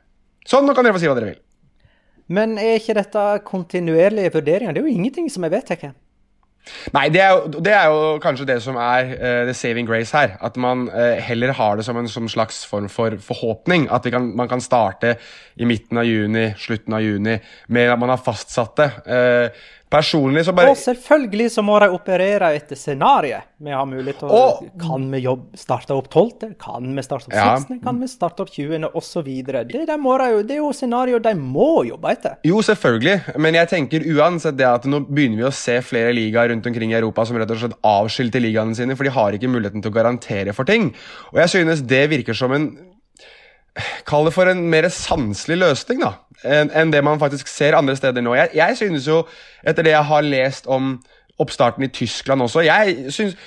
Sånn, 0.48 0.65
nå 0.65 0.76
kan 0.76 0.88
dere 0.88 0.96
få 0.96 1.04
si 1.04 1.10
hva 1.10 1.17
dere 1.17 1.34
vil. 1.34 1.41
Men 2.32 2.56
er 2.62 2.78
ikke 2.80 2.96
dette 2.96 3.26
kontinuerlige 3.44 4.32
vurderinger? 4.38 4.74
Det 4.74 4.82
er 4.82 4.88
jo 4.88 4.96
ingenting 4.96 5.28
som 5.32 5.44
er 5.44 5.52
vedtatt. 5.52 5.91
Nei, 6.93 7.08
det 7.10 7.21
er, 7.21 7.32
jo, 7.34 7.62
det 7.65 7.74
er 7.74 7.88
jo 7.89 8.17
kanskje 8.21 8.45
det 8.47 8.58
som 8.63 8.78
er 8.80 9.13
uh, 9.15 9.43
the 9.50 9.56
saving 9.58 9.88
grace 9.89 10.13
her. 10.17 10.38
At 10.45 10.58
man 10.62 10.88
uh, 10.93 11.17
heller 11.21 11.54
har 11.58 11.80
det 11.80 11.86
som 11.88 11.97
en 11.97 12.10
som 12.12 12.30
slags 12.30 12.65
form 12.65 12.89
for 12.89 13.17
forhåpning. 13.21 13.88
At 13.91 14.06
kan, 14.13 14.32
man 14.38 14.50
kan 14.50 14.62
starte 14.62 15.15
i 15.62 15.67
midten 15.69 16.02
av 16.02 16.08
juni, 16.10 16.47
slutten 16.58 16.97
av 16.97 17.04
juni, 17.06 17.38
med 17.69 17.93
at 17.93 18.02
man 18.02 18.10
har 18.13 18.21
fastsatt 18.21 18.76
det. 18.82 18.89
Eh, 19.06 19.62
personlig 19.91 20.45
så 20.47 20.54
bare 20.56 20.71
Og 20.71 20.78
selvfølgelig 20.80 21.50
så 21.52 21.63
må 21.67 21.76
de 21.84 21.89
operere 21.91 22.54
etter 22.56 22.80
scenarioet. 22.80 23.50
Vi 23.62 23.74
har 23.76 23.86
mulighet 23.86 24.21
til 24.21 24.30
å 24.30 24.38
Og- 24.39 24.69
Kan 24.80 25.12
vi 25.12 25.19
jobb, 25.19 25.41
starte 25.56 25.91
opp 25.91 26.10
12., 26.10 26.56
kan 26.58 26.95
vi 26.95 27.02
starte 27.04 27.28
opp 27.28 27.34
Ja. 27.34 27.58
16., 27.58 27.82
kan 27.84 28.00
vi 28.00 28.08
starte 28.08 28.39
opp 28.41 28.50
20., 28.50 28.89
osv. 28.95 29.24
Det, 29.43 29.67
det, 29.67 29.86
de 29.86 30.43
det 30.47 30.56
er 30.56 30.62
jo 30.62 30.71
scenarioet 30.71 31.24
de 31.24 31.34
må 31.36 31.86
jobbe 31.86 32.10
etter. 32.10 32.38
Jo, 32.43 32.62
selvfølgelig, 32.62 33.38
men 33.38 33.54
jeg 33.54 33.67
tenker 33.67 34.00
uansett 34.15 34.56
det 34.58 34.65
at 34.65 34.84
nå 34.86 35.06
begynner 35.06 35.38
vi 35.38 35.43
å 35.43 35.54
se 35.54 35.82
flere 35.82 36.13
ligaer 36.13 36.50
rundt 36.50 36.65
omkring 36.65 36.91
i 36.91 36.95
Europa 36.95 37.26
som 37.26 37.38
rett 37.38 37.52
og 37.52 37.58
slett 37.58 37.78
avskilter 37.84 38.39
ligaene 38.39 38.76
sine, 38.76 38.95
for 38.95 39.04
de 39.04 39.10
har 39.12 39.32
ikke 39.34 39.50
muligheten 39.52 39.82
til 39.82 39.91
å 39.91 39.93
garantere 39.93 40.54
for 40.54 40.63
ting. 40.63 40.93
Og 41.34 41.39
jeg 41.39 41.50
synes 41.50 41.86
det 41.86 42.10
virker 42.10 42.34
som 42.34 42.52
en 42.54 42.90
Kall 44.07 44.27
det 44.27 44.36
for 44.36 44.51
en 44.51 44.65
mer 44.71 44.89
sanselig 44.91 45.55
løsning, 45.62 46.03
da, 46.03 46.13
enn 46.43 46.73
en 46.75 46.91
det 46.91 47.03
man 47.07 47.21
faktisk 47.21 47.47
ser 47.47 47.77
andre 47.77 47.95
steder 47.95 48.23
nå. 48.25 48.36
Jeg, 48.36 48.51
jeg 48.57 48.77
synes 48.81 49.07
jo, 49.07 49.21
etter 49.63 49.88
det 49.88 49.95
jeg 49.95 50.10
har 50.12 50.27
lest 50.27 50.67
om 50.67 50.97
oppstarten 51.41 51.88
i 51.88 51.89
Tyskland 51.93 52.43
også 52.43 52.62
Jeg 52.67 53.13
synes 53.15 53.38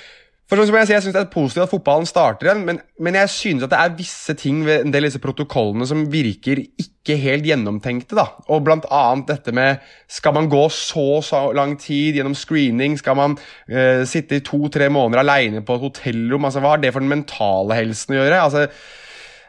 for 0.45 0.59
sånn 0.59 0.67
som 0.69 0.75
jeg 0.77 0.87
sier, 0.87 0.97
jeg 0.99 1.03
synes 1.07 1.15
Det 1.15 1.21
er 1.23 1.31
positivt 1.33 1.63
at 1.63 1.71
fotballen 1.71 2.09
starter 2.09 2.47
igjen, 2.47 2.65
men, 2.67 2.79
men 3.01 3.15
jeg 3.17 3.31
synes 3.33 3.63
at 3.65 3.71
det 3.71 3.79
er 3.81 3.95
visse 3.97 4.35
ting 4.37 4.59
ved 4.67 4.83
en 4.83 4.91
del 4.93 5.07
av 5.07 5.09
disse 5.09 5.21
protokollene 5.23 5.87
som 5.89 6.03
virker 6.11 6.61
ikke 6.61 7.17
helt 7.21 7.47
gjennomtenkte. 7.49 8.17
da. 8.17 8.27
Og 8.53 8.61
blant 8.65 8.85
annet 8.93 9.31
dette 9.31 9.53
med 9.55 9.81
Skal 10.11 10.35
man 10.37 10.49
gå 10.51 10.61
så, 10.69 11.23
så 11.25 11.47
lang 11.57 11.73
tid 11.81 12.19
gjennom 12.19 12.37
screening? 12.37 12.97
Skal 13.01 13.17
man 13.17 13.33
uh, 13.39 14.05
sitte 14.05 14.37
i 14.37 14.45
to-tre 14.45 14.91
måneder 14.93 15.23
aleine 15.23 15.65
på 15.65 15.79
et 15.79 15.87
hotellrom? 15.87 16.45
altså 16.45 16.61
Hva 16.61 16.75
har 16.75 16.83
det 16.83 16.93
for 16.93 17.01
den 17.01 17.13
mentale 17.15 17.81
helsen 17.81 18.13
å 18.13 18.21
gjøre? 18.21 18.43
altså 18.45 18.67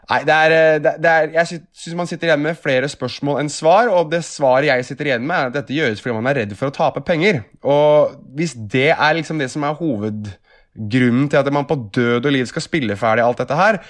Nei, 0.07 0.21
det 0.23 0.35
er, 0.35 0.53
eh, 0.55 0.79
det, 0.85 1.11
er, 1.11 1.31
Jeg 1.35 1.47
sy- 1.51 1.64
syns 1.75 1.97
man 1.99 2.07
sitter 2.07 2.29
igjen 2.31 2.42
med 2.45 2.59
flere 2.62 2.87
spørsmål 2.88 3.40
enn 3.42 3.49
svar, 3.51 3.88
og 3.90 4.11
det 4.12 4.21
svaret 4.23 4.69
jeg 4.69 4.85
sitter 4.87 5.09
igjen 5.11 5.25
med, 5.27 5.35
er 5.37 5.49
at 5.51 5.57
dette 5.57 5.75
gjøres 5.75 6.03
fordi 6.03 6.14
man 6.14 6.29
er 6.31 6.38
redd 6.45 6.53
for 6.59 6.71
å 6.71 6.75
tape 6.77 7.03
penger. 7.03 7.40
Og 7.66 8.12
hvis 8.38 8.55
det 8.55 8.92
er 8.95 9.16
liksom 9.19 9.40
det 9.42 9.49
som 9.51 9.66
er 9.66 9.75
hovedgrunnen 9.81 11.27
til 11.33 11.40
at 11.40 11.51
man 11.53 11.66
på 11.66 11.79
død 11.97 12.27
og 12.29 12.33
liv 12.37 12.47
skal 12.47 12.62
spille 12.62 12.97
ferdig 13.01 13.25
alt 13.27 13.42
dette 13.42 13.59
her, 13.59 13.81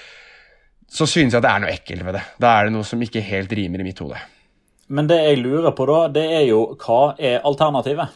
så 0.89 1.05
synes 1.05 1.35
jeg 1.35 1.41
at 1.41 1.45
det 1.45 1.51
er 1.53 1.61
noe 1.65 1.75
ekkelt 1.75 2.05
ved 2.07 2.17
det. 2.17 2.23
Da 2.41 2.55
er 2.57 2.65
det 2.69 2.73
noe 2.77 2.87
som 2.87 3.01
ikke 3.03 3.21
helt 3.21 3.53
rimer 3.53 3.83
i 3.83 3.87
mitt 3.89 3.99
hode. 4.01 4.17
Men 4.87 5.05
det 5.09 5.17
jeg 5.19 5.41
lurer 5.43 5.73
på 5.75 5.85
da, 5.89 6.05
det 6.15 6.23
er 6.31 6.45
jo 6.47 6.61
hva 6.79 7.11
er 7.19 7.41
alternativet? 7.45 8.13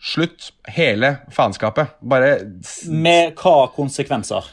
Slutt 0.00 0.50
hele 0.76 1.14
faenskapet. 1.32 1.96
Bare 2.00 2.34
Med 2.88 3.34
hva 3.40 3.70
konsekvenser? 3.74 4.46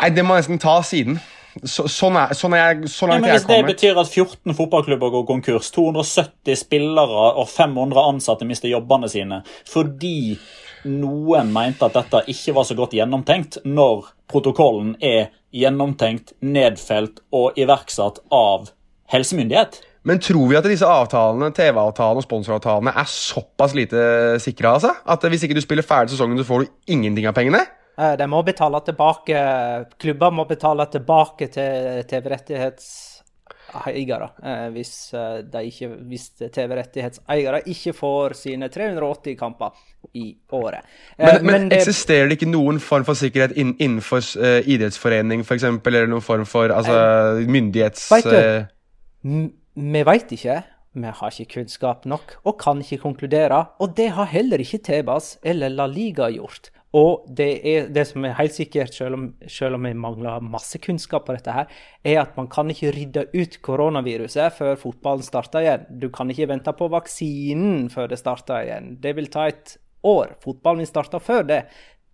Nei, 0.00 0.10
det 0.12 0.24
må 0.26 0.36
nesten 0.36 0.60
ta 0.60 0.78
siden. 0.84 1.18
Så, 1.62 1.86
sånn, 1.86 2.16
er, 2.18 2.34
sånn 2.34 2.56
er 2.56 2.62
jeg 2.64 2.90
så 2.90 3.06
Ja, 3.06 3.20
men 3.22 3.30
Hvis 3.30 3.46
det 3.46 3.60
betyr 3.68 4.00
at 4.00 4.10
14 4.10 4.56
fotballklubber 4.58 5.12
går 5.14 5.24
konkurs, 5.28 5.70
270 5.76 6.58
spillere 6.58 7.30
og 7.38 7.46
500 7.52 8.10
ansatte 8.10 8.48
mister 8.48 8.72
jobbene 8.72 9.10
sine 9.12 9.42
fordi 9.70 10.34
noen 10.84 11.52
mente 11.54 11.86
at 11.86 11.94
dette 11.96 12.24
ikke 12.28 12.52
var 12.58 12.66
så 12.68 12.76
godt 12.76 12.92
gjennomtenkt, 12.96 13.62
når 13.64 14.10
protokollen 14.28 14.92
er 15.00 15.30
gjennomtenkt, 15.54 16.34
nedfelt 16.44 17.22
og 17.32 17.56
iverksatt 17.60 18.20
av 18.34 18.68
helsemyndighet. 19.12 19.78
Men 20.04 20.20
tror 20.20 20.50
vi 20.50 20.58
at 20.58 20.66
disse 20.68 20.88
avtalene, 20.88 21.48
TV-avtalene 21.56 22.20
og 22.20 22.26
sponsoravtalene 22.26 22.92
er 23.00 23.08
såpass 23.08 23.72
lite 23.76 24.02
sikre? 24.44 24.74
Altså? 24.76 24.92
At 25.08 25.24
hvis 25.32 25.46
ikke 25.46 25.56
du 25.56 25.62
spiller 25.64 25.86
ferdig 25.86 26.12
sesongen, 26.12 26.36
så 26.36 26.44
får 26.48 26.66
du 26.66 26.92
ingenting 26.92 27.30
av 27.30 27.36
pengene? 27.36 27.62
Eh, 27.98 28.16
De 28.18 28.26
må 28.26 28.40
betale 28.42 28.80
tilbake 28.86 29.38
Klubber 30.02 30.30
må 30.34 30.44
betale 30.48 30.86
tilbake 30.90 31.46
til 31.54 32.02
TV-rettighetseiere. 32.10 34.28
Eh, 34.42 34.68
hvis, 34.74 34.92
eh, 35.14 35.62
ikke, 35.68 35.88
hvis 36.08 36.28
TV-rettighetseiere 36.52 37.60
ikke 37.70 37.92
får 37.96 38.34
sine 38.38 38.68
380 38.68 39.36
kamper 39.38 39.70
i 40.14 40.36
året. 40.52 40.80
Men, 41.18 41.26
Men, 41.34 41.46
men, 41.46 41.68
det- 41.70 41.78
eksisterer 41.80 42.28
det 42.28 42.32
ikke 42.42 42.50
noen 42.50 42.80
form 42.80 43.04
for 43.04 43.14
sikkerhet 43.14 43.52
innenfor 43.56 44.20
idrettsforening 44.66 45.44
for 45.44 45.54
eksempel, 45.54 45.94
eller 45.94 46.06
noen 46.10 46.22
form 46.22 46.44
for 46.46 46.68
altså, 46.74 47.44
myndighets... 47.48 48.10
Vet 48.12 48.24
du, 48.24 48.68
vi 49.76 50.02
veit 50.06 50.32
ikke. 50.32 50.62
Vi 50.94 51.02
har 51.10 51.30
ikke 51.30 51.54
kunnskap 51.56 52.04
nok 52.06 52.36
og 52.44 52.58
kan 52.60 52.78
ikke 52.80 52.98
konkludere. 53.02 53.64
Og 53.80 53.96
det 53.96 54.10
har 54.14 54.24
heller 54.30 54.58
ikke 54.62 54.78
Tebas 54.78 55.38
eller 55.42 55.68
La 55.68 55.86
Liga 55.90 56.28
gjort. 56.30 56.70
Og 56.94 57.24
det, 57.26 57.48
er, 57.66 57.88
det 57.90 58.04
som 58.06 58.22
er 58.26 58.36
helt 58.38 58.54
sikkert, 58.54 58.94
selv 58.94 59.18
om, 59.18 59.24
selv 59.50 59.78
om 59.78 59.86
vi 59.88 59.94
mangler 59.98 60.44
masse 60.46 60.78
kunnskap 60.78 61.26
på 61.26 61.34
dette, 61.34 61.50
her, 61.50 61.72
er 62.06 62.20
at 62.22 62.36
man 62.38 62.46
kan 62.52 62.70
ikke 62.70 62.92
rydde 62.94 63.24
ut 63.34 63.58
koronaviruset 63.66 64.54
før 64.54 64.78
fotballen 64.78 65.26
starter 65.26 65.64
igjen. 65.64 65.88
Du 66.04 66.06
kan 66.14 66.30
ikke 66.30 66.48
vente 66.52 66.74
på 66.78 66.90
vaksinen 66.92 67.88
før 67.90 68.12
det 68.12 68.20
starter 68.22 68.62
igjen. 68.62 68.92
Det 69.02 69.16
vil 69.18 69.30
ta 69.32 69.48
et 69.50 69.74
år. 70.06 70.36
Fotballen 70.44 70.84
vil 70.84 70.92
starte 70.92 71.18
før 71.24 71.42
det. 71.50 71.64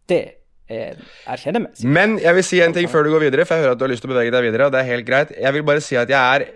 Det 0.08 0.22
eh, 0.70 0.94
erkjenner. 1.34 1.66
Men 1.84 2.16
jeg 2.22 2.38
vil 2.38 2.46
si 2.46 2.62
en 2.64 2.74
ting 2.76 2.88
før 2.90 3.04
du 3.06 3.12
går 3.16 3.26
videre, 3.26 3.46
for 3.48 3.58
jeg 3.58 3.66
hører 3.66 3.76
at 3.76 3.80
du 3.82 3.86
har 3.88 3.92
lyst 3.92 4.04
til 4.06 4.10
å 4.10 4.14
bevege 4.14 4.34
deg 4.34 4.46
videre. 4.48 4.68
og 4.68 4.74
det 4.74 4.80
er 4.84 4.90
helt 4.94 5.08
greit. 5.08 5.34
Jeg 5.36 5.56
vil 5.58 5.66
bare 5.66 5.82
si 5.84 5.98
at 6.00 6.10
jeg 6.10 6.18
er 6.40 6.46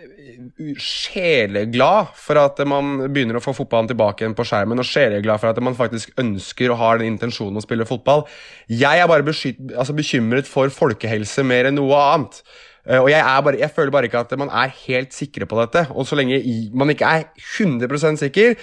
sjeleglad 0.81 2.13
for 2.19 2.39
at 2.41 2.61
man 2.69 2.97
begynner 3.13 3.39
å 3.39 3.43
få 3.45 3.55
fotballen 3.57 3.89
tilbake 3.91 4.25
igjen 4.25 4.37
på 4.37 4.47
skjermen, 4.49 4.81
og 4.81 4.89
sjeleglad 4.89 5.43
for 5.43 5.53
at 5.53 5.61
man 5.65 5.77
faktisk 5.79 6.15
ønsker 6.21 6.73
og 6.73 6.81
har 6.81 7.01
den 7.01 7.13
intensjonen 7.13 7.61
å 7.61 7.65
spille 7.65 7.87
fotball. 7.89 8.25
Jeg 8.71 9.03
er 9.03 9.11
bare 9.11 9.25
altså 9.27 9.97
bekymret 9.97 10.49
for 10.51 10.73
folkehelse 10.75 11.45
mer 11.47 11.71
enn 11.71 11.79
noe 11.79 11.99
annet. 12.15 12.41
Eh, 12.87 13.01
Og 13.01 13.09
jeg, 13.11 13.25
bare, 13.25 13.61
jeg 13.61 13.73
føler 13.75 13.95
bare 13.95 14.11
ikke 14.11 14.25
at 14.25 14.35
man 14.41 14.53
er 14.53 14.73
helt 14.87 15.15
sikre 15.17 15.49
på 15.49 15.61
dette. 15.63 15.87
Og 15.95 16.07
så 16.09 16.19
lenge 16.19 16.41
man 16.77 16.93
ikke 16.93 17.09
er 17.09 17.29
100% 17.41 18.21
sikker, 18.27 18.59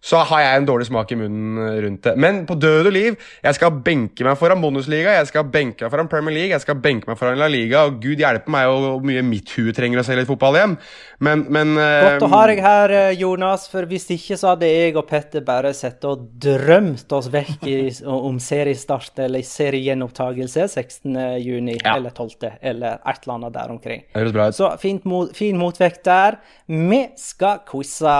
så 0.00 0.22
har 0.30 0.40
jeg 0.40 0.60
en 0.60 0.66
dårlig 0.68 0.86
smak 0.88 1.10
i 1.12 1.16
munnen 1.20 1.58
eh, 1.60 1.78
rundt 1.84 2.06
det. 2.06 2.14
Men 2.20 2.40
på 2.48 2.56
død 2.56 2.88
og 2.88 2.94
liv, 2.94 3.16
jeg 3.44 3.56
skal 3.56 3.80
benke 3.84 4.24
meg 4.24 4.38
foran 4.40 4.62
Bundesliga, 4.62 5.12
jeg 5.18 5.28
skal 5.28 5.44
benke 5.52 5.84
meg 5.84 5.92
foran 5.92 6.08
Premier 6.08 6.36
League, 6.38 6.54
jeg 6.54 6.64
skal 6.64 6.78
benke 6.80 7.10
meg 7.10 7.18
foran 7.20 7.36
La 7.40 7.50
Liga, 7.52 7.84
og 7.88 7.98
gud 8.00 8.22
hjelpe 8.22 8.52
meg 8.52 8.68
hvor 8.70 9.04
mye 9.04 9.24
mitt 9.26 9.52
hue 9.58 9.74
trenger 9.76 10.00
å 10.00 10.04
se 10.06 10.16
litt 10.16 10.28
fotball 10.28 10.56
igjen. 10.56 10.76
Men, 11.20 11.44
men 11.52 11.74
eh, 11.76 12.06
Godt 12.16 12.24
å 12.24 12.30
ha 12.32 12.40
deg 12.48 12.62
her, 12.64 12.94
eh, 12.96 13.10
Jonas, 13.20 13.66
for 13.68 13.88
hvis 13.90 14.08
ikke 14.16 14.40
så 14.40 14.54
hadde 14.54 14.70
jeg 14.70 14.96
og 14.96 15.04
Petter 15.10 15.44
bare 15.44 15.74
sett 15.76 16.08
og 16.08 16.24
drømt 16.40 17.12
oss 17.18 17.28
vekk 17.32 17.68
i, 17.68 17.76
om 18.30 18.40
seriestart 18.40 19.20
eller 19.26 19.44
seriegjenopptakelse 19.44 20.64
16.6 20.70 21.84
eller 21.92 22.16
12., 22.16 22.48
eller 22.72 23.04
et 23.04 23.20
eller 23.20 23.36
annet 23.36 23.56
der 23.58 23.76
omkring. 23.76 24.08
Så 24.56 24.72
fint 24.80 25.04
mot, 25.08 25.28
fin 25.36 25.60
motvekt 25.60 26.06
der. 26.08 26.40
Vi 26.70 27.02
skal 27.20 27.60
quize, 27.68 28.16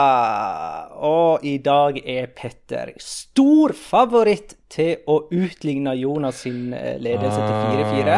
og 1.01 1.41
i 1.47 1.57
dag 1.57 1.70
er 2.01 2.31
Petter 2.35 2.93
stor 3.01 3.73
favoritt 3.77 4.55
til 4.71 5.01
å 5.09 5.23
utligne 5.31 5.95
Jonas 5.99 6.43
sin 6.45 6.73
eh, 6.73 6.97
ledelse 7.01 7.41
til 7.41 7.55
4-4. 7.81 8.17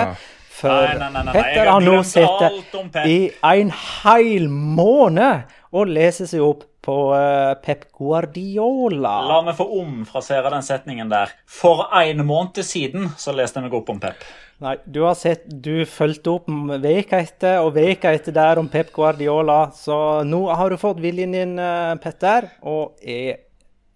For 0.54 0.86
Nei, 0.86 1.10
nei, 1.10 1.24
nei, 1.26 1.34
Petter 1.34 1.72
har 1.72 1.82
nå 1.82 1.96
sittet 2.06 3.00
i 3.10 3.18
en 3.50 3.74
hel 3.74 4.46
måned 4.52 5.50
og 5.74 5.90
leser 5.90 6.30
seg 6.30 6.46
opp 6.46 6.68
på 6.84 6.96
uh, 7.16 7.56
Pep 7.64 7.88
Guardiola. 7.96 9.16
La 9.30 9.40
meg 9.46 9.56
få 9.58 9.66
omfrasere 9.80 10.52
den 10.54 10.66
setningen 10.66 11.12
der. 11.12 11.32
For 11.48 11.88
en 12.02 12.26
måned 12.28 12.60
siden 12.68 13.14
så 13.18 13.36
leste 13.36 13.62
jeg 13.62 13.70
meg 13.70 13.78
opp 13.80 13.92
om 13.94 14.02
Pep. 14.04 14.26
Nei, 14.62 14.76
du 14.86 15.02
har 15.04 15.16
sett 15.18 15.48
Du 15.50 15.84
fulgte 15.90 16.36
opp 16.38 16.50
veka 16.84 17.20
etter 17.24 17.64
og 17.64 17.74
veka 17.76 18.14
etter 18.16 18.36
der 18.36 18.62
om 18.62 18.70
Pep 18.72 18.92
Guardiola, 18.96 19.72
så 19.76 20.24
nå 20.28 20.46
har 20.54 20.70
du 20.70 20.78
fått 20.80 21.02
viljen 21.04 21.34
din, 21.36 21.58
eh, 21.60 21.96
Petter, 22.04 22.52
og 22.62 23.00
er 23.02 23.42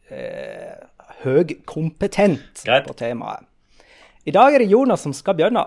eh, 0.09 0.73
høykompetent 1.23 2.63
på 2.65 2.97
temaet. 2.97 3.45
I 4.27 4.33
dag 4.35 4.55
er 4.55 4.63
det 4.63 4.71
Jonas 4.71 5.05
som 5.05 5.13
skal 5.15 5.37
begynne. 5.37 5.63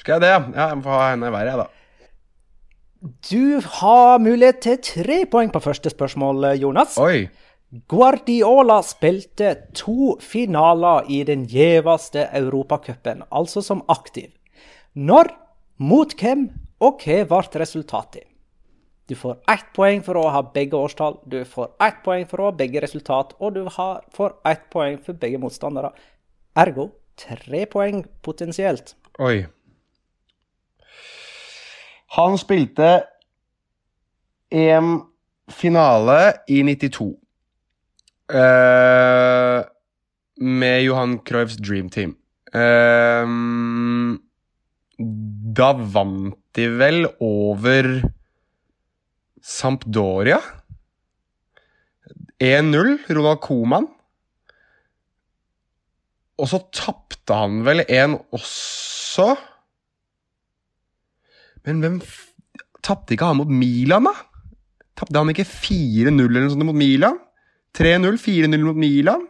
Skal 0.00 0.16
jeg 0.16 0.24
det? 0.24 0.32
Ja, 0.56 0.70
jeg 0.70 0.80
må 0.80 0.88
få 0.88 0.96
ha 0.96 1.10
henne 1.12 1.28
i 1.28 1.34
været, 1.34 1.52
jeg, 1.52 1.60
da. 1.60 1.68
Du 3.30 3.60
har 3.78 4.18
mulighet 4.20 4.58
til 4.64 4.80
tre 4.84 5.22
poeng 5.30 5.52
på 5.52 5.62
første 5.62 5.92
spørsmål, 5.92 6.50
Jonas. 6.60 6.98
Oi. 7.00 7.28
Guardiola 7.70 8.80
spilte 8.82 9.54
to 9.78 10.16
finaler 10.18 11.06
i 11.06 11.20
den 11.24 11.44
gjeveste 11.46 12.24
europacupen, 12.34 13.22
altså 13.30 13.62
som 13.62 13.84
aktiv. 13.88 14.32
Når, 14.94 15.30
mot 15.78 16.14
hvem 16.18 16.48
og 16.82 17.04
hva 17.04 17.22
ble 17.30 17.62
resultatet? 17.62 18.26
Du 19.06 19.14
får 19.18 19.38
ett 19.50 19.70
poeng 19.74 20.02
for 20.06 20.18
å 20.18 20.28
ha 20.30 20.42
begge 20.54 20.78
årstall, 20.78 21.20
du 21.26 21.44
får 21.46 21.72
ett 21.82 22.02
poeng 22.04 22.26
for 22.30 22.42
å 22.42 22.50
ha 22.50 22.56
begge 22.58 22.82
resultat, 22.82 23.36
og 23.38 23.54
du 23.54 23.64
får 23.70 24.36
ett 24.46 24.66
poeng 24.70 24.98
for 25.02 25.18
begge 25.18 25.38
motstandere. 25.38 25.92
Ergo 26.58 26.90
tre 27.18 27.64
poeng 27.70 28.02
potensielt. 28.22 28.96
Oi. 29.18 29.46
Han 32.18 32.38
spilte 32.38 32.92
EM-finale 34.50 36.20
i 36.50 36.62
92. 36.66 37.19
Eh, 38.30 39.64
med 40.40 40.82
Johan 40.86 41.18
Cruyffs 41.26 41.56
Dream 41.60 41.88
Team. 41.92 42.16
Uh, 42.54 43.26
da 45.56 45.70
vant 45.72 46.36
de 46.56 46.66
vel 46.80 47.04
over 47.22 47.88
Sampdoria. 49.42 50.40
1-0, 52.40 52.96
Ronald 53.12 53.42
Coman. 53.44 53.86
Og 56.40 56.48
så 56.48 56.62
tapte 56.72 57.36
han 57.36 57.60
vel 57.66 57.82
en 57.86 58.16
også. 58.32 59.34
Men 61.66 61.82
hvem 61.84 61.98
f- 62.00 62.26
Tapte 62.80 63.12
ikke 63.12 63.26
han 63.28 63.36
mot 63.36 63.50
Milan, 63.52 64.06
da? 64.08 64.14
Tapte 64.96 65.20
han 65.20 65.28
ikke 65.28 65.44
4-0 65.44 66.08
eller 66.16 66.40
noe 66.46 66.52
sånt 66.54 66.64
mot 66.64 66.78
Milan? 66.80 67.18
3-0, 67.78 68.18
4-0 68.20 68.66
mot 68.66 68.78
Milan? 68.78 69.26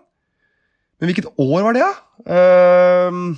Men 1.00 1.10
hvilket 1.10 1.30
år 1.40 1.62
var 1.64 1.76
det, 1.76 1.84
da? 1.84 1.92
Ehm, 2.36 3.36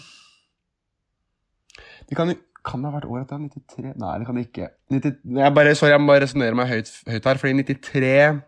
det 2.09 2.19
kan 2.19 2.35
kan 2.63 2.79
det 2.83 2.93
ha 2.93 2.95
vært 2.95 3.11
året 3.11 3.27
etter? 3.27 3.41
93? 3.43 3.93
Nei, 3.99 4.15
det 4.21 4.27
kan 4.27 4.37
det 4.39 4.45
ikke. 4.47 4.69
90, 4.95 5.17
jeg 5.41 5.55
bare, 5.55 5.75
sorry, 5.75 5.91
jeg 5.91 6.03
må 6.03 6.13
bare 6.13 6.23
resonnere 6.23 6.55
meg 6.59 6.69
høyt, 6.71 6.91
høyt 7.11 7.27
her, 7.27 7.41
fordi 7.43 7.53
93 7.59 8.43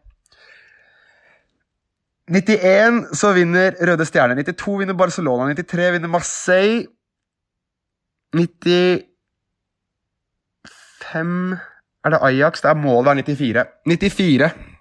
91 2.24 3.10
så 3.18 3.32
vinner 3.36 3.74
Røde 3.84 4.06
Stjerner. 4.08 4.38
92 4.38 4.78
vinner 4.80 4.96
Barcelona. 4.96 5.50
93 5.52 5.90
vinner 5.92 6.08
Marseille. 6.08 6.86
95 8.34 9.04
Er 12.04 12.10
det 12.10 12.18
Ajax? 12.22 12.62
Det 12.62 12.70
er 12.70 12.74
målet 12.80 13.10
er 13.10 13.14
94. 13.22 13.66
94. 13.86 14.73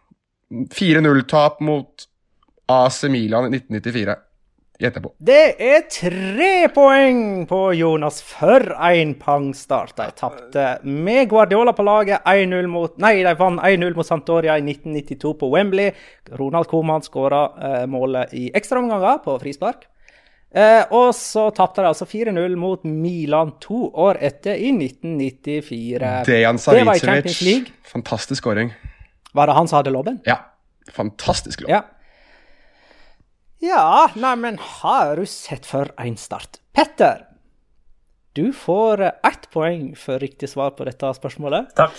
4-0-tap 0.73 1.59
mot 1.59 2.05
AC 2.71 3.03
Milan 3.09 3.49
i 3.49 3.57
1994. 3.57 4.15
Gjetter 4.79 5.03
på. 5.05 5.11
Det 5.21 5.41
er 5.61 5.83
tre 5.85 6.67
poeng 6.73 7.45
på 7.47 7.59
Jonas 7.77 8.17
for 8.25 8.65
en 8.89 9.13
pangstart. 9.21 9.93
De 9.99 10.07
tapte 10.17 10.65
med 10.83 11.29
Guardiola 11.29 11.75
på 11.77 11.85
laget 11.85 12.25
1-0 12.25 12.67
mot 12.67 12.97
Nei, 12.99 13.19
de 13.23 13.35
vant 13.37 13.61
1-0 13.61 13.93
mot 13.95 14.07
Santoria 14.07 14.57
i 14.57 14.65
1992 14.65 15.33
på 15.39 15.49
Wembley. 15.53 15.93
Ronald 16.39 16.67
Coman 16.71 17.05
skåra 17.05 17.43
eh, 17.53 17.83
målet 17.87 18.33
i 18.33 18.47
ekstraomganger 18.57 19.21
på 19.23 19.37
frispark. 19.45 19.85
Eh, 20.53 20.81
og 20.93 21.13
så 21.17 21.47
tapte 21.55 21.81
de 21.81 21.89
altså 21.93 22.09
4-0 22.09 22.57
mot 22.59 22.83
Milan 22.85 23.55
to 23.61 23.87
år 23.93 24.19
etter, 24.25 24.57
i 24.57 24.73
1994. 24.73 26.15
Dejan 26.27 26.61
Savicevic. 26.61 27.71
Fantastisk 27.93 28.41
skåring. 28.41 28.73
Var 29.33 29.49
det 29.49 29.57
han 29.57 29.67
som 29.67 29.81
hadde 29.81 29.93
lobben? 29.93 30.21
Ja. 30.29 30.39
Fantastisk 30.93 31.61
lobb. 31.65 31.71
Ja. 31.71 31.83
Ja, 33.63 34.09
neimen, 34.19 34.57
har 34.59 35.15
du 35.15 35.25
sett 35.29 35.65
for 35.65 35.93
en 35.97 36.17
start? 36.19 36.59
Petter, 36.75 37.21
du 38.35 38.49
får 38.53 39.01
ett 39.01 39.45
poeng 39.53 39.93
for 39.95 40.19
riktig 40.19 40.49
svar 40.51 40.73
på 40.75 40.83
dette 40.87 41.13
spørsmålet. 41.15 41.69
Takk. 41.77 41.95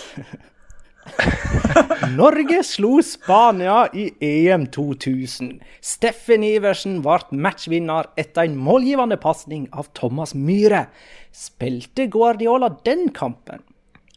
Norge 2.18 2.62
slo 2.64 2.99
Spania 3.05 3.85
i 3.97 4.09
EM 4.25 4.66
2000. 4.73 5.61
Steffen 5.85 6.44
Iversen 6.44 6.99
ble 7.05 7.38
matchvinner 7.44 8.09
etter 8.20 8.49
en 8.49 8.57
målgivende 8.61 9.16
pasning 9.20 9.68
av 9.73 9.88
Thomas 9.97 10.35
Myhre. 10.35 10.87
Spilte 11.33 12.09
Guardiola 12.12 12.75
den 12.85 13.09
kampen? 13.14 13.62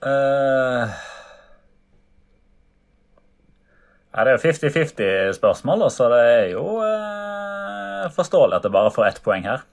Eh, 0.04 0.98
ja, 4.16 4.24
det 4.24 4.32
er 4.32 4.38
jo 4.38 4.44
50-50-spørsmål, 4.46 5.84
så 5.94 6.08
det 6.14 6.22
er 6.32 6.46
jo 6.54 6.64
eh, 6.82 8.08
forståelig 8.16 8.58
at 8.58 8.66
det 8.66 8.72
bare 8.74 8.94
får 8.94 9.06
ett 9.10 9.24
poeng 9.26 9.48
her. 9.48 9.66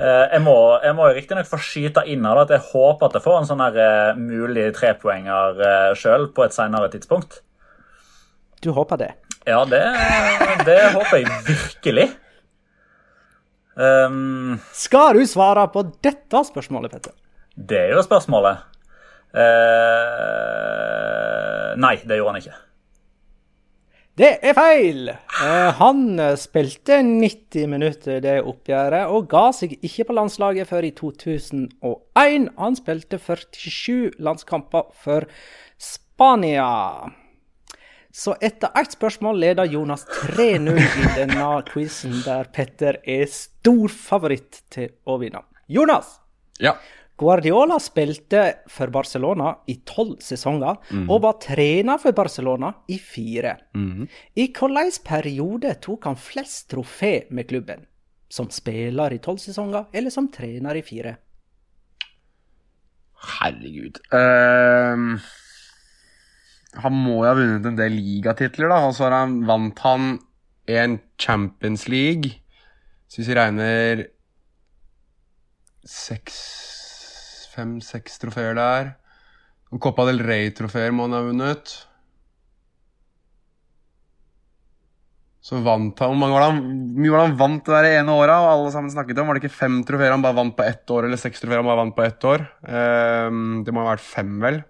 Eh, 0.00 0.26
jeg 0.32 0.40
må, 0.40 0.54
jeg 0.80 0.94
må 0.96 1.06
riktignok 1.12 1.48
få 1.50 1.58
skyte 1.60 2.00
inn 2.08 2.24
her 2.24 2.38
det, 2.38 2.44
at 2.46 2.52
jeg 2.54 2.62
håper 2.70 3.10
at 3.10 3.16
jeg 3.18 3.24
får 3.26 3.34
en 3.36 3.48
sånn 3.50 3.60
her 3.60 3.74
eh, 3.84 4.16
mulig 4.16 4.70
trepoenger 4.78 5.60
eh, 5.60 5.90
sjøl 5.98 6.24
på 6.32 6.46
et 6.46 6.56
senere 6.56 6.88
tidspunkt. 6.92 7.42
Du 8.64 8.70
håper 8.76 8.96
det? 9.02 9.10
Ja, 9.44 9.60
det, 9.68 9.82
det 10.64 10.78
håper 10.94 11.20
jeg 11.20 11.28
virkelig. 11.50 12.06
Um, 13.76 14.56
Skal 14.72 15.14
du 15.20 15.26
svare 15.28 15.68
på 15.72 15.84
dette 16.04 16.44
spørsmålet, 16.48 16.92
Petter? 16.92 17.12
Det 17.56 17.78
er 17.84 17.94
jo 17.94 18.02
spørsmålet. 18.04 18.56
Uh, 19.36 19.40
nei, 21.80 21.96
det 22.04 22.16
gjorde 22.18 22.32
han 22.32 22.40
ikke. 22.42 22.56
Det 24.20 24.34
er 24.44 24.52
feil! 24.52 25.06
Eh, 25.08 25.70
han 25.78 26.00
spilte 26.36 26.98
90 27.06 27.70
minutter 27.72 28.18
det 28.20 28.34
oppgjøret, 28.44 29.08
og 29.08 29.30
ga 29.32 29.46
seg 29.56 29.78
ikke 29.78 30.10
på 30.10 30.16
landslaget 30.18 30.68
før 30.68 30.84
i 30.84 30.90
2001. 30.98 32.50
Han 32.58 32.76
spilte 32.76 33.16
47 33.16 34.20
landskamper 34.20 34.90
for 35.00 35.24
Spania. 35.80 36.68
Så 38.12 38.34
etter 38.44 38.76
ett 38.76 38.92
spørsmål 38.92 39.40
leder 39.40 39.72
Jonas 39.72 40.04
3-0 40.10 40.76
i 40.76 41.08
denne 41.16 41.48
quizen, 41.70 42.20
der 42.26 42.52
Petter 42.52 43.00
er 43.00 43.24
stor 43.32 43.88
favoritt 43.88 44.66
til 44.68 44.92
å 45.08 45.16
vinne. 45.22 45.46
Jonas! 45.64 46.18
Ja. 46.60 46.76
Guardiola 47.20 47.76
spilte 47.82 48.42
for 48.72 48.88
Barcelona 48.92 49.50
i 49.68 49.76
tolv 49.84 50.22
sesonger, 50.24 50.78
mm. 50.88 51.04
og 51.10 51.20
var 51.26 51.36
trener 51.42 52.00
for 52.00 52.16
Barcelona 52.16 52.72
i 52.88 52.96
fire. 52.96 53.58
Mm. 53.76 54.06
I 54.40 54.46
hvilken 54.48 55.04
periode 55.04 55.74
tok 55.84 56.08
han 56.08 56.16
flest 56.16 56.70
trofé 56.72 57.26
med 57.30 57.50
klubben? 57.50 57.84
Som 58.30 58.48
spiller 58.54 59.12
i 59.12 59.20
tolv 59.20 59.42
sesonger, 59.42 59.90
eller 59.92 60.14
som 60.14 60.30
trener 60.32 60.80
i 60.80 60.84
fire? 60.86 61.18
Herregud. 63.20 64.00
uh, 64.14 65.20
han 66.80 66.94
må 66.94 67.18
jo 67.18 67.28
ha 67.28 67.36
vunnet 67.36 67.66
en 67.68 67.76
del 67.76 67.98
ligatitler, 67.98 68.70
da. 68.70 68.80
Og 68.88 68.96
så 68.96 69.08
har 69.10 69.18
han, 69.18 69.40
vant 69.44 69.84
han 69.84 70.10
en 70.70 71.00
Champions 71.20 71.88
League. 71.90 72.38
Så 73.10 73.20
hvis 73.20 73.32
vi 73.32 73.36
regner 73.36 74.06
seks 75.84 76.79
Fem-seks 77.60 78.18
trofeer 78.22 78.56
der. 78.56 78.94
Og 79.70 79.78
Copa 79.84 80.08
del 80.08 80.24
Rey-trofeer 80.24 80.94
må 80.96 81.06
han 81.06 81.14
ha 81.18 81.22
vunnet. 81.28 81.76
Så 85.40 85.56
vant 85.64 85.98
han 86.02 86.12
Hvor 86.12 86.18
mange 86.20 86.34
var 86.36 86.42
det 86.44 86.48
han, 86.50 86.80
mye 87.00 87.12
var 87.12 87.22
det 87.22 87.28
han 87.30 87.38
vant 87.40 87.62
det 87.64 87.76
der 87.76 88.00
ene 88.00 88.16
året? 88.16 88.34
Og 88.34 88.50
alle 88.50 88.72
sammen 88.74 88.92
snakket 88.92 89.20
om? 89.20 89.30
Var 89.30 89.38
det 89.38 89.44
ikke 89.44 89.60
fem 89.60 89.78
trofeer 89.88 90.12
han 90.14 90.24
bare 90.24 90.36
vant 90.36 90.56
på 90.56 90.66
ett 90.66 90.92
år? 90.92 91.08
Eller 91.08 91.20
seks 91.20 91.42
trofeer 91.42 91.62
han 91.62 91.70
bare 91.70 91.80
vant 91.84 91.96
på 91.96 92.04
ett 92.04 92.26
år? 92.28 92.44
Um, 92.66 93.62
det 93.64 93.74
må 93.74 93.84
ha 93.84 93.94
vært 93.94 94.04
fem, 94.04 94.36
vel? 94.42 94.60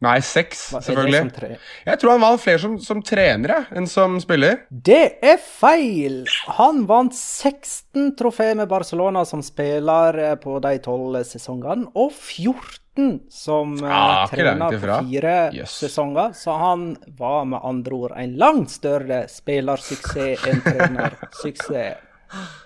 Nei, 0.00 0.20
seks, 0.22 0.60
selvfølgelig. 0.86 1.56
Jeg 1.88 1.98
tror 1.98 2.12
han 2.14 2.20
vant 2.22 2.38
flere 2.42 2.60
som, 2.62 2.76
som 2.78 3.00
trener 3.02 3.64
enn 3.74 3.88
som 3.90 4.14
spiller. 4.22 4.60
Det 4.70 5.18
er 5.26 5.40
feil! 5.42 6.20
Han 6.54 6.84
vant 6.86 7.16
16 7.18 8.12
trofé 8.18 8.52
med 8.54 8.70
Barcelona 8.70 9.24
som 9.26 9.42
spiller 9.42 10.18
eh, 10.22 10.36
på 10.38 10.60
de 10.62 10.76
tolv 10.84 11.18
sesongene, 11.26 11.88
og 11.98 12.12
14 12.14 13.18
som 13.30 13.74
ah, 13.86 14.24
trener 14.30 14.78
på 14.78 15.00
fire 15.08 15.34
Yes. 15.54 15.74
sesonger. 15.82 16.30
Så 16.34 16.54
han 16.58 16.86
var 17.18 17.44
med 17.50 17.60
andre 17.66 17.98
ord 17.98 18.14
en 18.18 18.38
langt 18.38 18.70
større 18.74 19.24
spillersuksess 19.30 20.46
enn 20.46 20.62
trenersuksess. 20.66 22.06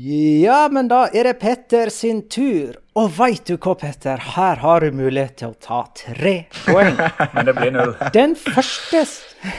Ja, 0.00 0.68
men 0.72 0.86
da 0.88 1.08
er 1.12 1.26
det 1.28 1.40
Petter 1.42 1.90
sin 1.92 2.22
tur. 2.30 2.76
Og 2.98 3.12
veit 3.14 3.46
du 3.46 3.54
hva, 3.54 3.76
Petter? 3.78 4.18
Her 4.34 4.58
har 4.64 4.82
du 4.82 4.96
mulighet 4.98 5.36
til 5.38 5.52
å 5.52 5.58
ta 5.62 5.84
tre 5.94 6.32
poeng. 6.64 6.96
Men 7.36 7.46
det 7.46 7.52
blir 7.54 7.70
null. 7.76 7.92
Den 8.10 8.34
første, 8.34 9.04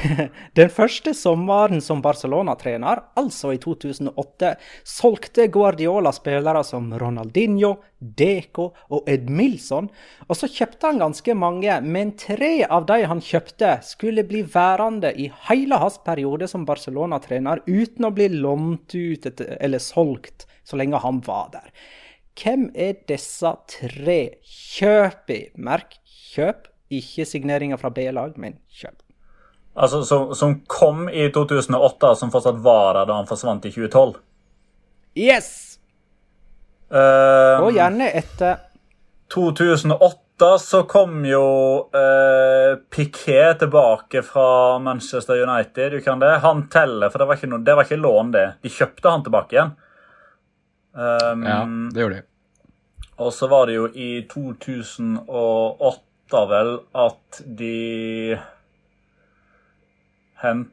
den 0.59 0.73
første 0.73 1.13
sommeren 1.15 1.79
som 1.79 2.01
Barcelona-trener, 2.03 2.99
altså 3.21 3.53
i 3.55 3.61
2008, 3.63 4.51
solgte 4.83 5.47
Guardiola 5.53 6.11
spillere 6.11 6.65
som 6.67 6.91
Ronaldinho, 6.91 7.77
Deco 8.01 8.67
og 8.91 9.07
Edmilson. 9.07 9.87
Og 10.27 10.35
så 10.35 10.51
kjøpte 10.51 10.91
han 10.91 10.99
ganske 10.99 11.37
mange, 11.39 11.79
men 11.87 12.11
tre 12.19 12.65
av 12.67 12.83
de 12.91 12.99
han 13.07 13.23
kjøpte, 13.23 13.77
skulle 13.93 14.27
bli 14.27 14.43
værende 14.43 15.13
i 15.15 15.31
hele 15.47 15.79
hans 15.79 16.01
periode 16.03 16.51
som 16.51 16.67
Barcelona-trener 16.67 17.63
uten 17.69 18.11
å 18.11 18.11
bli 18.11 18.27
lånt 18.35 18.91
ut 18.91 19.31
eller 19.39 19.79
solgt 19.79 20.49
så 20.67 20.75
lenge 20.75 20.99
han 20.99 21.23
var 21.23 21.47
der. 21.55 21.71
Hvem 22.39 22.69
er 22.75 22.99
disse 23.09 23.51
tre? 23.69 24.19
Kjøp 24.43 25.33
i. 25.33 25.41
Merk 25.55 25.97
kjøp. 26.31 26.69
Ikke 26.91 27.25
signeringer 27.27 27.79
fra 27.79 27.91
B-lag, 27.93 28.35
men 28.39 28.57
kjøp. 28.67 28.97
Altså, 29.75 30.01
som, 30.03 30.33
som 30.35 30.57
kom 30.67 31.05
i 31.09 31.29
2008, 31.31 32.15
som 32.19 32.31
fortsatt 32.33 32.59
var 32.63 32.97
der 32.99 33.07
da 33.07 33.19
han 33.21 33.29
forsvant 33.29 33.65
i 33.67 33.71
2012. 33.71 34.17
Yes! 35.15 35.51
Uh, 36.91 37.63
Og 37.63 37.71
gjerne 37.77 38.09
etter 38.19 38.57
2008 39.31 40.49
så 40.59 40.81
kom 40.89 41.21
jo 41.23 41.45
uh, 41.93 42.73
Piquet 42.91 43.61
tilbake 43.61 44.23
fra 44.27 44.79
Manchester 44.83 45.39
United. 45.39 45.95
Du 45.95 46.01
kan 46.03 46.19
det. 46.19 46.33
Han 46.43 46.65
teller, 46.73 47.13
for 47.13 47.21
det 47.21 47.29
var 47.29 47.39
ikke, 47.39 47.51
noe, 47.53 47.63
det 47.63 47.77
var 47.77 47.87
ikke 47.87 48.01
lån, 48.01 48.33
det. 48.35 48.45
De 48.65 48.73
kjøpte 48.73 49.13
han 49.13 49.23
tilbake 49.23 49.55
igjen. 49.55 49.71
Um, 50.93 51.43
Ja, 51.47 51.65
det 51.93 52.01
gjorde 52.01 52.15
de. 52.15 52.21
Og 53.21 53.33
så 53.33 53.47
var 53.47 53.65
det 53.69 53.75
jo 53.75 53.87
i 53.93 54.27
2008 54.31 56.41
vel 56.49 56.71
at 56.97 57.41
de 57.59 58.37
henta 60.41 60.71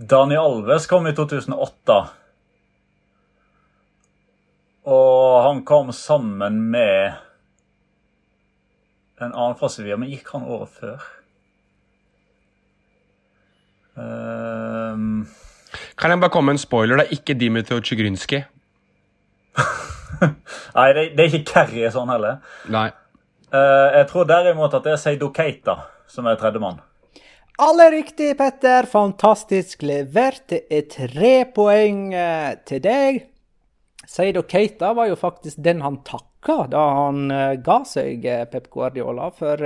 Dani 0.00 0.36
Alves 0.36 0.86
kom 0.90 1.06
i 1.06 1.14
2008. 1.16 1.96
Og 4.90 5.42
han 5.44 5.64
kom 5.68 5.92
sammen 5.92 6.62
med 6.72 7.12
en 9.20 9.34
annen 9.34 9.56
fra 9.60 9.68
Sevilla, 9.68 9.96
men 10.00 10.08
gikk 10.08 10.28
han 10.32 10.48
året 10.48 10.72
før? 10.72 11.19
Um, 13.96 15.26
Kan 15.98 16.10
jeg 16.10 16.20
bare 16.20 16.30
komme 16.30 16.52
med 16.52 16.58
en 16.58 16.62
spoiler? 16.62 16.96
Det 16.96 17.06
er 17.06 17.18
ikke 17.18 17.34
Dimitro 17.38 17.80
Tsjigrynskij. 17.80 18.44
Nei, 20.76 20.88
det, 20.96 21.04
det 21.16 21.24
er 21.24 21.28
ikke 21.30 21.46
Kerry 21.52 21.86
sånn 21.92 22.10
heller. 22.12 22.40
Nei. 22.70 22.88
Uh, 23.50 23.88
jeg 23.98 24.06
tror 24.12 24.28
derimot 24.30 24.74
at 24.76 24.86
det 24.86 24.94
er 24.94 25.02
Seido 25.02 25.30
Keita 25.34 25.76
som 26.10 26.28
er 26.30 26.38
tredjemann. 26.38 26.80
Alle 27.60 27.90
riktig, 27.92 28.32
Petter. 28.38 28.86
Fantastisk 28.88 29.82
levert. 29.84 30.46
Det 30.48 30.62
er 30.72 30.86
tre 30.88 31.32
poeng 31.54 32.14
eh, 32.16 32.54
til 32.66 32.80
deg. 32.82 33.18
Seido 34.08 34.46
Keita 34.48 34.94
var 34.96 35.10
jo 35.10 35.18
faktisk 35.20 35.60
den 35.60 35.82
han 35.84 36.00
takka 36.06 36.64
da 36.72 36.86
han 37.02 37.28
eh, 37.34 37.58
ga 37.60 37.82
seg 37.86 38.24
Pep 38.50 38.70
Guardiola 38.72 39.28
for 39.36 39.60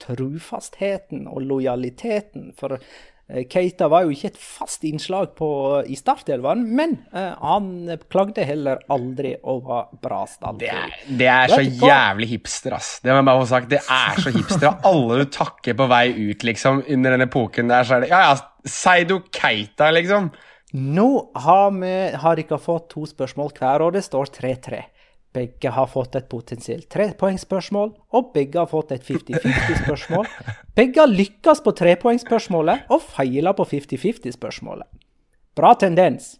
trufastheten 0.00 1.26
og 1.28 1.44
lojaliteten. 1.44 2.54
For 2.56 2.78
Keita 3.26 3.88
var 3.90 4.04
jo 4.06 4.12
ikke 4.14 4.28
et 4.30 4.38
fast 4.38 4.84
innslag 4.86 5.32
på, 5.34 5.48
i 5.90 5.96
startelveren, 5.98 6.60
men 6.78 6.92
uh, 7.10 7.34
han 7.40 7.70
klagde 8.12 8.44
heller 8.46 8.78
aldri 8.92 9.32
over 9.42 9.88
bra 10.02 10.20
stand. 10.30 10.62
Det 10.62 11.26
er 11.26 11.50
så 11.50 11.58
Vet 11.58 11.72
du 11.74 11.82
hva? 11.82 11.90
jævlig 11.90 12.28
hipster, 12.36 12.76
ass. 12.78 12.92
Det 13.02 13.10
må 13.10 13.18
jeg 13.18 13.28
bare 13.30 13.42
få 13.42 13.48
sagt. 13.50 13.72
Det 13.72 13.80
er 13.82 14.22
så 14.22 14.34
hipster. 14.34 14.68
Og 14.70 14.86
alle 14.92 15.24
du 15.24 15.32
takker 15.34 15.74
på 15.78 15.88
vei 15.90 16.04
ut, 16.14 16.46
liksom, 16.46 16.84
under 16.86 17.16
den 17.16 17.26
epoken 17.26 17.72
der, 17.72 17.88
så 17.88 17.98
er 17.98 18.06
det 18.06 18.12
Ja, 18.14 18.22
ja, 18.28 18.36
Seido 18.66 19.20
Keita, 19.34 19.90
liksom. 19.94 20.30
Nå 20.76 21.08
har, 21.34 21.70
vi, 21.80 21.94
har 22.22 22.38
dere 22.38 22.58
fått 22.62 22.90
to 22.94 23.06
spørsmål 23.10 23.52
hver, 23.58 23.86
og 23.86 23.94
det 23.98 24.04
står 24.06 24.30
3-3. 24.38 24.84
Begge 25.36 25.68
har 25.76 25.86
fått 25.92 26.16
et 26.16 26.28
potensielt 26.32 26.86
trepoengsspørsmål, 26.92 27.90
og 28.16 28.30
begge 28.32 28.62
har 28.62 28.68
fått 28.70 28.94
et 28.96 29.02
50-50-spørsmål. 29.04 30.28
Begge 30.78 31.02
har 31.02 31.10
lykkes 31.12 31.60
på 31.66 31.74
trepoengsspørsmålet 31.76 32.88
og 32.94 33.02
feila 33.04 33.52
på 33.58 33.66
50-50-spørsmålet. 33.68 34.88
Bra 35.56 35.74
tendens. 35.80 36.36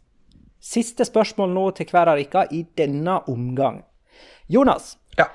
Siste 0.61 1.04
spørsmål 1.06 1.52
nå 1.54 1.66
til 1.76 1.90
hver 1.92 2.09
av 2.14 2.18
dere 2.22 2.46
i 2.56 2.62
denne 2.76 3.18
omgang. 3.28 3.82
Jonas, 4.48 4.96
Ja. 5.18 5.26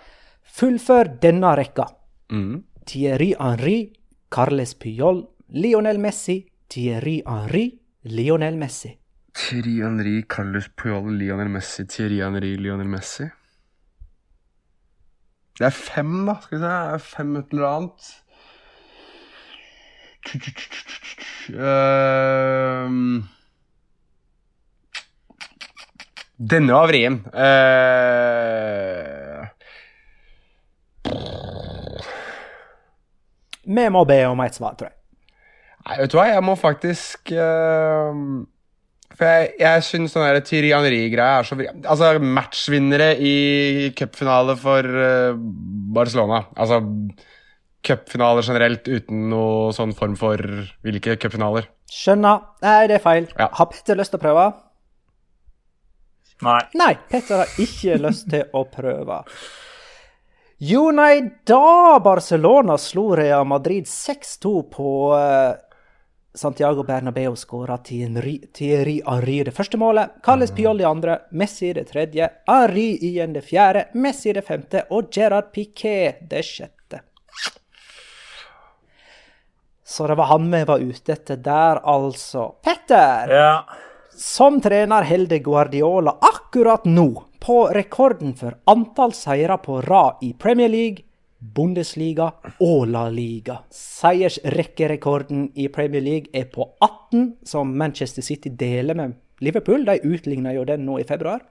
fullfør 0.57 1.19
denne 1.21 1.53
rekka. 1.57 1.85
Mm. 2.31 2.63
Thierry 2.85 3.33
Henry, 3.39 3.91
Carles 4.31 4.73
Pyol, 4.73 5.27
Lionel 5.49 5.97
Messi, 5.99 6.45
Thierry 6.69 7.21
Henry, 7.27 7.67
Lionel 8.05 8.57
Messi. 8.57 8.97
Thierry 9.33 9.77
Henry, 9.83 10.23
Carles 10.27 10.67
Pyol, 10.75 11.13
Lionel 11.17 11.47
Messi, 11.49 11.85
Thierry 11.85 12.19
Henry, 12.23 12.55
Lionel 12.57 12.87
Messi. 12.87 13.29
Det 15.61 15.67
er 15.69 15.77
fem, 15.77 16.25
da. 16.25 16.33
Skal 16.41 16.57
vi 16.57 16.63
se. 16.65 16.73
Fem 17.05 17.35
et 17.37 17.51
eller 17.53 17.67
annet. 17.69 18.01
Ehm, 21.51 23.23
Denne 26.41 26.73
var 26.73 26.87
vrien. 26.89 27.19
Eh, 27.33 29.45
Vi 33.61 33.83
må 33.93 34.01
be 34.09 34.17
om 34.25 34.39
et 34.41 34.55
svar, 34.57 34.73
tror 34.79 34.89
jeg. 34.89 34.97
Nei, 35.85 35.97
vet 36.01 36.11
du 36.11 36.17
hva, 36.17 36.25
jeg 36.31 36.41
må 36.45 36.55
faktisk 36.57 37.29
ehm, 37.37 38.47
For 39.17 39.27
jeg, 39.27 39.51
jeg 39.59 39.83
syns 39.85 40.15
Thierry 40.47 40.71
Henry-greia 40.71 41.41
er 41.41 41.47
så 41.47 41.57
vri... 41.59 41.67
Altså, 41.81 42.13
matchvinnere 42.21 43.11
i 43.19 43.35
cupfinale 43.97 44.55
for 44.59 44.87
eh, 44.87 45.35
Barcelona. 45.95 46.45
Altså 46.55 46.81
cupfinaler 47.85 48.45
generelt 48.45 48.87
uten 48.87 49.29
noe 49.31 49.71
sånn 49.75 49.93
form 49.97 50.15
for 50.19 50.41
hvilke 50.85 51.17
cupfinaler. 51.21 51.67
Skjønner. 51.91 52.45
Nei, 52.63 52.75
det 52.89 52.99
er 52.99 53.03
feil. 53.03 53.31
Ja. 53.35 53.49
Har 53.57 53.71
Petter 53.71 53.99
lyst 53.99 54.13
til 54.13 54.21
å 54.21 54.25
prøve? 54.25 54.45
Nei. 56.45 56.61
Nei, 56.77 56.93
Petter 57.09 57.43
har 57.43 57.59
ikke 57.61 57.97
lyst 58.01 58.29
til 58.31 58.47
å 58.57 58.63
prøve. 58.69 59.21
Jo, 60.61 60.87
nei, 60.93 61.15
da 61.49 61.97
Barcelona 62.05 62.77
slo 62.77 63.11
Real 63.17 63.47
Madrid 63.49 63.87
6-2 63.89 64.51
på 64.69 64.89
eh, 65.17 65.70
Santiago 66.33 66.83
Bernabeu 66.83 67.35
skåra 67.35 67.77
Thierry 67.77 69.01
Henry 69.05 69.43
det 69.43 69.51
første 69.51 69.77
målet, 69.77 70.13
Carles 70.23 70.51
Piol 70.55 70.77
det 70.79 70.87
andre, 70.87 71.17
Messi 71.31 71.73
det 71.75 71.89
tredje, 71.89 72.29
Henry 72.47 72.95
igjen 73.03 73.33
det 73.35 73.43
fjerde, 73.43 73.89
Messi 73.93 74.31
det 74.33 74.45
femte 74.47 74.85
og 74.89 75.11
Gerard 75.11 75.51
Piquet 75.51 76.23
det 76.29 76.45
sjette. 76.47 77.01
Så 79.83 80.07
det 80.07 80.15
var 80.15 80.31
han 80.31 80.47
vi 80.53 80.63
var 80.63 80.79
ute 80.79 81.11
etter 81.11 81.35
der, 81.43 81.81
altså. 81.83 82.53
Petter! 82.63 83.27
Ja. 83.27 83.55
Som 84.15 84.61
trener 84.63 85.03
holder 85.03 85.43
Guardiola 85.43 86.15
akkurat 86.21 86.85
nå 86.87 87.09
på 87.43 87.65
rekorden 87.75 88.31
for 88.39 88.55
antall 88.71 89.11
seire 89.17 89.57
på 89.59 89.81
rad 89.81 90.23
i 90.23 90.31
Premier 90.33 90.71
League, 90.71 91.03
Bundesliga 91.41 92.27
og 92.61 92.83
La 92.93 93.07
Liga. 93.09 93.57
Seiersrekkerekorden 93.73 95.47
i 95.57 95.67
Premier 95.73 96.03
League 96.05 96.29
er 96.37 96.45
på 96.53 96.67
18, 96.77 97.37
som 97.49 97.71
Manchester 97.77 98.21
City 98.21 98.51
deler 98.53 98.97
med 98.97 99.15
Liverpool. 99.41 99.85
De 99.85 99.97
utligna 100.05 100.53
jo 100.53 100.65
den 100.69 100.85
nå 100.85 100.99
i 101.01 101.07
februar. 101.09 101.41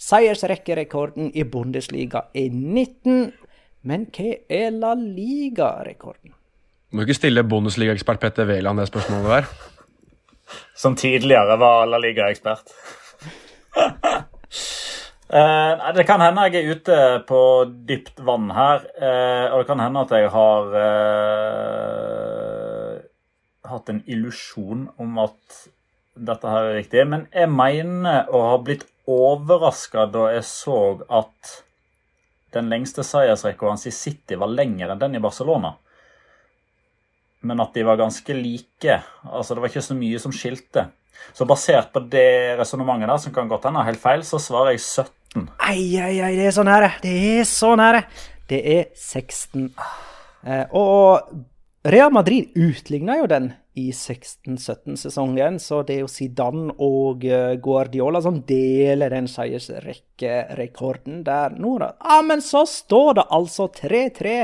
Seiersrekkerekorden 0.00 1.30
i 1.36 1.44
Bundesliga 1.44 2.24
er 2.34 2.48
19. 2.56 3.32
Men 3.84 4.08
hva 4.16 4.32
er 4.48 4.72
La 4.72 4.94
Liga-rekorden? 4.96 6.32
Du 6.88 6.96
må 6.96 7.04
ikke 7.04 7.18
stille 7.18 7.44
Bundesliga-ekspert 7.44 8.22
Petter 8.22 8.48
Wæland 8.48 8.80
det 8.80 8.88
spørsmålet 8.88 9.28
der. 9.28 9.52
Som 10.78 10.96
tidligere 10.96 11.58
var 11.60 11.84
La 11.90 12.00
Liga-ekspert. 12.00 12.72
Eh, 15.34 15.94
det 15.96 16.04
kan 16.06 16.22
hende 16.22 16.44
jeg 16.46 16.60
er 16.60 16.76
ute 16.76 16.96
på 17.26 17.38
dypt 17.88 18.20
vann 18.22 18.52
her. 18.54 18.84
eh, 19.02 19.50
og 19.50 19.58
det 19.58 19.66
kan 19.66 19.80
hende 19.82 20.00
at 20.04 20.12
jeg 20.14 20.30
har 20.30 20.76
eh, 20.80 21.72
hatt 23.66 23.90
en 23.90 24.04
illusjon 24.06 24.84
om 24.96 25.18
at 25.18 25.64
dette 26.14 26.46
her 26.46 26.68
er 26.68 26.78
riktig. 26.78 27.02
Men 27.10 27.26
jeg 27.34 27.50
mener 27.50 28.30
å 28.30 28.44
ha 28.52 28.58
blitt 28.62 28.86
overraska 29.10 30.06
da 30.06 30.28
jeg 30.36 30.46
så 30.46 31.02
at 31.10 31.64
den 32.54 32.70
lengste 32.70 33.02
seiersrekorden 33.02 33.74
hans 33.74 33.90
i 33.90 33.90
City 33.90 34.38
var 34.38 34.54
lengre 34.54 34.92
enn 34.94 35.02
den 35.02 35.18
i 35.18 35.24
Barcelona. 35.24 35.74
Men 37.42 37.60
at 37.60 37.74
de 37.74 37.82
var 37.82 37.98
ganske 37.98 38.38
like. 38.38 39.02
Altså 39.26 39.54
Det 39.54 39.60
var 39.64 39.68
ikke 39.68 39.82
så 39.90 39.98
mye 39.98 40.22
som 40.22 40.32
skilte. 40.32 40.86
Så 41.34 41.44
basert 41.44 41.90
på 41.92 42.00
det 42.06 42.54
resonnementet 42.58 43.08
der, 43.10 43.18
som 43.18 43.34
kan 43.34 43.50
godt 43.50 43.66
hende 43.66 43.82
er 43.82 43.90
helt 43.90 44.02
feil, 44.02 44.22
så 44.22 44.38
svarer 44.38 44.76
jeg 44.76 44.80
17. 44.80 45.23
Ai, 45.58 45.96
ei, 45.98 46.20
ei, 46.20 46.36
det 46.38 46.46
er 46.48 46.54
så 46.54 46.64
nære. 46.66 46.92
Det 47.02 47.14
er 47.40 47.44
så 47.48 47.74
nære. 47.78 48.04
Det 48.50 48.60
er 48.76 48.86
16. 48.94 49.66
Eh, 50.44 50.64
og 50.76 51.44
Real 51.84 52.12
Madrid 52.12 52.54
utligna 52.56 53.18
jo 53.18 53.26
den 53.28 53.50
i 53.74 53.88
16-17-sesongen, 53.90 55.58
så 55.58 55.80
det 55.82 55.96
er 55.96 56.04
jo 56.04 56.10
Zidane 56.10 56.76
og 56.82 57.24
eh, 57.26 57.56
Guardiola 57.62 58.20
som 58.22 58.38
deler 58.46 59.10
den 59.10 59.26
seiersrekkerekorden 59.30 61.24
der 61.26 61.56
nå, 61.58 61.74
da. 61.82 61.90
Ja, 61.98 62.20
men 62.22 62.44
så 62.44 62.62
står 62.70 63.18
det 63.18 63.26
altså 63.34 63.66
3-3 63.74 64.36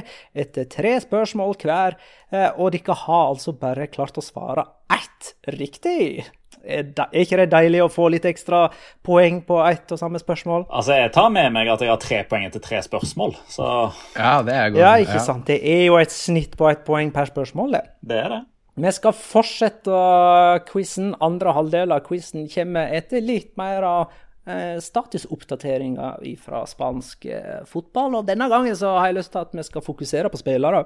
etter 0.45 0.66
tre 0.72 0.97
spørsmål 1.07 1.55
hver, 1.62 1.97
eh, 2.34 2.51
og 2.57 2.74
dere 2.74 2.99
har 3.07 3.30
altså 3.30 3.55
bare 3.55 3.86
klart 3.93 4.18
å 4.18 4.26
svare 4.26 4.66
ett 4.91 5.34
riktig. 5.55 6.26
Er 6.64 6.82
de- 6.82 7.06
er 7.12 7.24
ikke 7.24 7.36
det 7.40 7.50
deilig 7.50 7.80
å 7.82 7.88
få 7.90 8.11
litt 8.11 8.24
ekstra 8.28 8.70
poeng 9.06 9.40
på 9.46 9.58
ett 9.70 9.92
og 9.92 9.98
samme 9.98 10.18
spørsmål? 10.20 10.66
Altså, 10.68 10.92
Jeg 11.00 11.12
tar 11.12 11.30
med 11.30 11.52
meg 11.52 11.68
at 11.68 11.80
jeg 11.80 11.88
har 11.88 11.96
tre 11.98 12.22
poeng 12.24 12.44
etter 12.46 12.61
tre 12.61 12.78
spørsmål, 12.82 13.36
så 13.48 13.92
Ja, 14.16 14.42
det 14.42 14.54
er 14.54 14.70
godt. 14.70 14.78
Ja, 14.78 14.94
ikke 15.00 15.20
sant. 15.20 15.46
Det 15.46 15.61
er 15.64 15.86
jo 15.86 15.96
et 15.96 16.11
snitt 16.11 16.56
på 16.56 16.70
ett 16.70 16.84
poeng 16.84 17.12
per 17.12 17.26
spørsmål, 17.26 17.72
det. 17.72 17.82
det 18.06 18.24
er 18.24 18.28
det. 18.28 18.40
Vi 18.80 18.90
skal 18.92 19.12
fortsette 19.12 20.64
quizen. 20.70 21.14
Andre 21.20 21.52
halvdel 21.52 21.92
av 21.92 22.00
quizen 22.06 22.48
kommer 22.48 22.92
etter 22.96 23.20
litt 23.20 23.56
mer 23.61 23.82
av 23.84 24.12
eh, 24.46 24.78
statusoppdateringer 24.80 26.20
fra 26.40 26.62
spansk 26.66 27.26
eh, 27.26 27.61
fotball. 27.68 28.16
Og 28.20 28.26
denne 28.28 28.48
gangen 28.50 28.76
så 28.78 28.94
har 28.98 29.11
jeg 29.11 29.18
lyst 29.20 29.32
til 29.34 29.42
at 29.44 29.52
vi 29.56 29.62
skal 29.66 29.84
fokusere 29.84 30.30
på 30.32 30.40
spillere. 30.40 30.84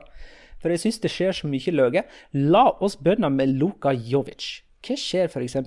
For 0.62 0.72
jeg 0.72 0.80
syns 0.80 1.00
det 1.02 1.10
skjer 1.12 1.36
så 1.36 1.50
mye 1.50 1.74
løye. 1.76 2.04
La 2.50 2.64
oss 2.80 2.96
begynne 2.96 3.30
med 3.32 3.52
Luka 3.60 3.92
Jovic. 3.92 4.62
Hva 4.84 4.96
skjer 5.00 5.30
f.eks. 5.30 5.58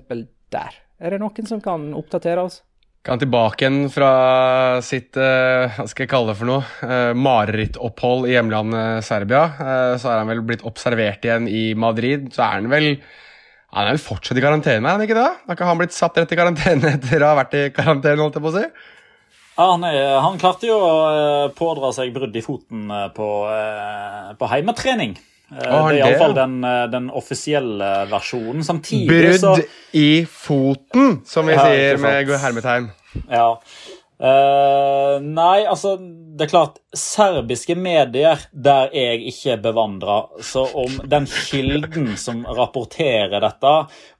der? 0.54 0.80
Er 0.98 1.14
det 1.14 1.20
noen 1.22 1.46
som 1.50 1.62
kan 1.62 1.90
oppdatere 1.98 2.46
oss? 2.46 2.62
Kan 3.06 3.20
tilbake 3.20 3.62
igjen 3.64 3.86
fra 3.94 4.10
sitt 4.84 5.16
eh, 5.16 5.70
hva 5.76 5.86
skal 5.86 6.04
jeg 6.04 6.10
kalle 6.10 6.32
det 6.32 6.38
for 6.40 6.50
noe, 6.50 6.64
uh, 6.82 7.14
marerittopphold 7.16 8.26
i 8.28 8.34
hjemlandet 8.34 9.06
Serbia. 9.06 9.44
Eh, 9.54 9.94
så 10.02 10.10
er 10.10 10.20
han 10.20 10.30
vel 10.32 10.42
blitt 10.46 10.66
observert 10.66 11.24
igjen 11.24 11.46
i 11.48 11.70
Madrid. 11.78 12.26
Så 12.34 12.42
er 12.44 12.58
han 12.58 12.70
vel 12.72 12.92
han 13.68 13.84
er 13.84 13.92
vel 13.92 14.00
fortsatt 14.00 14.38
i 14.40 14.42
karantene, 14.42 14.80
er 14.80 14.96
han 14.96 15.02
ikke 15.04 15.16
det? 15.18 15.30
Har 15.44 15.56
ikke 15.56 15.66
han 15.68 15.80
blitt 15.80 15.96
satt 15.96 16.16
rett 16.16 16.30
i 16.32 16.38
karantene 16.38 16.92
etter 16.96 17.24
å 17.24 17.32
ha 17.32 17.38
vært 17.42 17.56
i 17.58 17.66
karantene? 17.76 18.22
holdt 18.22 18.38
jeg 18.38 18.44
på 18.46 18.52
å 18.52 18.56
si? 18.56 18.64
Ja, 19.58 19.64
han, 19.72 19.82
er, 19.84 19.96
han 20.22 20.38
klarte 20.38 20.68
jo 20.68 20.76
å 20.78 20.92
eh, 21.10 21.48
pådra 21.58 21.90
seg 21.92 22.14
brudd 22.14 22.36
i 22.38 22.44
foten 22.44 22.86
eh, 22.94 23.08
på, 23.12 23.26
eh, 23.50 24.30
på 24.38 24.48
heimetrening. 24.52 25.16
Eh, 25.48 25.60
det 25.60 25.68
er 25.72 25.98
iallfall 26.02 26.34
den, 26.36 26.58
eh, 26.64 26.84
den 26.92 27.10
offisielle 27.10 27.92
versjonen. 28.10 28.64
Samtidig 28.64 29.38
så 29.40 29.54
Brudd 29.54 29.64
i 29.96 30.26
foten, 30.28 31.22
som 31.26 31.46
vi 31.48 31.56
Ja, 31.56 31.64
sier 31.64 31.98
med 32.02 32.34
hermetegn. 32.38 32.90
Ja. 33.30 33.56
Uh, 34.18 35.20
nei, 35.22 35.62
altså 35.70 35.92
Det 36.38 36.44
er 36.46 36.50
klart, 36.52 36.76
serbiske 36.94 37.74
medier, 37.74 38.38
der 38.52 38.92
er 38.94 39.16
jeg 39.16 39.32
ikke 39.32 39.56
bevandra. 39.64 40.18
Så 40.38 40.62
om 40.70 41.00
den 41.10 41.26
kilden 41.26 42.12
som 42.20 42.44
rapporterer 42.46 43.42
dette, 43.42 43.72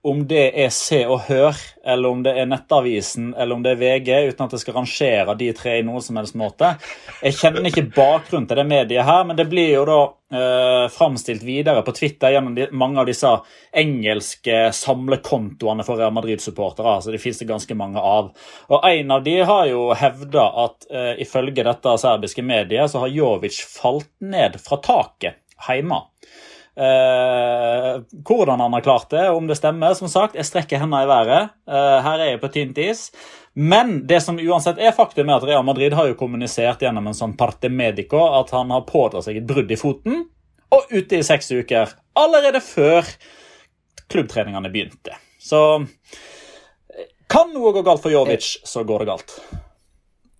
om 0.02 0.24
det 0.30 0.44
er 0.58 0.70
Se 0.74 1.00
og 1.06 1.26
Hør, 1.28 1.56
eller 1.86 2.10
om 2.10 2.22
det 2.22 2.34
er 2.38 2.48
Nettavisen, 2.50 3.32
eller 3.34 3.54
om 3.54 3.64
det 3.64 3.74
er 3.74 3.80
VG, 3.80 4.10
uten 4.32 4.46
at 4.46 4.54
jeg 4.54 4.62
skal 4.62 4.76
rangere 4.80 5.34
de 5.38 5.48
tre 5.56 5.78
i 5.78 5.86
noen 5.86 6.04
som 6.04 6.18
helst 6.20 6.36
måte 6.38 6.74
Jeg 7.22 7.36
kjenner 7.38 7.66
ikke 7.66 7.88
bakgrunnen 7.96 8.46
til 8.48 8.60
det 8.60 8.66
mediet 8.68 9.06
her, 9.06 9.24
men 9.26 9.38
det 9.38 9.48
blir 9.50 9.72
jo 9.72 9.84
da 9.88 9.98
eh, 10.38 10.84
framstilt 10.94 11.42
videre 11.42 11.82
på 11.82 11.94
Twitter 11.96 12.36
gjennom 12.36 12.54
de, 12.54 12.68
mange 12.72 13.02
av 13.02 13.08
disse 13.08 13.32
engelske 13.82 14.60
samlekontoene 14.76 15.86
for 15.86 16.00
Real 16.00 16.14
Madrid-supportere. 16.14 16.94
altså 16.98 17.14
Det 17.14 17.22
finnes 17.22 17.42
det 17.42 17.50
ganske 17.50 17.78
mange 17.78 18.00
av. 18.00 18.30
Og 18.68 18.88
En 18.88 19.10
av 19.18 19.24
de 19.26 19.36
har 19.50 19.66
jo 19.72 19.88
hevda 19.98 20.46
at 20.64 20.88
eh, 20.92 21.12
ifølge 21.26 21.66
dette 21.66 21.98
serbiske 22.08 22.44
medier 22.44 22.88
så 22.88 23.04
har 23.04 23.12
Jovic 23.12 23.60
falt 23.68 24.10
ned 24.24 24.56
fra 24.64 24.80
taket 24.80 25.38
hjemme. 25.68 26.02
Eh, 26.78 28.02
hvordan 28.22 28.60
han 28.60 28.72
har 28.72 28.80
klart 28.80 29.10
det, 29.10 29.30
om 29.30 29.46
det 29.46 29.56
stemmer, 29.58 29.94
som 29.98 30.08
sagt, 30.08 30.36
jeg 30.38 30.46
strekker 30.46 30.78
hendene 30.78 31.02
i 31.02 31.10
været. 31.10 31.50
Eh, 31.66 31.96
her 32.04 32.22
er 32.22 32.30
jeg 32.30 32.40
på 32.42 32.50
tynt 32.54 32.78
is. 32.78 33.08
Men 33.58 34.06
det 34.06 34.20
som 34.22 34.38
uansett 34.38 34.78
er 34.78 34.94
faktum, 34.94 35.26
er 35.26 35.40
at 35.40 35.46
Real 35.48 35.64
Madrid 35.66 35.96
har 35.98 36.06
jo 36.06 36.18
kommunisert 36.18 36.84
gjennom 36.84 37.10
en 37.10 37.18
sånn 37.18 37.34
parte 37.38 37.66
medico 37.66 38.20
at 38.38 38.52
han 38.54 38.70
har 38.70 38.86
pådratt 38.86 39.26
seg 39.26 39.40
et 39.40 39.48
brudd 39.48 39.72
i 39.74 39.80
foten 39.80 40.28
og 40.70 40.92
ute 40.92 41.18
i 41.18 41.26
seks 41.26 41.50
uker. 41.50 41.96
Allerede 42.14 42.62
før 42.62 43.02
klubbtreningene 44.06 44.70
begynte. 44.70 45.18
Så 45.42 45.64
eh, 45.82 47.08
kan 47.26 47.50
noe 47.50 47.74
gå 47.74 47.82
galt 47.82 48.04
for 48.06 48.14
Jovic, 48.14 48.60
så 48.62 48.86
går 48.86 49.02
det 49.02 49.10
galt. 49.10 49.40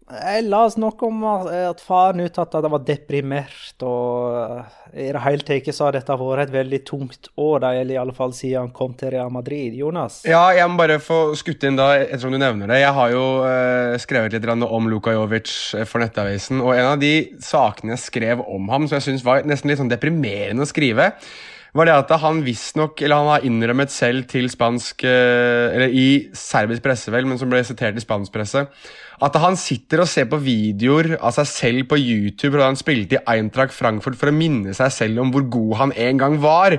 Jeg 0.09 0.45
leste 0.49 0.81
noe 0.81 0.95
om 1.05 1.25
at 1.29 1.49
at 1.69 1.81
faren 1.85 2.23
uttalte 2.25 2.57
at 2.59 2.65
han 2.65 2.73
var 2.73 2.85
deprimert, 2.87 3.75
og 3.85 4.37
eh, 4.41 4.77
i 5.05 5.09
det 5.13 5.23
hele 5.25 5.45
tatt 5.45 5.69
så 5.75 5.89
har 5.89 5.97
dette 5.99 6.17
vært 6.17 6.47
et 6.47 6.55
veldig 6.55 6.81
tungt 6.89 7.29
år, 7.37 7.67
eller 7.69 7.93
i 7.93 7.99
alle 8.01 8.15
fall 8.17 8.33
siden 8.37 8.69
han 8.69 8.73
kom 8.75 8.95
til 8.99 9.13
Real 9.13 9.33
Madrid. 9.35 9.77
Jonas? 9.77 10.23
Ja, 10.29 10.47
jeg 10.57 10.71
må 10.71 10.81
bare 10.81 10.97
få 11.03 11.35
skutt 11.39 11.67
inn 11.69 11.77
da, 11.79 11.91
ettersom 12.01 12.33
du 12.33 12.41
nevner 12.41 12.71
det. 12.73 12.81
Jeg 12.81 12.95
har 12.97 13.13
jo 13.13 13.27
eh, 13.49 13.99
skrevet 14.01 14.33
litt 14.33 14.49
om 14.49 14.89
Luka 14.89 15.13
Jovic 15.13 15.53
eh, 15.77 15.85
for 15.89 16.03
Nettavisen, 16.03 16.63
og 16.65 16.73
en 16.77 16.95
av 16.95 16.99
de 17.03 17.13
sakene 17.45 17.95
jeg 17.97 18.07
skrev 18.07 18.43
om 18.47 18.73
ham, 18.73 18.89
som 18.89 18.99
jeg 18.99 19.11
syns 19.11 19.27
var 19.27 19.45
nesten 19.49 19.71
litt 19.71 19.83
sånn 19.83 19.93
deprimerende 19.93 20.65
å 20.65 20.71
skrive, 20.73 21.13
var 21.77 21.85
det 21.85 21.99
at 21.99 22.13
han 22.23 22.41
visstnok 22.47 23.03
Eller 23.05 23.21
han 23.21 23.29
har 23.29 23.45
innrømmet 23.45 23.93
selv 23.93 24.25
til 24.31 24.47
spansk 24.49 25.05
eh, 25.05 25.67
Eller 25.75 25.93
i 25.93 26.07
serbisk 26.33 26.81
presse, 26.83 27.13
vel, 27.13 27.29
men 27.29 27.37
som 27.39 27.51
ble 27.53 27.61
sitert 27.67 27.99
i 27.99 28.03
spansk 28.03 28.33
presse, 28.35 28.65
at 29.25 29.37
han 29.43 29.57
sitter 29.59 30.05
og 30.05 30.11
ser 30.11 30.29
på 30.31 30.39
videoer 30.43 31.16
av 31.16 31.35
seg 31.35 31.49
selv 31.51 31.89
på 31.91 31.99
YouTube 31.99 32.59
da 32.59 32.69
han 32.69 32.79
spilte 32.79 33.19
i 33.19 33.23
Eintracht 33.35 33.75
Frankfurt 33.75 34.19
for 34.21 34.31
å 34.31 34.37
minne 34.37 34.75
seg 34.77 34.93
selv 34.95 35.25
om 35.25 35.33
hvor 35.35 35.47
god 35.51 35.75
han 35.83 35.95
en 35.99 36.21
gang 36.21 36.39
var. 36.43 36.79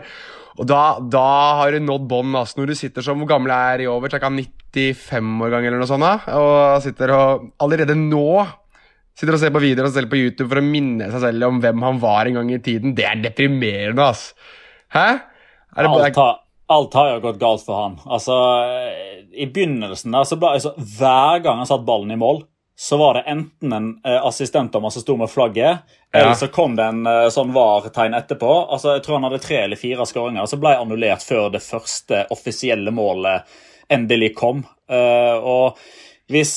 Og 0.59 0.67
da, 0.67 0.83
da 0.99 1.25
har 1.59 1.75
du 1.75 1.83
nådd 1.83 2.07
bånd. 2.11 2.35
Altså, 2.35 2.59
når 2.59 2.71
du 2.71 2.75
sitter 2.75 3.05
som 3.05 3.19
Hvor 3.21 3.29
gammel 3.29 3.53
er 3.55 3.85
i 3.85 3.87
over? 3.87 4.11
Er 4.11 4.23
95 4.23 5.45
år 5.45 5.53
gang 5.53 5.67
eller 5.67 5.79
noe 5.79 5.87
sånt? 5.87 6.27
Og 6.35 6.81
sitter 6.83 7.15
og 7.15 7.45
allerede 7.63 7.95
nå 7.95 8.31
sitter 9.19 9.35
og 9.35 9.41
ser 9.41 9.51
på 9.51 9.61
videoer 9.63 9.87
av 9.87 9.91
seg 9.91 10.03
selv 10.03 10.13
på 10.13 10.19
YouTube 10.19 10.47
for 10.47 10.61
å 10.61 10.65
minne 10.65 11.09
seg 11.11 11.23
selv 11.25 11.49
om 11.49 11.57
hvem 11.63 11.81
han 11.83 11.97
var 11.99 12.29
en 12.29 12.39
gang 12.39 12.51
i 12.55 12.61
tiden. 12.63 12.95
Det 12.95 13.07
er 13.07 13.19
deprimerende, 13.23 14.05
ass. 14.05 14.29
Hæ? 14.95 15.07
Er 15.75 15.85
det 15.85 15.91
har, 15.91 16.37
alt 16.69 16.93
har 16.93 17.13
jo 17.13 17.19
gått 17.23 17.39
galt 17.41 17.65
for 17.65 17.81
han. 17.81 17.97
Altså, 18.05 18.35
I 19.33 19.47
begynnelsen 19.49 20.13
der 20.13 20.27
så 20.29 20.37
ble 20.37 20.53
altså, 20.57 20.75
Hver 20.77 21.41
gang 21.43 21.61
han 21.61 21.69
satte 21.69 21.87
ballen 21.87 22.13
i 22.13 22.19
mål, 22.19 22.43
så 22.79 22.97
var 22.97 23.17
det 23.17 23.25
enten 23.27 23.73
en 23.73 23.87
eh, 24.07 24.25
assistentdommer 24.25 24.93
som 24.93 25.03
sto 25.03 25.17
med 25.19 25.27
flagget, 25.29 25.81
ja. 26.11 26.19
eller 26.19 26.37
så 26.39 26.47
kom 26.47 26.77
det 26.77 26.85
en 26.87 27.01
eh, 27.09 27.25
sånn 27.33 27.51
VAR-tegn 27.51 28.15
etterpå. 28.15 28.51
Altså, 28.71 28.93
Jeg 28.95 29.03
tror 29.03 29.17
han 29.17 29.27
hadde 29.27 29.41
tre 29.43 29.57
eller 29.65 29.81
fire 29.81 30.05
skåringer, 30.07 30.45
og 30.45 30.51
så 30.51 30.59
ble 30.61 30.77
annullert 30.79 31.25
før 31.25 31.49
det 31.51 31.63
første 31.65 32.21
offisielle 32.31 32.93
målet 32.95 33.49
endelig 33.91 34.31
kom. 34.37 34.61
Uh, 34.89 35.35
og 35.41 35.81
hvis 36.29 36.53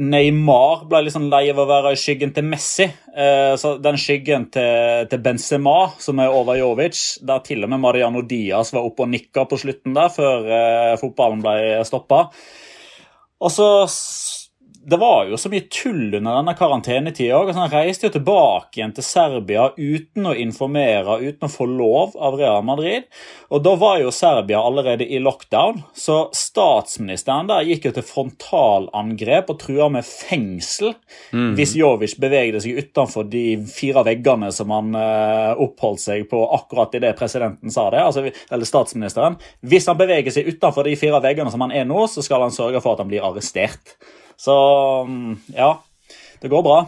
Neymar 0.00 0.86
ble 0.88 1.02
liksom 1.04 1.26
lei 1.28 1.42
av 1.52 1.58
å 1.60 1.66
være 1.68 1.92
i 1.92 1.98
skyggen 2.00 2.32
til 2.32 2.46
Messi. 2.48 2.86
Uh, 3.12 3.52
så 3.60 3.74
Den 3.82 3.98
skyggen 4.00 4.46
til, 4.54 5.06
til, 5.10 5.22
Benzema, 5.24 5.76
som 6.00 6.22
er 6.22 6.32
over 6.32 6.56
Jovic, 6.56 7.18
der 7.26 7.42
til 7.44 7.66
og 7.66 7.72
med 7.72 7.82
Mariano 7.82 8.24
Diaz 8.24 8.72
var 8.72 8.86
oppe 8.88 9.04
og 9.04 9.12
nikka 9.12 9.44
på 9.50 9.60
slutten 9.60 9.96
der, 9.96 10.08
før 10.14 10.48
uh, 10.48 10.94
fotballen 11.00 11.44
ble 11.44 11.82
stoppa. 11.88 12.24
Og 13.40 13.52
så 13.52 13.68
det 14.82 14.96
var 14.96 15.26
jo 15.28 15.36
så 15.36 15.50
mye 15.52 15.66
tull 15.68 16.14
under 16.14 16.38
denne 16.38 16.54
karantenetida. 16.56 17.36
òg. 17.36 17.52
han 17.52 17.68
reiste 17.68 18.06
jo 18.06 18.14
tilbake 18.14 18.78
igjen 18.78 18.94
til 18.96 19.04
Serbia 19.04 19.66
uten 19.76 20.28
å 20.30 20.32
informere, 20.32 21.18
uten 21.20 21.44
å 21.44 21.52
få 21.52 21.66
lov 21.68 22.14
av 22.16 22.38
Real 22.40 22.64
Madrid. 22.64 23.04
Og 23.52 23.60
da 23.64 23.74
var 23.76 23.98
jo 24.00 24.12
Serbia 24.14 24.62
allerede 24.64 25.04
i 25.04 25.20
lockdown, 25.20 25.82
så 25.92 26.30
statsministeren 26.32 27.50
der 27.50 27.66
gikk 27.68 27.90
jo 27.90 27.92
til 27.98 28.06
frontalangrep 28.08 29.52
og 29.52 29.58
trua 29.60 29.90
med 29.92 30.06
fengsel 30.06 30.94
mm. 31.34 31.52
hvis 31.58 31.76
Jovic 31.76 32.16
bevegde 32.22 32.62
seg 32.64 32.80
utenfor 32.80 33.28
de 33.28 33.44
fire 33.68 34.06
veggene 34.06 34.48
som 34.54 34.72
han 34.72 34.96
uh, 34.96 35.60
oppholdt 35.60 36.06
seg 36.06 36.24
på 36.30 36.40
akkurat 36.56 36.96
idet 36.96 37.12
presidenten 37.20 37.74
sa 37.74 37.90
det, 37.92 38.00
altså, 38.06 38.24
eller 38.48 38.72
statsministeren. 38.72 39.36
Hvis 39.60 39.90
han 39.92 40.00
beveger 40.00 40.32
seg 40.32 40.48
utenfor 40.54 40.88
de 40.88 40.96
fire 40.96 41.20
veggene 41.20 41.52
som 41.52 41.68
han 41.68 41.76
er 41.76 41.84
nå, 41.84 42.06
så 42.08 42.24
skal 42.24 42.46
han 42.46 42.54
sørge 42.54 42.80
for 42.80 42.96
at 42.96 43.04
han 43.04 43.12
blir 43.12 43.28
arrestert. 43.28 43.98
Så 44.40 44.56
mm, 45.08 45.36
ja, 45.56 45.74
det 46.40 46.48
går 46.48 46.64
bra. 46.64 46.80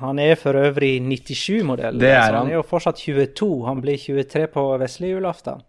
Han 0.00 0.18
er 0.22 0.36
for 0.38 0.58
øvrig 0.58 0.98
97-modell. 1.02 1.98
Det 2.00 2.10
er 2.10 2.30
han. 2.30 2.44
han 2.44 2.52
er 2.52 2.58
jo 2.60 2.66
fortsatt 2.66 2.98
22. 2.98 3.50
Han 3.66 3.82
blir 3.82 3.98
23 3.98 4.46
på 4.54 4.64
vesle 4.80 5.12
julaften. 5.12 5.62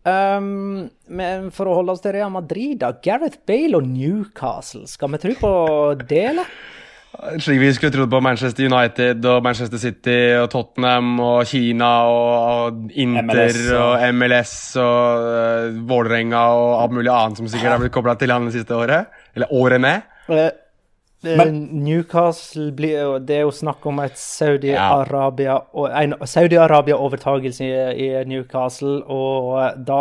Um, 0.00 0.88
men 1.12 1.50
for 1.52 1.68
å 1.68 1.76
holde 1.76 1.92
oss 1.92 2.02
til 2.04 2.14
Real 2.16 2.32
Madrid, 2.32 2.78
da. 2.80 2.94
Gareth 3.04 3.42
Bale 3.48 3.76
og 3.76 3.88
Newcastle. 3.88 4.86
Skal 4.88 5.12
vi 5.12 5.20
tro 5.24 5.34
på 5.40 5.54
det, 6.00 6.26
eller? 6.32 6.52
Slik 7.42 7.58
vi 7.58 7.72
skulle 7.74 7.92
trodd 7.92 8.12
på 8.12 8.20
Manchester 8.22 8.68
United 8.70 9.24
og 9.28 9.42
Manchester 9.44 9.80
City 9.82 10.18
og 10.38 10.46
Tottenham 10.52 11.18
og 11.20 11.40
Kina 11.50 11.88
og, 12.06 12.84
Inter 12.94 13.26
MLS, 13.26 13.58
og 13.74 14.04
MLS 14.14 14.54
og 14.80 15.26
uh, 15.26 15.80
Vålerenga 15.90 16.44
og 16.54 16.76
alt 16.84 16.94
mulig 16.96 17.10
annet 17.12 17.42
som 17.42 17.50
sikkert 17.50 17.74
har 17.74 17.82
blitt 17.82 17.96
kobla 17.96 18.14
til 18.20 18.32
han 18.32 18.46
det 18.48 18.54
siste 18.60 18.78
året. 18.78 19.10
Eller 19.40 19.54
årene. 19.56 19.94
Uh, 20.28 20.50
Newcastle 21.20 22.70
blir, 22.72 23.18
Det 23.24 23.40
er 23.40 23.42
jo 23.44 23.52
snakk 23.52 23.84
om 23.88 23.98
et 24.04 24.16
Saudi-Arabia 24.16 25.58
en 26.00 26.14
Saudi 26.24 26.56
i, 26.56 27.72
i, 28.06 28.08
Newcastle, 28.28 29.02
og 29.04 29.82
da, 29.84 30.00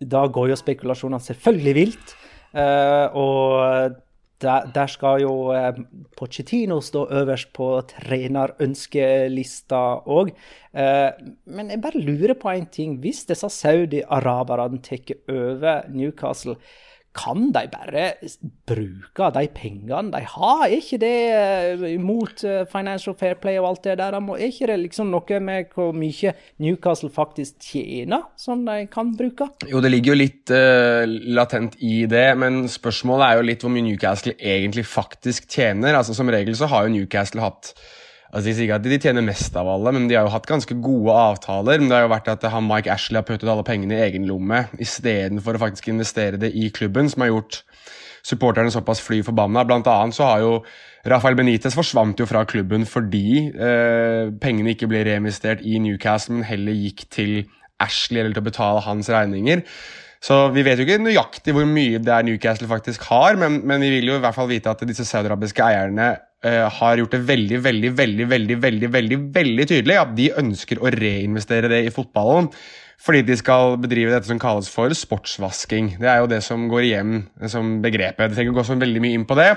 da 0.00 0.26
går 0.26 0.50
jo 0.52 0.58
spekulasjonene 0.60 1.24
selvfølgelig 1.24 1.74
vilt. 1.78 2.14
Uh, 2.56 3.16
og 3.16 3.96
der, 4.42 4.70
der, 4.74 4.86
skal 4.86 5.20
jo 5.22 5.50
eh, 5.50 5.74
Pochettino 6.16 6.80
stå 6.80 7.06
øverst 7.10 7.52
på 7.56 7.80
trenerønskelista 7.90 9.80
òg. 10.06 10.30
Eh, 10.74 11.10
men 11.46 11.70
jeg 11.72 11.82
bare 11.82 12.02
lurer 12.02 12.34
på 12.38 12.48
én 12.54 12.68
ting. 12.70 12.98
Hvis 13.02 13.24
disse 13.26 13.48
saudi-araberne 13.50 14.78
tar 14.82 15.14
over 15.28 15.82
Newcastle, 15.90 16.54
kan 17.18 17.50
de 17.54 17.66
bare 17.72 18.06
bruke 18.68 19.32
de 19.34 19.46
pengene 19.54 20.12
de 20.14 20.22
har? 20.36 20.64
Er 20.68 20.78
ikke 20.78 21.02
det 21.02 21.16
imot 21.96 22.28
mot 22.28 22.44
eh, 22.44 22.64
Financial 22.70 23.14
Fair 23.18 23.34
Play 23.40 23.58
og 23.58 23.68
alt 23.72 23.84
det 23.84 23.98
der? 23.98 24.14
Er 24.14 24.46
ikke 24.46 24.68
det 24.70 24.78
liksom 24.84 25.10
noe 25.12 25.40
med 25.40 25.72
hvor 25.74 25.92
mye 25.96 26.34
Newcastle 26.62 27.10
faktisk 27.10 27.58
tjener, 27.60 28.26
som 28.36 28.64
de 28.66 28.86
kan 28.90 29.14
bruke? 29.16 29.48
Jo, 29.68 29.82
det 29.84 29.92
ligger 29.92 30.14
jo 30.14 30.18
litt 30.22 30.52
uh, 30.54 31.04
latent 31.06 31.78
i 31.80 32.06
det, 32.10 32.26
men 32.38 32.66
spørsmålet 32.70 33.26
er 33.26 33.38
jo 33.38 33.46
litt 33.50 33.64
hvor 33.64 33.74
mye 33.74 33.86
Newcastle 33.86 34.34
egentlig 34.38 34.86
faktisk 34.88 35.48
tjener. 35.48 35.96
Altså 35.98 36.16
Som 36.16 36.30
regel 36.32 36.56
så 36.56 36.68
har 36.70 36.86
jo 36.86 36.94
Newcastle 36.96 37.44
hatt 37.44 37.74
Altså, 38.28 38.44
de 38.50 38.52
sier 38.52 38.66
ikke 38.66 38.76
at 38.76 38.84
de 38.84 38.98
tjener 39.00 39.24
mest 39.24 39.54
av 39.56 39.68
alle, 39.72 39.92
men 39.96 40.08
de 40.08 40.16
har 40.18 40.26
jo 40.26 40.34
hatt 40.34 40.48
ganske 40.48 40.74
gode 40.84 41.14
avtaler. 41.16 41.80
Men 41.80 41.88
det 41.88 41.96
har 41.96 42.04
jo 42.04 42.12
vært 42.12 42.32
at 42.34 42.44
han 42.52 42.66
Mike 42.68 42.92
Ashley 42.92 43.16
har 43.16 43.24
puttet 43.28 43.48
alle 43.48 43.64
pengene 43.64 43.96
i 43.96 44.04
egen 44.04 44.26
lomme 44.28 44.66
istedenfor 44.82 45.56
å 45.56 45.62
faktisk 45.62 45.88
investere 45.92 46.40
det 46.40 46.52
i 46.52 46.68
klubben, 46.74 47.08
som 47.08 47.24
har 47.24 47.32
gjort 47.32 47.62
supporterne 48.28 48.72
såpass 48.74 49.00
fly 49.00 49.22
forbanna. 49.24 49.64
Blant 49.64 49.88
annet 49.88 50.16
så 50.16 50.26
har 50.28 50.42
jo 50.44 50.52
Rafael 51.08 51.38
Benitez 51.38 51.76
forsvant 51.78 52.20
jo 52.20 52.26
fra 52.28 52.42
klubben 52.48 52.84
fordi 52.88 53.48
eh, 53.48 54.28
pengene 54.42 54.74
ikke 54.74 54.90
ble 54.90 55.04
reinvestert 55.08 55.64
i 55.64 55.78
Newcastle, 55.80 56.36
men 56.36 56.48
heller 56.48 56.76
gikk 56.76 57.06
til 57.14 57.38
Ashley 57.80 58.20
eller 58.20 58.36
til 58.36 58.44
å 58.44 58.48
betale 58.50 58.84
hans 58.84 59.08
regninger. 59.12 59.64
Så 60.20 60.48
vi 60.50 60.64
vet 60.66 60.80
jo 60.80 60.84
ikke 60.84 61.00
nøyaktig 61.00 61.54
hvor 61.54 61.66
mye 61.70 62.00
det 62.02 62.12
er 62.12 62.26
Newcastle 62.26 62.68
faktisk 62.68 63.06
har, 63.08 63.38
men, 63.38 63.60
men 63.64 63.80
vi 63.86 63.92
vil 63.94 64.10
jo 64.10 64.18
i 64.18 64.22
hvert 64.24 64.36
fall 64.36 64.50
vite 64.50 64.72
at 64.72 64.82
disse 64.84 65.06
saudiarabiske 65.06 65.62
eierne 65.62 66.16
har 66.46 67.00
gjort 67.00 67.16
det 67.16 67.22
veldig, 67.26 67.58
veldig, 67.64 67.90
veldig, 67.98 68.26
veldig, 68.30 68.58
veldig, 68.94 69.18
veldig 69.34 69.64
tydelig 69.66 69.96
at 69.98 70.12
de 70.14 70.28
ønsker 70.38 70.78
å 70.78 70.92
reinvestere 70.94 71.70
det 71.72 71.80
i 71.88 71.94
fotballen. 71.94 72.46
Fordi 72.98 73.20
de 73.22 73.36
skal 73.38 73.76
bedrive 73.78 74.10
dette 74.10 74.26
som 74.26 74.40
kalles 74.42 74.66
for 74.72 74.90
sportsvasking. 74.90 75.92
Det 76.00 76.08
er 76.10 76.18
jo 76.18 76.30
det 76.30 76.40
som 76.42 76.64
går 76.70 76.82
igjen 76.82 77.12
som 77.46 77.76
begrepet. 77.84 78.32
Det 78.32 78.34
trenger 78.34 78.50
ikke 78.50 78.58
gå 78.58 78.64
så 78.66 78.76
veldig 78.80 79.02
mye 79.04 79.14
inn 79.14 79.26
på 79.28 79.36
det, 79.38 79.52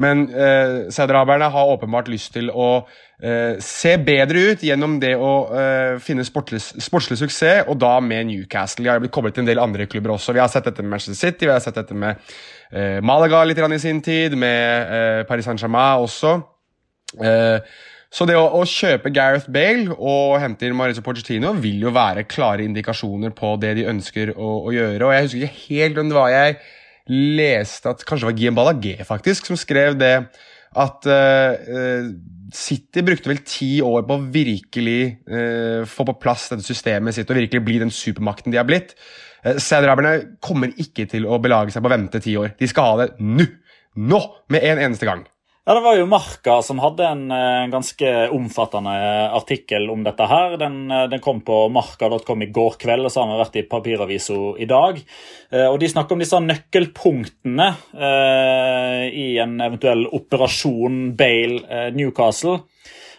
men 0.00 0.24
eh, 0.32 0.88
saudiaraberne 0.94 1.50
har 1.52 1.72
åpenbart 1.74 2.08
lyst 2.08 2.32
til 2.38 2.48
å 2.48 2.68
eh, 3.20 3.60
se 3.60 3.92
bedre 4.00 4.46
ut 4.54 4.64
gjennom 4.64 4.96
det 5.02 5.12
å 5.20 5.32
eh, 5.52 5.98
finne 6.00 6.24
sportslig, 6.24 6.62
sportslig, 6.80 7.18
suksess, 7.20 7.68
og 7.68 7.76
da 7.82 7.98
med 8.00 8.30
Newcastle. 8.30 8.86
De 8.86 8.92
har 8.94 9.04
blitt 9.04 9.12
koblet 9.12 9.36
til 9.36 9.44
en 9.44 9.50
del 9.50 9.60
andre 9.60 9.88
klubber 9.90 10.16
også. 10.16 10.32
Vi 10.32 10.40
har 10.40 10.48
sett 10.48 10.70
dette 10.70 10.80
med 10.80 10.94
Manchester 10.96 11.18
City, 11.28 11.44
vi 11.44 11.52
har 11.52 11.60
sett 11.64 11.76
dette 11.76 11.98
med 11.98 12.24
eh, 12.72 13.02
Malaga 13.04 13.44
litt 13.44 13.60
i 13.60 13.82
sin 13.84 14.00
tid, 14.00 14.38
med 14.40 14.96
eh, 14.96 15.20
Paris 15.28 15.44
Saint-Germain 15.44 16.08
også. 16.08 16.38
Eh, 17.20 17.60
så 18.08 18.24
det 18.24 18.38
å, 18.40 18.46
å, 18.56 18.64
kjøpe 18.64 19.12
Gareth 19.12 19.50
Bale 19.52 19.92
og 19.92 20.38
hente 20.40 20.64
inn 20.64 20.76
Mauricio 20.76 21.04
Pochettino 21.04 21.52
vil 21.60 21.82
jo 21.84 21.92
være 21.92 22.24
klare 22.28 22.64
indikasjoner 22.64 23.34
på 23.36 23.52
det 23.60 23.74
de 23.76 23.88
ønsker 23.90 24.32
å, 24.32 24.52
å 24.64 24.72
gjøre. 24.72 25.02
Og 25.04 25.12
jeg 25.12 25.26
husker 25.26 25.44
ikke 25.44 25.64
helt 25.66 26.00
om 26.00 26.08
det 26.08 26.16
var 26.16 26.32
jeg 26.32 26.56
leste 27.08 27.92
at 27.92 28.04
Kanskje 28.08 28.24
det 28.24 28.30
var 28.30 28.38
Guillaume 28.38 28.60
Ballagé 28.60 28.96
faktisk, 29.08 29.48
som 29.48 29.60
skrev 29.60 29.96
det 30.00 30.14
at 30.78 31.08
uh, 31.08 32.08
City 32.54 33.04
brukte 33.04 33.30
vel 33.30 33.40
ti 33.44 33.70
år 33.84 34.04
på 34.08 34.16
å 34.16 34.26
virkelig 34.32 35.00
uh, 35.28 35.84
få 35.88 36.08
på 36.08 36.18
plass 36.20 36.48
dette 36.52 36.64
systemet 36.64 37.16
sitt 37.16 37.28
og 37.28 37.40
virkelig 37.40 37.64
bli 37.64 37.78
den 37.84 37.92
supermakten 37.92 38.52
de 38.52 38.60
har 38.60 38.68
blitt. 38.68 38.94
Uh, 39.44 39.56
Saudi-Araberne 39.56 40.38
kommer 40.44 40.72
ikke 40.80 41.08
til 41.10 41.28
å 41.28 41.40
belage 41.44 41.74
seg 41.74 41.84
på 41.84 41.92
å 41.92 41.96
vente 41.96 42.24
ti 42.24 42.36
år. 42.40 42.54
De 42.60 42.68
skal 42.68 42.92
ha 42.92 43.02
det 43.04 43.10
nå! 43.20 43.48
Nå! 43.98 44.20
Med 44.52 44.64
en 44.64 44.80
eneste 44.88 45.08
gang. 45.08 45.24
Ja, 45.68 45.74
Det 45.74 45.80
var 45.80 45.96
jo 45.96 46.06
Marka 46.06 46.62
som 46.62 46.78
hadde 46.80 47.04
en, 47.04 47.26
en 47.28 47.64
eh, 47.64 47.68
ganske 47.68 48.12
omfattende 48.32 48.92
artikkel 49.36 49.90
om 49.92 50.00
dette. 50.00 50.24
her. 50.24 50.54
Den, 50.56 50.90
eh, 50.90 51.02
den 51.12 51.20
kom 51.20 51.42
på 51.44 51.68
marka.com 51.68 52.42
i 52.42 52.46
går 52.46 52.78
kveld, 52.80 53.04
og 53.04 53.12
så 53.12 53.20
har 53.20 53.28
vi 53.28 53.42
vært 53.42 53.58
i 53.60 53.64
papiravisa 53.68 54.38
i 54.56 54.64
dag. 54.64 55.02
Og 55.68 55.76
De 55.80 55.90
snakker 55.92 56.16
om 56.16 56.22
disse 56.24 56.40
nøkkelpunktene 56.40 57.66
eh, 58.00 59.04
i 59.12 59.26
en 59.44 59.60
eventuell 59.60 60.06
operasjon 60.08 61.12
Bale 61.20 61.90
Newcastle. 61.92 62.62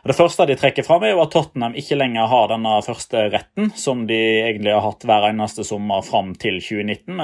Det 0.04 0.16
første 0.18 0.48
de 0.50 0.56
trekker 0.58 0.86
fram, 0.88 1.04
er 1.04 1.14
jo 1.14 1.22
at 1.22 1.34
Tottenham 1.36 1.76
ikke 1.78 1.98
lenger 2.00 2.30
har 2.32 2.48
denne 2.50 2.78
første 2.86 3.28
retten, 3.34 3.70
som 3.76 4.06
de 4.10 4.18
egentlig 4.48 4.72
har 4.74 4.86
hatt 4.86 5.04
hver 5.06 5.28
eneste 5.28 5.66
sommer 5.68 6.02
fram 6.08 6.32
til 6.40 6.58
2019. 6.64 7.20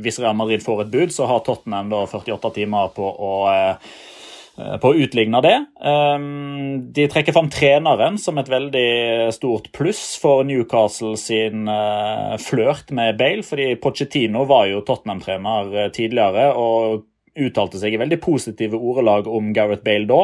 Hvis 0.00 0.20
Real 0.22 0.38
Madrid 0.38 0.62
får 0.64 0.84
et 0.86 0.94
bud, 0.94 1.12
så 1.12 1.28
har 1.28 1.42
Tottenham 1.44 1.90
da 1.92 2.04
48 2.06 2.54
timer 2.56 2.94
på 2.96 3.04
å 3.04 3.34
eh, 3.50 3.68
eh, 3.74 4.08
på 4.52 4.90
å 4.90 4.96
utligne 5.00 5.40
det. 5.44 5.54
Um, 5.80 6.92
de 6.92 7.06
trekker 7.08 7.32
fram 7.32 7.48
treneren 7.52 8.18
som 8.20 8.36
et 8.40 8.50
veldig 8.52 9.30
stort 9.32 9.70
pluss 9.72 10.02
for 10.20 10.44
Newcastle 10.44 11.14
sin 11.20 11.64
uh, 11.70 12.36
flørt 12.42 12.92
med 12.92 13.16
Bale. 13.20 13.46
fordi 13.46 13.72
Pochettino 13.80 14.44
var 14.50 14.68
jo 14.68 14.82
Tottenham-trener 14.84 15.72
uh, 15.72 15.88
tidligere 15.94 16.50
og 16.52 17.08
uttalte 17.32 17.78
seg 17.80 17.94
i 17.94 18.00
veldig 18.00 18.18
positive 18.20 18.76
ordelag 18.76 19.28
om 19.30 19.52
Gareth 19.56 19.84
Bale 19.86 20.04
da. 20.08 20.20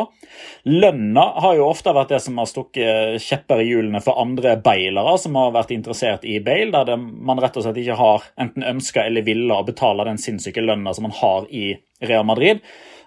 Lønna 0.68 1.24
har 1.40 1.56
jo 1.56 1.70
ofte 1.70 1.94
vært 1.96 2.12
det 2.12 2.20
som 2.20 2.36
har 2.40 2.50
stukket 2.50 3.22
kjepper 3.24 3.62
i 3.62 3.70
hjulene 3.70 4.02
for 4.04 4.20
andre 4.20 4.58
bailere 4.60 5.14
som 5.20 5.38
har 5.40 5.54
vært 5.56 5.72
interessert 5.72 6.26
i 6.28 6.36
Bale, 6.44 6.68
der 6.74 6.90
det, 6.90 6.98
man 7.00 7.40
rett 7.40 7.56
og 7.56 7.64
slett 7.64 7.80
ikke 7.80 7.96
har 7.96 8.28
enten 8.40 8.66
ønska 8.74 9.06
eller 9.08 9.24
ville 9.24 9.56
å 9.56 9.64
betale 9.64 10.04
den 10.10 10.20
sinnssyke 10.20 10.64
lønna 10.64 10.92
som 10.92 11.08
man 11.08 11.16
har 11.22 11.48
i 11.48 11.70
Real 12.04 12.28
Madrid. 12.28 12.60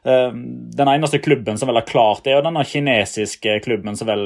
Eh, 0.05 0.31
den 0.77 0.87
eneste 0.87 1.19
klubben 1.21 1.57
som 1.57 1.69
vel 1.69 1.77
har 1.77 1.85
klart 1.85 2.23
det, 2.25 2.33
er 2.33 2.45
denne 2.45 2.63
kinesiske 2.65 3.59
klubben 3.65 3.97
som 3.97 4.09
vel 4.09 4.23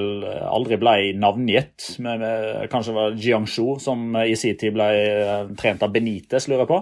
aldri 0.48 0.80
ble 0.80 0.96
navngitt. 1.20 1.90
Med, 2.04 2.22
med, 2.24 2.70
kanskje 2.72 2.96
var 2.96 3.18
Jiangshu, 3.20 3.76
som 3.84 4.16
i 4.24 4.38
sin 4.40 4.56
tid 4.60 4.76
ble 4.78 4.88
eh, 5.02 5.52
trent 5.60 5.84
av 5.84 5.92
Benitez, 5.96 6.48
lurer 6.48 6.64
jeg 6.64 6.72
på. 6.72 6.80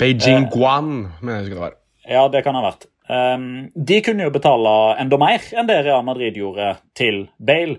Beijing 0.00 0.50
Guan, 0.54 0.96
mener 1.20 1.38
jeg 1.38 1.46
husker 1.46 1.60
det 1.60 1.64
var. 1.68 1.78
Ja, 2.04 2.26
det 2.28 2.44
kan 2.44 2.58
ha 2.58 2.66
vært. 2.66 2.88
Um, 3.04 3.66
de 3.76 3.98
kunne 4.00 4.24
jo 4.24 4.32
betale 4.32 4.70
enda 4.96 5.18
mer 5.20 5.42
enn 5.52 5.66
det 5.68 5.82
Real 5.84 6.04
Madrid 6.06 6.38
gjorde 6.40 6.70
til 6.96 7.26
Bale. 7.36 7.76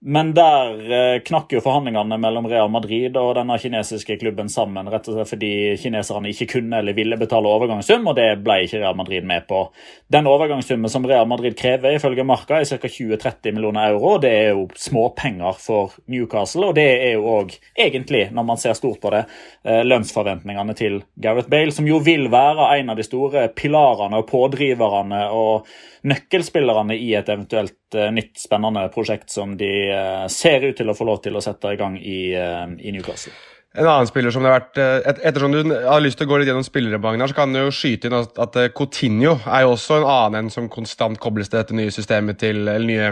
Men 0.00 0.30
der 0.30 0.92
eh, 0.92 1.20
knakk 1.26 1.50
jo 1.50 1.60
forhandlingene 1.62 2.20
mellom 2.22 2.46
Real 2.46 2.68
Madrid 2.70 3.16
og 3.18 3.32
denne 3.34 3.56
kinesiske 3.58 4.14
klubben 4.20 4.46
sammen 4.52 4.86
rett 4.86 5.08
og 5.10 5.16
slett 5.16 5.30
fordi 5.32 5.50
kineserne 5.82 6.30
ikke 6.30 6.46
kunne 6.52 6.78
eller 6.78 6.94
ville 6.94 7.18
betale 7.18 7.50
overgangssum, 7.50 8.06
og 8.06 8.14
det 8.14 8.28
ble 8.46 8.60
ikke 8.62 8.78
Real 8.78 8.94
Madrid 8.98 9.26
med 9.26 9.48
på. 9.50 9.64
Den 10.06 10.30
overgangssummen 10.30 10.92
som 10.92 11.08
Real 11.10 11.26
Madrid 11.26 11.58
krever, 11.58 11.96
ifølge 11.98 12.22
Marka, 12.22 12.60
er 12.60 12.70
ca. 12.70 12.78
20-30 12.86 13.56
millioner 13.56 13.90
euro. 13.90 14.14
Det 14.22 14.30
er 14.36 14.52
jo 14.52 14.68
småpenger 14.78 15.58
for 15.58 15.98
Newcastle, 16.06 16.70
og 16.70 16.78
det 16.78 16.86
er 16.94 17.16
jo 17.16 17.26
òg 17.34 17.58
egentlig, 17.74 18.28
når 18.30 18.48
man 18.52 18.62
ser 18.62 18.78
stort 18.78 19.02
på 19.02 19.10
det, 19.16 19.24
eh, 19.66 19.82
lønnsforventningene 19.82 20.78
til 20.78 21.02
Gareth 21.18 21.50
Bale, 21.50 21.74
som 21.74 21.90
jo 21.90 21.98
vil 21.98 22.30
være 22.30 22.70
en 22.78 22.94
av 22.94 23.02
de 23.02 23.08
store 23.08 23.48
pilarene 23.50 24.22
og 24.22 24.30
pådriverne 24.30 25.26
og 25.34 25.66
nøkkelspillerne 26.06 26.96
i 26.98 27.12
et 27.18 27.28
eventuelt 27.32 27.96
uh, 27.96 28.08
nytt, 28.14 28.36
spennende 28.40 28.86
prosjekt 28.94 29.32
som 29.34 29.56
de 29.58 29.70
uh, 29.90 30.26
ser 30.32 30.68
ut 30.68 30.76
til 30.78 30.90
å 30.90 30.96
få 30.96 31.08
lov 31.08 31.22
til 31.24 31.38
å 31.38 31.44
sette 31.44 31.74
i 31.74 31.78
gang 31.80 31.98
i, 31.98 32.20
uh, 32.38 32.66
i 32.78 32.92
Newcastle. 32.94 33.34
En 33.78 33.84
annen 33.84 34.08
spiller 34.08 34.32
som 34.32 34.42
det 34.42 34.48
har 34.48 34.62
vært 34.62 34.78
et, 34.80 35.18
Ettersom 35.28 35.52
du 35.52 35.58
har 35.70 36.00
lyst 36.00 36.16
til 36.18 36.24
å 36.26 36.30
gå 36.30 36.38
litt 36.40 36.48
gjennom 36.48 36.64
spillere, 36.64 36.98
Magnar, 37.02 37.28
så 37.30 37.36
kan 37.36 37.52
du 37.52 37.60
jo 37.60 37.74
skyte 37.74 38.08
inn 38.08 38.16
at, 38.16 38.32
at 38.40 38.56
Coutinho 38.74 39.34
er 39.44 39.66
jo 39.66 39.74
også 39.74 39.98
en 39.98 40.06
annen 40.08 40.38
enn 40.40 40.48
som 40.50 40.70
konstant 40.72 41.20
kobles 41.20 41.52
til 41.52 41.60
dette 41.60 41.76
nye 41.76 41.92
systemet 41.94 42.40
til 42.40 42.62
eller 42.64 42.88
nye, 42.88 43.10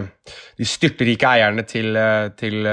De 0.57 0.67
styrterike 0.67 1.29
eierne 1.29 1.63
til, 1.69 2.01
til 2.41 2.67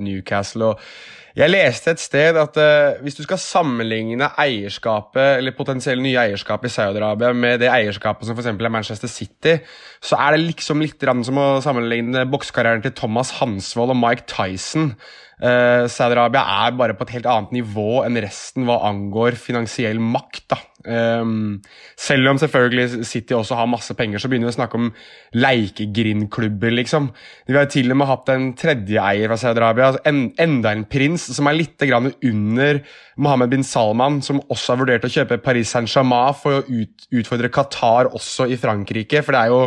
Newcastle. 0.00 0.72
og 0.72 1.15
jeg 1.36 1.52
leste 1.52 1.92
et 1.92 2.00
sted 2.00 2.38
at 2.40 2.56
uh, 2.56 3.02
hvis 3.04 3.18
du 3.18 3.20
skal 3.26 3.40
sammenligne 3.40 4.30
eierskapet, 4.40 5.36
eller 5.36 5.52
potensielle 5.56 6.00
nye 6.00 6.16
eierskap 6.22 6.64
i 6.64 6.72
Saudi-Arabia 6.72 7.34
med 7.36 7.60
det 7.60 7.68
eierskapet 7.68 8.24
som 8.24 8.38
f.eks. 8.38 8.48
er 8.54 8.72
Manchester 8.72 9.10
City, 9.12 9.58
så 10.00 10.16
er 10.16 10.32
det 10.32 10.46
liksom 10.46 10.80
litt 10.80 11.04
som 11.28 11.42
å 11.42 11.46
sammenligne 11.64 12.24
boksekarrieren 12.32 12.84
til 12.86 12.96
Thomas 12.96 13.34
Hansvold 13.36 13.92
og 13.92 14.00
Mike 14.00 14.24
Tyson. 14.32 14.94
Uh, 15.36 15.84
Saudi-Arabia 15.92 16.40
er 16.64 16.78
bare 16.78 16.96
på 16.96 17.04
et 17.04 17.18
helt 17.18 17.28
annet 17.28 17.52
nivå 17.58 18.00
enn 18.06 18.16
resten 18.24 18.64
hva 18.64 18.80
angår 18.88 19.36
finansiell 19.36 20.00
makt. 20.00 20.46
da. 20.54 20.62
Um, 20.86 21.62
selv 21.98 22.30
om 22.30 22.38
selvfølgelig 22.38 23.06
City 23.08 23.34
også 23.34 23.58
har 23.58 23.66
masse 23.66 23.94
penger, 23.98 24.22
så 24.22 24.30
begynner 24.30 24.46
vi 24.46 24.54
å 24.54 24.58
snakke 24.60 24.78
om 24.78 24.92
leikegrindklubber, 25.34 26.74
liksom. 26.78 27.08
Vi 27.48 27.56
har 27.58 27.66
til 27.72 27.90
og 27.90 27.98
med 27.98 28.10
hatt 28.10 28.30
en 28.30 28.48
tredje 28.58 29.02
eier 29.02 29.26
fra 29.32 29.40
Saudi-Arabia, 29.42 29.90
altså 29.90 30.04
en, 30.06 30.22
enda 30.42 30.72
en 30.76 30.86
prins 30.86 31.26
som 31.34 31.50
er 31.50 31.58
litt 31.58 31.86
under 31.86 32.80
Mohammed 33.16 33.50
bin 33.50 33.66
Salman, 33.66 34.20
som 34.22 34.42
også 34.46 34.74
har 34.74 34.82
vurdert 34.84 35.06
å 35.08 35.12
kjøpe 35.12 35.42
Paris 35.42 35.74
Saint-Germain 35.74 36.36
for 36.38 36.60
å 36.60 36.64
ut, 36.68 37.08
utfordre 37.10 37.50
Qatar 37.52 38.12
også 38.14 38.46
i 38.52 38.58
Frankrike. 38.60 39.24
For 39.24 39.34
det 39.34 39.42
er 39.42 39.54
jo 39.54 39.62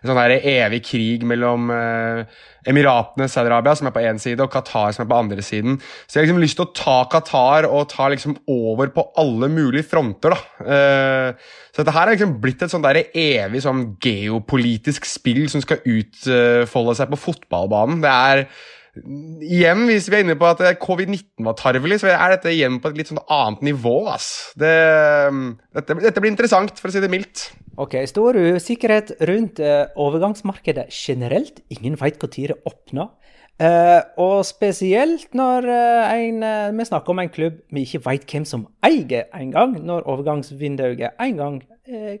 en 0.00 0.10
sånn 0.10 0.20
evig 0.40 0.80
krig 0.88 1.26
mellom 1.28 1.68
uh, 1.72 2.22
Emiratene, 2.68 3.28
Saudi-Arabia, 3.28 3.74
som 3.76 3.88
er 3.88 3.94
på 3.94 4.02
én 4.04 4.20
side, 4.20 4.40
og 4.44 4.52
Qatar, 4.52 4.94
som 4.96 5.04
er 5.04 5.10
på 5.10 5.18
andre 5.18 5.44
siden. 5.44 5.78
Så 6.06 6.18
jeg 6.18 6.22
har 6.22 6.28
liksom 6.28 6.42
lyst 6.42 6.58
til 6.60 6.66
å 6.66 6.74
ta 6.76 6.96
Qatar 7.12 7.68
og 7.68 7.88
ta 7.92 8.08
liksom 8.12 8.38
over 8.50 8.92
på 8.94 9.06
alle 9.20 9.50
mulige 9.52 9.88
fronter. 9.90 10.36
da. 10.36 10.40
Uh, 10.64 11.54
så 11.70 11.84
dette 11.84 11.96
her 11.96 12.08
er 12.08 12.16
liksom 12.16 12.36
blitt 12.42 12.64
et 12.64 12.72
sånn 12.72 12.84
der 12.84 13.04
evig 13.06 13.62
sånn 13.64 13.86
geopolitisk 14.02 15.08
spill 15.08 15.46
som 15.52 15.62
skal 15.64 15.84
utfolde 15.84 16.98
seg 16.98 17.12
på 17.12 17.24
fotballbanen. 17.28 18.04
Det 18.04 18.18
er 18.34 18.46
Igjen, 18.90 19.84
hvis 19.86 20.08
vi 20.10 20.16
er 20.18 20.24
inne 20.24 20.34
på 20.34 20.48
at 20.48 20.60
covid-19 20.82 21.46
var 21.46 21.54
tarvelig, 21.58 22.00
så 22.02 22.10
er 22.10 22.34
dette 22.34 22.50
igjen 22.50 22.80
på 22.82 22.90
et 22.90 22.98
litt 22.98 23.10
sånn 23.12 23.22
annet 23.30 23.62
nivå. 23.70 23.94
ass. 24.10 24.50
Det, 24.58 24.72
dette, 25.76 25.96
dette, 26.02 26.22
blir 26.22 26.32
interessant, 26.32 26.74
for 26.80 26.90
å 26.90 26.94
si 26.94 27.02
det 27.02 27.12
mildt. 27.12 27.46
Ok, 27.80 27.94
Stor 28.10 28.36
usikkerhet 28.36 29.14
rundt 29.24 29.60
uh, 29.64 29.88
overgangsmarkedet 29.96 30.90
generelt. 30.92 31.62
Ingen 31.72 31.94
veit 31.96 32.18
når 32.20 32.28
det 32.50 32.56
åpner. 32.68 33.08
Uh, 33.60 34.02
og 34.20 34.44
spesielt 34.44 35.32
når 35.36 35.64
uh, 35.64 36.12
en, 36.12 36.44
vi 36.76 36.84
snakker 36.84 37.14
om 37.14 37.22
en 37.22 37.32
klubb 37.32 37.62
vi 37.72 37.86
ikke 37.86 38.02
veit 38.04 38.26
hvem 38.28 38.44
som 38.44 38.66
eier 38.84 39.32
engang, 39.32 39.78
når 39.80 40.04
overgangsvinduet 40.12 41.16
en 41.16 41.40
gang 41.40 41.56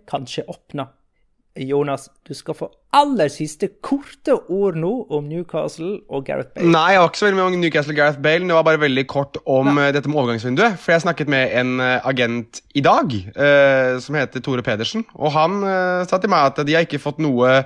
kanskje 0.08 0.46
åpner. 0.48 0.88
Jonas, 1.58 2.08
du 2.28 2.30
skal 2.34 2.54
få 2.54 2.68
aller 2.94 3.30
siste 3.32 3.66
korte 3.82 4.36
ord 4.54 4.76
nå 4.78 4.90
om 5.10 5.26
Newcastle 5.26 5.96
og 6.06 6.24
Gareth 6.28 6.52
Bale. 6.54 6.70
Nei, 6.70 6.92
jeg 6.94 7.02
var 7.02 7.10
ikke 7.10 7.20
så 7.20 7.26
veldig 7.26 7.38
mye 7.40 7.46
om 7.48 7.56
Newcastle 7.58 7.94
og 7.94 7.98
Gareth 7.98 8.22
Bale. 8.22 8.46
Det 8.46 8.56
var 8.56 8.66
bare 8.68 8.82
veldig 8.84 9.04
kort 9.10 9.40
om 9.44 9.72
Nei. 9.72 9.88
Eh, 9.88 9.94
dette 9.96 10.10
med 10.10 10.20
overgangsvinduet. 10.22 10.78
For 10.78 10.94
jeg 10.94 11.04
snakket 11.04 11.32
med 11.32 11.56
en 11.58 11.74
eh, 11.82 12.06
agent 12.06 12.62
i 12.78 12.84
dag 12.86 13.16
eh, 13.18 13.98
som 14.02 14.18
heter 14.18 14.46
Tore 14.46 14.64
Pedersen. 14.66 15.04
Og 15.18 15.34
han 15.34 15.58
eh, 15.66 16.06
sa 16.06 16.22
til 16.22 16.30
meg 16.32 16.52
at 16.52 16.62
de 16.66 16.78
har 16.78 16.86
ikke 16.86 17.02
fått 17.02 17.18
noe 17.22 17.60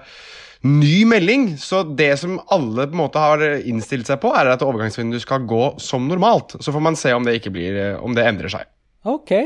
ny 0.65 0.97
melding. 1.09 1.51
Så 1.61 1.85
det 1.85 2.15
som 2.25 2.41
alle 2.57 2.89
på 2.89 2.97
en 2.97 3.05
måte 3.05 3.21
har 3.21 3.45
innstilt 3.61 4.09
seg 4.09 4.23
på, 4.25 4.33
er 4.33 4.55
at 4.55 4.65
overgangsvinduet 4.65 5.27
skal 5.27 5.45
gå 5.49 5.75
som 5.83 6.09
normalt. 6.09 6.57
Så 6.65 6.73
får 6.73 6.89
man 6.89 6.97
se 6.97 7.13
om 7.13 7.29
det, 7.29 7.37
blir, 7.53 7.99
om 8.01 8.17
det 8.17 8.25
endrer 8.33 8.57
seg. 8.57 8.71
Ok, 9.05 9.37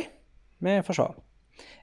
vi 0.63 0.83
får 0.87 1.03
se. 1.03 1.09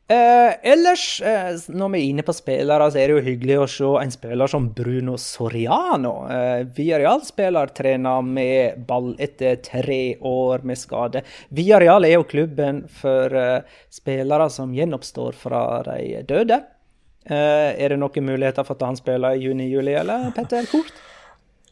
Eh, 0.08 0.72
ellers, 0.72 1.22
eh, 1.22 1.56
når 1.74 1.90
vi 1.90 2.00
er 2.00 2.10
inne 2.12 2.24
på 2.26 2.34
spillere, 2.38 2.92
så 2.94 3.00
er 3.02 3.10
det 3.10 3.16
jo 3.16 3.24
hyggelig 3.26 3.56
å 3.58 3.70
se 3.74 3.88
en 4.04 4.12
spiller 4.14 4.52
som 4.52 4.68
Bruno 4.78 5.16
Soriano. 5.18 6.12
Eh, 6.30 6.62
Villarreal-spiller 6.78 7.74
trener 7.74 8.22
med 8.22 8.86
ball 8.86 9.16
etter 9.18 9.58
tre 9.66 10.16
år 10.22 10.62
med 10.62 10.78
skade. 10.78 11.24
Villarreal 11.50 12.06
er 12.06 12.20
jo 12.20 12.28
klubben 12.30 12.84
for 13.02 13.34
eh, 13.34 13.80
spillere 13.90 14.46
som 14.54 14.78
gjenoppstår 14.78 15.42
fra 15.42 15.66
de 15.90 16.22
døde. 16.30 16.62
Eh, 17.26 17.74
er 17.74 17.90
det 17.90 17.98
noen 17.98 18.30
muligheter 18.30 18.62
for 18.62 18.78
at 18.78 18.86
han 18.86 19.02
spiller 19.02 19.34
i 19.34 19.42
juni-juli, 19.48 19.98
eller 20.04 20.30
Petter 20.38 20.70
Kort? 20.70 20.94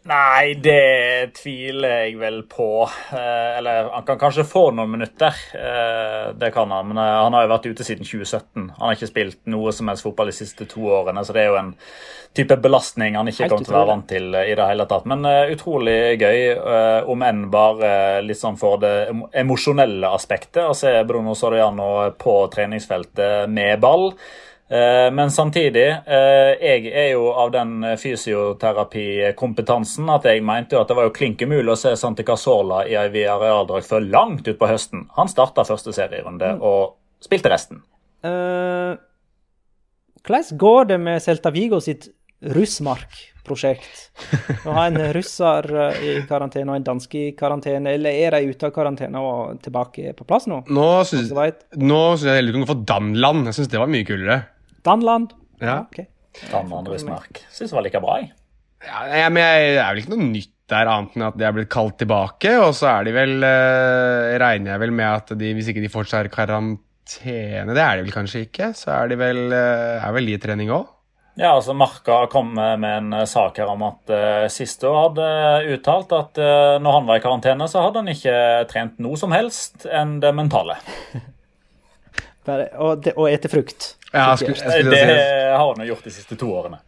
Nei, 0.03 0.53
det 0.59 1.31
tviler 1.37 2.01
jeg 2.03 2.17
vel 2.19 2.41
på. 2.51 2.83
Eh, 3.15 3.51
eller 3.57 3.87
han 3.93 4.03
kan 4.03 4.19
kanskje 4.19 4.43
få 4.43 4.65
noen 4.75 4.91
minutter. 4.91 5.37
Eh, 5.55 6.33
det 6.35 6.49
kan 6.51 6.71
han. 6.75 6.89
Men 6.89 6.99
eh, 6.99 7.19
han 7.23 7.37
har 7.37 7.45
jo 7.45 7.51
vært 7.53 7.69
ute 7.71 7.87
siden 7.87 8.03
2017. 8.03 8.65
Han 8.65 8.83
har 8.83 8.97
ikke 8.97 9.11
spilt 9.13 9.39
noe 9.53 9.71
som 9.71 9.87
helst 9.87 10.03
fotball 10.03 10.27
de 10.27 10.35
siste 10.35 10.67
to 10.67 10.89
årene, 10.91 11.23
så 11.23 11.35
det 11.35 11.45
er 11.45 11.49
jo 11.53 11.59
en 11.61 11.71
type 12.35 12.57
belastning 12.59 13.15
han 13.15 13.29
ikke 13.29 13.47
kommer 13.47 13.63
til 13.63 13.75
å 13.75 13.79
være 13.79 13.91
vant 13.93 14.07
til 14.09 14.29
i 14.41 14.55
det 14.59 14.69
hele 14.73 14.89
tatt. 14.91 15.07
Men 15.07 15.23
utrolig 15.53 15.97
gøy, 16.17 16.39
om 17.13 17.23
enn 17.23 17.43
bare 17.53 17.91
litt 18.25 18.39
sånn 18.39 18.57
for 18.57 18.81
det 18.81 18.95
emosjonelle 19.37 20.09
aspektet, 20.17 20.63
å 20.65 20.73
se 20.75 20.95
Bruno 21.07 21.37
Soriano 21.37 22.09
på 22.17 22.39
treningsfeltet 22.51 23.45
med 23.53 23.77
ball. 23.85 24.09
Eh, 24.73 25.11
men 25.13 25.29
samtidig, 25.31 25.89
eh, 26.05 26.57
jeg 26.57 26.87
er 26.89 27.11
jo 27.11 27.27
av 27.37 27.51
den 27.53 27.83
fysioterapikompetansen 28.01 30.07
at 30.09 30.25
jeg 30.25 30.41
mente 30.41 30.73
jo 30.73 30.81
at 30.81 30.89
det 30.89 30.97
var 30.97 31.05
jo 31.05 31.13
klink 31.13 31.37
umulig 31.45 31.69
å 31.75 31.77
se 31.77 31.93
Santi 31.99 32.23
Casola 32.25 32.81
i 32.89 32.95
ei 32.97 33.11
Villarreal-drakt 33.13 33.85
før 33.91 34.01
langt 34.01 34.47
utpå 34.49 34.65
høsten. 34.71 35.05
Han 35.19 35.29
starta 35.29 35.61
første 35.67 35.93
serierunde 35.93 36.55
mm. 36.55 36.61
og 36.65 36.97
spilte 37.21 37.49
resten. 37.53 37.85
Uh, 38.25 38.97
hvordan 40.23 40.57
går 40.57 40.85
det 40.89 40.97
med 41.03 41.21
Celta 41.21 41.51
Vigo 41.53 41.77
sitt 41.83 42.09
russmark-prosjekt? 42.55 44.09
Å 44.65 44.73
ha 44.73 44.87
en 44.87 44.97
russer 45.13 45.63
i 46.01 46.25
karantene 46.25 46.71
og 46.71 46.75
en 46.79 46.87
danske 46.87 47.17
i 47.19 47.35
karantene, 47.37 47.93
eller 47.93 48.09
er 48.09 48.31
de 48.39 48.49
ute 48.49 48.65
av 48.71 48.73
karantene 48.73 49.19
og 49.21 49.61
tilbake 49.61 50.13
på 50.17 50.25
plass 50.25 50.49
nå? 50.49 50.65
Nå 51.77 52.17
syns 52.17 52.25
jeg 52.25 52.33
heller 52.39 52.49
du 52.49 52.57
kan 52.57 52.65
gå 52.65 52.73
for 52.73 52.81
Danland. 52.95 53.45
Jeg 53.51 53.55
syns 53.59 53.69
det 53.75 53.83
var 53.83 53.91
mye 53.91 54.07
kulere. 54.07 54.52
Danland. 54.85 55.35
Ja. 55.61 55.83
Okay. 55.87 56.09
Danland 56.51 56.89
Rysmark. 56.91 57.43
Syns 57.53 57.71
det 57.71 57.77
var 57.77 57.85
like 57.85 58.01
bra, 58.03 58.17
jeg. 58.21 58.33
Ja, 58.83 59.29
men 59.31 59.39
Det 59.39 59.79
er 59.79 59.93
vel 59.93 60.01
ikke 60.03 60.15
noe 60.15 60.31
nytt 60.31 60.51
der, 60.71 60.89
annet 60.89 61.13
enn 61.15 61.27
at 61.27 61.37
de 61.39 61.45
er 61.47 61.53
blitt 61.55 61.71
kalt 61.71 61.99
tilbake. 62.01 62.55
Og 62.63 62.73
så 62.77 62.89
er 62.95 63.07
de 63.07 63.13
vel 63.15 63.45
eh, 63.47 64.33
Regner 64.41 64.75
jeg 64.75 64.83
vel 64.85 64.95
med 64.95 65.09
at 65.09 65.35
de, 65.39 65.53
hvis 65.55 65.69
ikke 65.71 65.83
de 65.83 65.91
fortsatt 65.91 66.25
er 66.25 66.33
karantene 66.33 67.75
Det 67.75 67.83
er 67.83 67.99
de 67.99 68.05
vel 68.05 68.15
kanskje 68.15 68.45
ikke. 68.47 68.73
Så 68.77 68.91
er 68.95 69.13
de 69.13 69.19
vel, 69.19 69.45
eh, 69.55 70.03
er 70.03 70.15
vel 70.15 70.33
i 70.33 70.39
trening 70.41 70.73
òg. 70.73 70.89
Ja, 71.33 71.55
altså 71.55 71.73
Marka 71.73 72.27
kom 72.29 72.51
med 72.53 72.83
en 72.85 73.13
eh, 73.17 73.25
sak 73.29 73.57
her 73.57 73.71
om 73.71 73.81
at 73.87 74.11
uh, 74.13 74.45
Sisto 74.53 74.91
hadde 74.93 75.25
uttalt 75.73 76.13
at 76.13 76.37
uh, 76.37 76.75
når 76.77 76.97
han 76.99 77.07
var 77.07 77.17
i 77.17 77.23
karantene, 77.23 77.65
så 77.69 77.81
hadde 77.87 78.03
han 78.03 78.11
ikke 78.11 78.35
trent 78.69 79.01
noe 79.01 79.17
som 79.17 79.33
helst 79.33 79.87
enn 79.89 80.19
det 80.21 80.29
mentale. 80.37 80.77
Bare, 82.45 82.67
og, 82.77 83.01
det, 83.01 83.15
og 83.17 83.31
ete 83.31 83.49
frukt. 83.49 83.95
Ja, 84.13 84.29
jeg 84.29 84.43
skulle, 84.43 84.59
jeg 84.61 84.83
skulle 84.83 84.91
Det 84.93 85.05
si. 85.09 85.31
har 85.57 85.63
han 85.65 85.81
jo 85.85 85.89
gjort 85.93 86.03
de 86.09 86.13
siste 86.13 86.37
to 86.39 86.51
årene. 86.53 86.79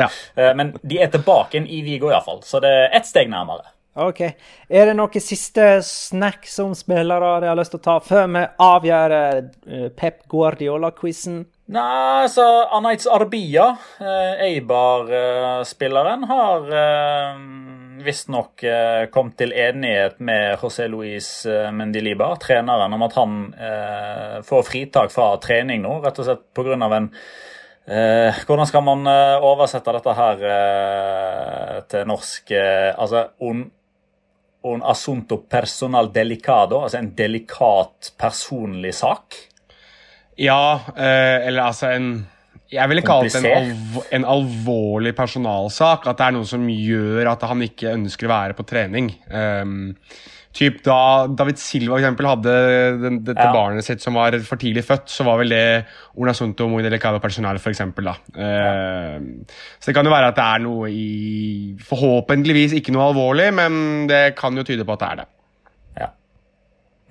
Ja. 0.00 0.08
Uh, 0.36 0.50
men 0.58 0.74
de 0.82 0.98
er 1.04 1.12
tilbake 1.12 1.62
i 1.62 1.82
Vigo, 1.86 2.10
iallfall, 2.10 2.42
så 2.46 2.60
det 2.64 2.72
er 2.72 2.98
ett 2.98 3.06
steg 3.06 3.30
nærmere. 3.30 3.70
OK. 3.94 4.20
Er 4.72 4.86
det 4.88 4.94
noen 4.96 5.20
siste 5.20 5.66
snack 5.84 6.46
som 6.48 6.72
spillere 6.76 7.34
har 7.44 7.56
lyst 7.58 7.74
til 7.74 7.80
å 7.82 7.84
ta 7.84 7.96
før 8.00 8.30
vi 8.32 8.44
avgjør 8.64 9.14
eh, 9.18 9.90
Pep 9.98 10.22
Guardiola-quizen? 10.32 11.42
Nei, 11.72 12.24
så 12.32 12.46
Anaitz 12.72 13.04
Arbia, 13.04 13.66
eh, 14.00 14.46
Eibar-spilleren, 14.48 16.24
har 16.30 16.72
eh, 16.72 17.36
visstnok 18.00 18.62
eh, 18.64 19.04
kommet 19.12 19.36
til 19.40 19.52
enighet 19.52 20.20
med 20.24 20.58
José 20.62 20.88
Luis 20.88 21.28
Mendiliba, 21.72 22.32
treneren, 22.40 22.94
om 22.96 23.04
at 23.06 23.16
han 23.18 23.36
eh, 23.54 24.38
får 24.46 24.64
fritak 24.68 25.12
fra 25.12 25.34
trening 25.42 25.84
nå, 25.84 25.98
rett 26.04 26.22
og 26.22 26.28
slett 26.28 26.48
pga. 26.56 26.78
en 26.78 27.10
eh, 27.86 28.42
Hvordan 28.46 28.70
skal 28.70 28.84
man 28.86 29.06
eh, 29.10 29.44
oversette 29.44 29.94
dette 29.98 30.16
her 30.18 30.44
eh, 30.54 31.78
til 31.92 32.10
norsk 32.10 32.52
eh, 32.56 32.90
Altså 32.96 33.26
un, 33.40 33.64
un 34.64 34.82
asunto 34.82 35.42
personal 35.50 36.12
delicado, 36.12 36.82
altså 36.82 36.98
en 36.98 37.14
delikat 37.18 38.12
personlig 38.18 38.94
sak. 38.94 39.40
Ja, 40.38 40.80
eh, 40.96 41.48
eller 41.48 41.62
altså 41.62 41.90
en 41.92 42.12
Jeg 42.72 42.88
ville 42.88 43.02
kalt 43.04 43.28
det 43.28 43.36
en, 43.36 43.44
Komplisert. 43.44 43.96
alv 44.02 44.12
en 44.16 44.24
alvorlig 44.34 45.12
personalsak. 45.18 46.06
At 46.08 46.20
det 46.20 46.26
er 46.30 46.36
noe 46.38 46.48
som 46.48 46.68
gjør 46.72 47.32
at 47.34 47.42
han 47.50 47.64
ikke 47.66 47.92
ønsker 47.98 48.28
å 48.28 48.32
være 48.32 48.56
på 48.56 48.64
trening. 48.68 49.10
Um, 49.28 49.90
typ 50.56 50.82
Da 50.84 51.26
David 51.32 51.56
Silva 51.60 51.94
for 51.94 52.02
eksempel, 52.02 52.26
hadde 52.28 52.54
den, 53.02 53.18
dette 53.24 53.44
Ja. 53.44 53.52
barnet 53.52 53.84
sitt 53.84 54.02
som 54.04 54.14
var 54.16 54.36
for 54.44 54.60
tidlig 54.60 54.84
født, 54.84 55.08
så 55.08 55.24
var 55.24 55.38
vel 55.40 55.48
det 55.52 55.84
Una 56.16 56.32
Sunto 56.36 56.66
muy 56.68 56.82
delicado 56.84 57.20
personal, 57.20 57.58
for 57.58 57.72
eksempel, 57.72 58.04
da. 58.04 58.16
Um, 58.36 59.44
så 59.80 59.86
det 59.90 59.94
kan 59.96 60.04
jo 60.08 60.12
være 60.12 60.28
at 60.32 60.36
det 60.36 60.44
er 60.48 60.64
noe 60.64 60.90
i 60.92 61.76
Forhåpentligvis 61.80 62.74
ikke 62.80 62.92
noe 62.92 63.10
alvorlig, 63.12 63.52
men 63.54 64.06
det 64.08 64.34
kan 64.36 64.56
jo 64.56 64.64
tyde 64.64 64.84
på 64.84 64.92
at 64.96 65.00
det 65.04 65.08
er 65.12 65.22
det. 65.22 65.28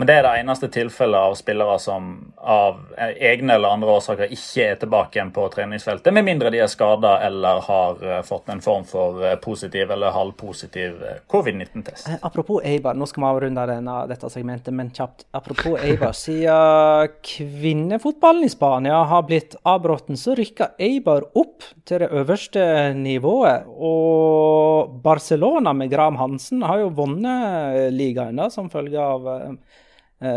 Men 0.02 0.08
det 0.10 0.14
er 0.18 0.24
det 0.26 0.30
eneste 0.40 0.66
tilfellet 0.74 1.28
av 1.30 1.36
spillere 1.38 1.76
som 1.78 2.06
av 2.42 2.80
egne 2.98 3.54
eller 3.54 3.76
andre 3.76 3.92
årsaker 4.00 4.32
ikke 4.34 4.64
er 4.72 4.78
tilbake 4.82 5.20
igjen 5.20 5.30
på 5.36 5.44
treningsfeltet, 5.54 6.10
med 6.18 6.26
mindre 6.26 6.50
de 6.50 6.58
er 6.64 6.72
skada 6.74 7.12
eller 7.22 7.60
har 7.68 8.00
eh, 8.02 8.24
fått 8.26 8.50
en 8.50 8.64
form 8.66 8.88
for 8.90 9.20
eh, 9.22 9.36
positiv 9.44 9.94
eller 9.94 10.10
halvpositiv 10.16 11.04
eh, 11.06 11.20
covid-19-test. 11.30 12.08
Eh, 12.10 12.16
Apropos 12.26 12.66
Eibar, 12.66 12.98
nå 12.98 13.06
skal 13.12 13.22
vi 13.22 13.28
avrunde 13.28 13.66
denne, 13.70 14.00
dette 14.10 14.32
segmentet, 14.34 14.74
men 14.74 14.90
kjapt. 14.90 15.28
Apropos 15.38 15.78
Eibar, 15.86 16.18
siden 16.18 17.14
kvinnefotballen 17.30 18.50
i 18.50 18.52
Spania 18.56 19.04
har 19.14 19.30
blitt 19.30 19.54
avbrutt, 19.62 20.10
så 20.18 20.34
rykker 20.42 20.82
Eibar 20.82 21.30
opp 21.38 21.70
til 21.86 22.02
det 22.02 22.10
øverste 22.10 22.66
nivået. 22.98 23.70
Og 23.70 24.98
Barcelona 25.06 25.78
med 25.78 25.94
Graham 25.94 26.18
Hansen 26.18 26.66
har 26.66 26.82
jo 26.88 26.90
vunnet 27.04 27.94
ligaen 27.94 28.42
da, 28.42 28.50
som 28.50 28.74
følge 28.74 28.98
av 28.98 29.30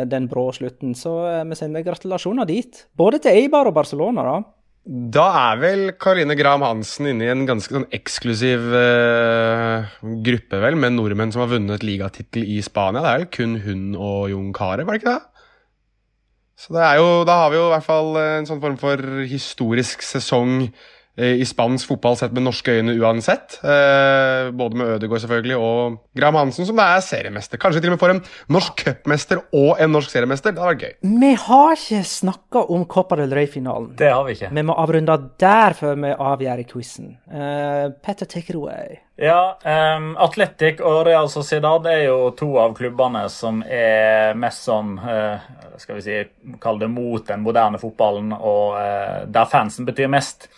den 0.09 0.28
brå 0.30 0.49
slutten. 0.57 0.95
Så 0.97 1.14
eh, 1.28 1.45
vi 1.49 1.59
sender 1.59 1.85
gratulasjoner 1.87 2.49
dit. 2.49 2.87
Både 2.97 3.20
til 3.22 3.45
Eibar 3.45 3.68
og 3.68 3.76
Barcelona, 3.76 4.24
da. 4.24 4.37
Da 4.85 5.24
er 5.53 5.61
vel 5.62 5.82
Karoline 5.97 6.37
Graham 6.37 6.64
Hansen 6.66 7.09
inne 7.09 7.24
i 7.24 7.32
en 7.32 7.47
ganske 7.49 7.72
sånn 7.72 7.87
eksklusiv 7.97 8.66
uh, 8.68 9.95
gruppe 10.26 10.61
vel, 10.61 10.76
med 10.76 10.93
nordmenn 10.99 11.32
som 11.32 11.41
har 11.41 11.55
vunnet 11.55 11.87
ligatittel 11.87 12.45
i 12.45 12.59
Spania. 12.64 13.01
Det 13.01 13.12
er 13.12 13.22
vel 13.22 13.30
kun 13.32 13.55
hun 13.64 13.87
og 13.97 14.28
Jon 14.35 14.51
Carew, 14.57 14.85
var 14.85 14.99
det 14.99 15.01
ikke 15.01 15.14
det? 15.14 15.47
Så 16.61 16.76
det 16.76 16.91
jo, 17.01 17.07
da 17.26 17.39
har 17.41 17.49
vi 17.51 17.59
jo 17.59 17.64
i 17.70 17.72
hvert 17.72 17.87
fall 17.87 18.20
en 18.20 18.47
sånn 18.47 18.61
form 18.62 18.76
for 18.78 19.01
historisk 19.26 20.05
sesong 20.05 20.66
eh, 20.68 20.93
i 21.17 21.45
spansk 21.47 21.87
fotball 21.93 22.17
sett 22.19 22.33
med 22.35 22.43
norske 22.43 22.73
øyne 22.75 22.97
uansett. 22.99 23.61
Eh, 23.62 24.49
både 24.51 24.81
med 24.81 24.95
Ødegaard 24.97 25.23
selvfølgelig 25.23 25.59
og 25.62 25.99
Graham 26.19 26.41
Hansen, 26.41 26.67
som 26.67 26.79
da 26.81 26.89
er 26.97 27.05
seriemester. 27.07 27.61
Kanskje 27.62 27.85
til 27.85 27.93
og 27.93 27.95
med 27.95 28.03
får 28.03 28.15
en 28.17 28.23
norsk 28.57 28.83
cupmester 28.89 29.45
og 29.55 29.79
en 29.79 29.95
norsk 29.95 30.11
seriemester. 30.11 30.55
Det 30.57 30.65
hadde 30.65 30.75
vært 30.75 30.85
gøy. 30.89 31.15
Vi 31.23 31.33
har 31.47 31.79
ikke 31.79 32.03
snakka 32.11 32.65
om 32.75 32.87
Copa 32.91 33.21
del 33.23 33.35
Rey-finalen. 33.39 33.93
Det 33.99 34.11
har 34.11 34.27
vi 34.27 34.35
ikke. 34.35 34.51
Vi 34.59 34.67
må 34.67 34.75
avrunde 34.75 35.19
der 35.39 35.79
før 35.79 35.95
vi 36.03 36.15
avgjør 36.19 36.67
quizen. 36.73 37.15
Eh, 37.31 37.89
Petter, 38.03 38.27
take 38.27 38.51
it 38.51 38.59
away. 38.59 38.99
Ja, 39.15 39.59
um, 39.62 40.17
Atletic 40.19 40.81
og 40.83 41.05
Real 41.07 41.29
Sociedad 41.31 41.85
er 41.87 42.01
jo 42.09 42.33
to 42.35 42.49
av 42.59 42.73
klubbene 42.75 43.21
som 43.31 43.61
er 43.62 44.33
mest 44.35 44.65
sånn 44.67 44.97
uh, 44.99 45.45
Skal 45.79 46.01
vi 46.01 46.03
si 46.03 46.17
Kall 46.59 46.81
det 46.81 46.89
mot 46.91 47.23
den 47.29 47.45
moderne 47.45 47.79
fotballen, 47.79 48.33
og 48.35 48.75
uh, 48.75 49.21
der 49.31 49.47
fansen 49.51 49.87
betyr 49.87 50.11
mest. 50.11 50.49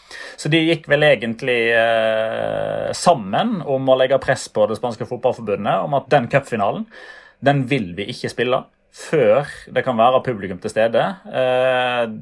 Så 0.41 0.49
de 0.49 0.63
gikk 0.63 0.89
vel 0.89 1.05
egentlig 1.05 1.59
uh, 1.77 2.89
sammen 2.97 3.59
om 3.61 3.93
å 3.93 3.99
legge 4.01 4.17
press 4.25 4.47
på 4.49 4.65
det 4.71 4.79
spanske 4.81 5.05
fotballforbundet 5.11 5.85
om 5.85 5.99
at 5.99 6.09
den 6.15 6.31
cupfinalen, 6.33 6.87
den 7.45 7.67
vil 7.69 7.91
vi 7.99 8.09
ikke 8.09 8.33
spille 8.33 8.63
før 8.97 9.45
det 9.77 9.83
kan 9.85 9.99
være 10.01 10.23
publikum 10.25 10.57
til 10.63 10.73
stede. 10.73 11.03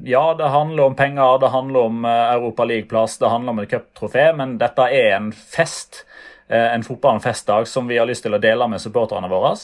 Ja, 0.03 0.23
det 0.35 0.49
handler 0.51 0.89
om 0.89 0.97
penger, 0.99 1.37
det 1.39 1.53
handler 1.53 1.87
om 1.87 2.03
Europa 2.03 2.65
League-plass, 2.67 3.15
det 3.21 3.31
handler 3.31 3.55
om 3.55 3.61
et 3.63 3.71
cuptrofé, 3.71 4.25
men 4.35 4.57
dette 4.59 4.89
er 4.91 5.13
en 5.15 5.29
fest. 5.31 6.01
Eh, 6.47 6.73
en 6.75 6.83
fotball- 6.83 7.17
og 7.17 7.23
festdag 7.23 7.67
som 7.67 7.87
vi 7.87 7.97
har 7.97 8.05
lyst 8.05 8.23
til 8.23 8.33
å 8.35 8.41
dele 8.41 8.67
med 8.69 8.81
supporterne 8.81 9.29
våre. 9.31 9.55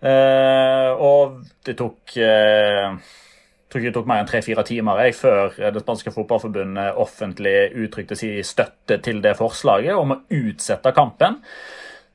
Eh, 0.00 0.90
og 0.94 1.40
det 1.66 1.74
tok 1.76 2.16
eh, 2.16 2.94
jeg 3.68 3.72
tror 3.72 3.82
ikke 3.82 3.90
det 3.90 3.96
tok 3.98 4.06
mer 4.08 4.22
enn 4.22 4.28
tre-fire 4.30 4.62
timer 4.64 5.00
jeg, 5.04 5.14
før 5.18 5.56
det 5.74 5.82
spanske 5.82 6.12
fotballforbundet 6.14 6.96
offentlig 6.96 7.56
uttrykte 7.76 8.16
sin 8.16 8.38
støtte 8.40 8.96
til 9.04 9.20
det 9.20 9.34
forslaget 9.36 9.92
om 9.92 10.14
å 10.14 10.22
utsette 10.32 10.94
kampen 10.96 11.42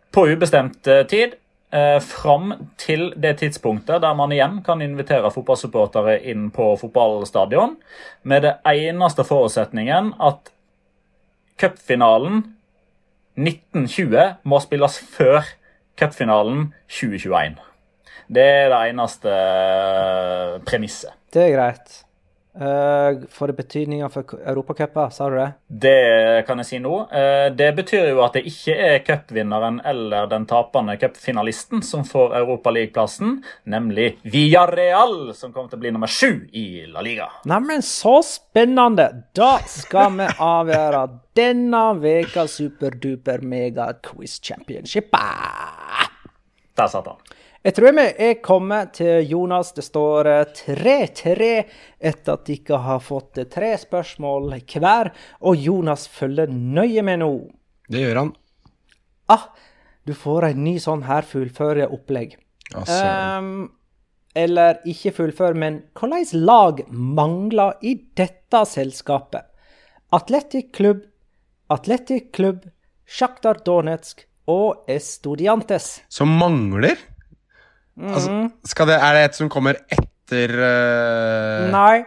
på 0.10 0.24
ubestemt 0.32 0.90
eh, 0.90 1.04
tid. 1.06 1.36
Eh, 1.74 2.00
fram 2.02 2.56
til 2.78 3.12
det 3.18 3.36
tidspunktet 3.44 4.02
der 4.02 4.18
man 4.18 4.34
igjen 4.34 4.60
kan 4.66 4.82
invitere 4.82 5.30
fotballsupportere 5.34 6.20
inn 6.30 6.52
på 6.54 6.72
fotballstadion, 6.82 7.78
med 8.24 8.46
det 8.46 8.56
eneste 8.74 9.26
forutsetningen 9.26 10.12
at 10.22 10.50
cupfinalen 11.62 12.44
1920 13.38 14.26
må 14.44 14.60
spilles 14.62 14.98
før 15.16 15.46
cupfinalen 16.00 16.72
2021. 16.88 17.56
Det 18.34 18.44
er 18.44 18.70
det 18.72 18.82
eneste 18.90 19.30
eh, 19.34 20.60
premisset. 20.66 21.14
Det 21.34 21.48
er 21.48 21.56
greit. 21.58 22.03
Uh, 22.54 23.24
får 23.34 23.48
det 23.50 23.54
betydninger 23.58 24.10
for 24.14 24.36
Europacupen, 24.46 25.12
sa 25.12 25.30
du 25.30 25.40
det? 25.40 25.48
Det 25.68 26.46
kan 26.46 26.60
jeg 26.62 26.68
si 26.68 26.80
nå. 26.84 27.00
Uh, 27.10 27.50
Det 27.50 27.72
betyr 27.80 28.12
jo 28.12 28.22
at 28.22 28.38
det 28.38 28.44
ikke 28.46 28.76
er 28.78 29.00
cupvinneren 29.08 29.80
eller 29.90 30.30
den 30.30 30.46
tapende 30.46 30.94
cupfinalisten 31.02 31.82
som 31.82 32.06
får 32.06 32.36
Europaligaplassen, 32.44 33.40
nemlig 33.66 34.20
Villarreal, 34.22 35.34
som 35.34 35.50
kommer 35.50 35.74
til 35.74 35.82
å 35.82 35.84
bli 35.86 35.94
nummer 35.96 36.12
sju 36.14 36.46
i 36.54 36.86
La 36.94 37.02
Liga. 37.02 37.32
Neimen, 37.50 37.82
så 37.82 38.20
spennende! 38.22 39.10
Da 39.34 39.56
skal 39.66 40.14
vi 40.20 40.30
avgjøre 40.38 41.08
denne 41.34 41.86
ukas 41.98 42.60
superduper 42.60 43.42
mega-quiz 43.42 44.38
championship. 44.46 45.10
Der 46.78 46.88
satt 46.90 47.10
han. 47.10 47.18
Jeg 47.64 47.78
tror 47.78 47.94
vi 47.96 48.04
er 48.26 48.40
kommet 48.44 48.98
til 48.98 49.30
Jonas. 49.32 49.70
Det 49.72 49.86
står 49.86 50.28
eh, 50.28 50.56
3-3 50.58 51.52
etter 52.04 52.34
at 52.34 52.50
dere 52.50 52.80
har 52.84 53.00
fått 53.00 53.40
eh, 53.40 53.48
tre 53.48 53.70
spørsmål 53.80 54.50
hver. 54.60 55.14
Og 55.48 55.62
Jonas 55.64 56.04
følger 56.12 56.52
nøye 56.52 57.06
med 57.08 57.22
nå. 57.24 57.30
Det 57.88 58.02
gjør 58.04 58.20
han. 58.20 58.34
Ah, 59.32 59.46
du 60.04 60.12
får 60.12 60.50
en 60.50 60.60
ny 60.66 60.76
sånn 60.84 61.06
her 61.08 61.24
fullføre-opplegg. 61.30 62.36
Altså, 62.76 63.00
Um, 63.40 63.72
eller 64.36 64.80
ikke 64.90 65.14
fullfør, 65.14 65.56
men 65.56 65.80
hvilket 65.96 66.34
lag 66.34 66.84
mangler 66.90 67.78
i 67.86 67.94
dette 68.18 68.64
selskapet? 68.68 69.46
Atletic 70.12 70.74
Klubb, 70.76 71.06
Atletic 71.72 72.32
Klubb, 72.36 72.68
Sjaktar 73.06 73.62
Donetsk 73.64 74.26
og 74.50 74.84
Estudiantes. 74.92 76.02
som 76.10 76.28
mangler? 76.28 76.98
Altså, 78.00 78.38
skal 78.66 78.90
det, 78.90 78.98
er 78.98 79.18
det 79.18 79.26
et 79.28 79.38
som 79.38 79.50
kommer 79.54 79.78
etter 79.94 80.54
uh... 80.58 81.70
Nei. 81.74 82.04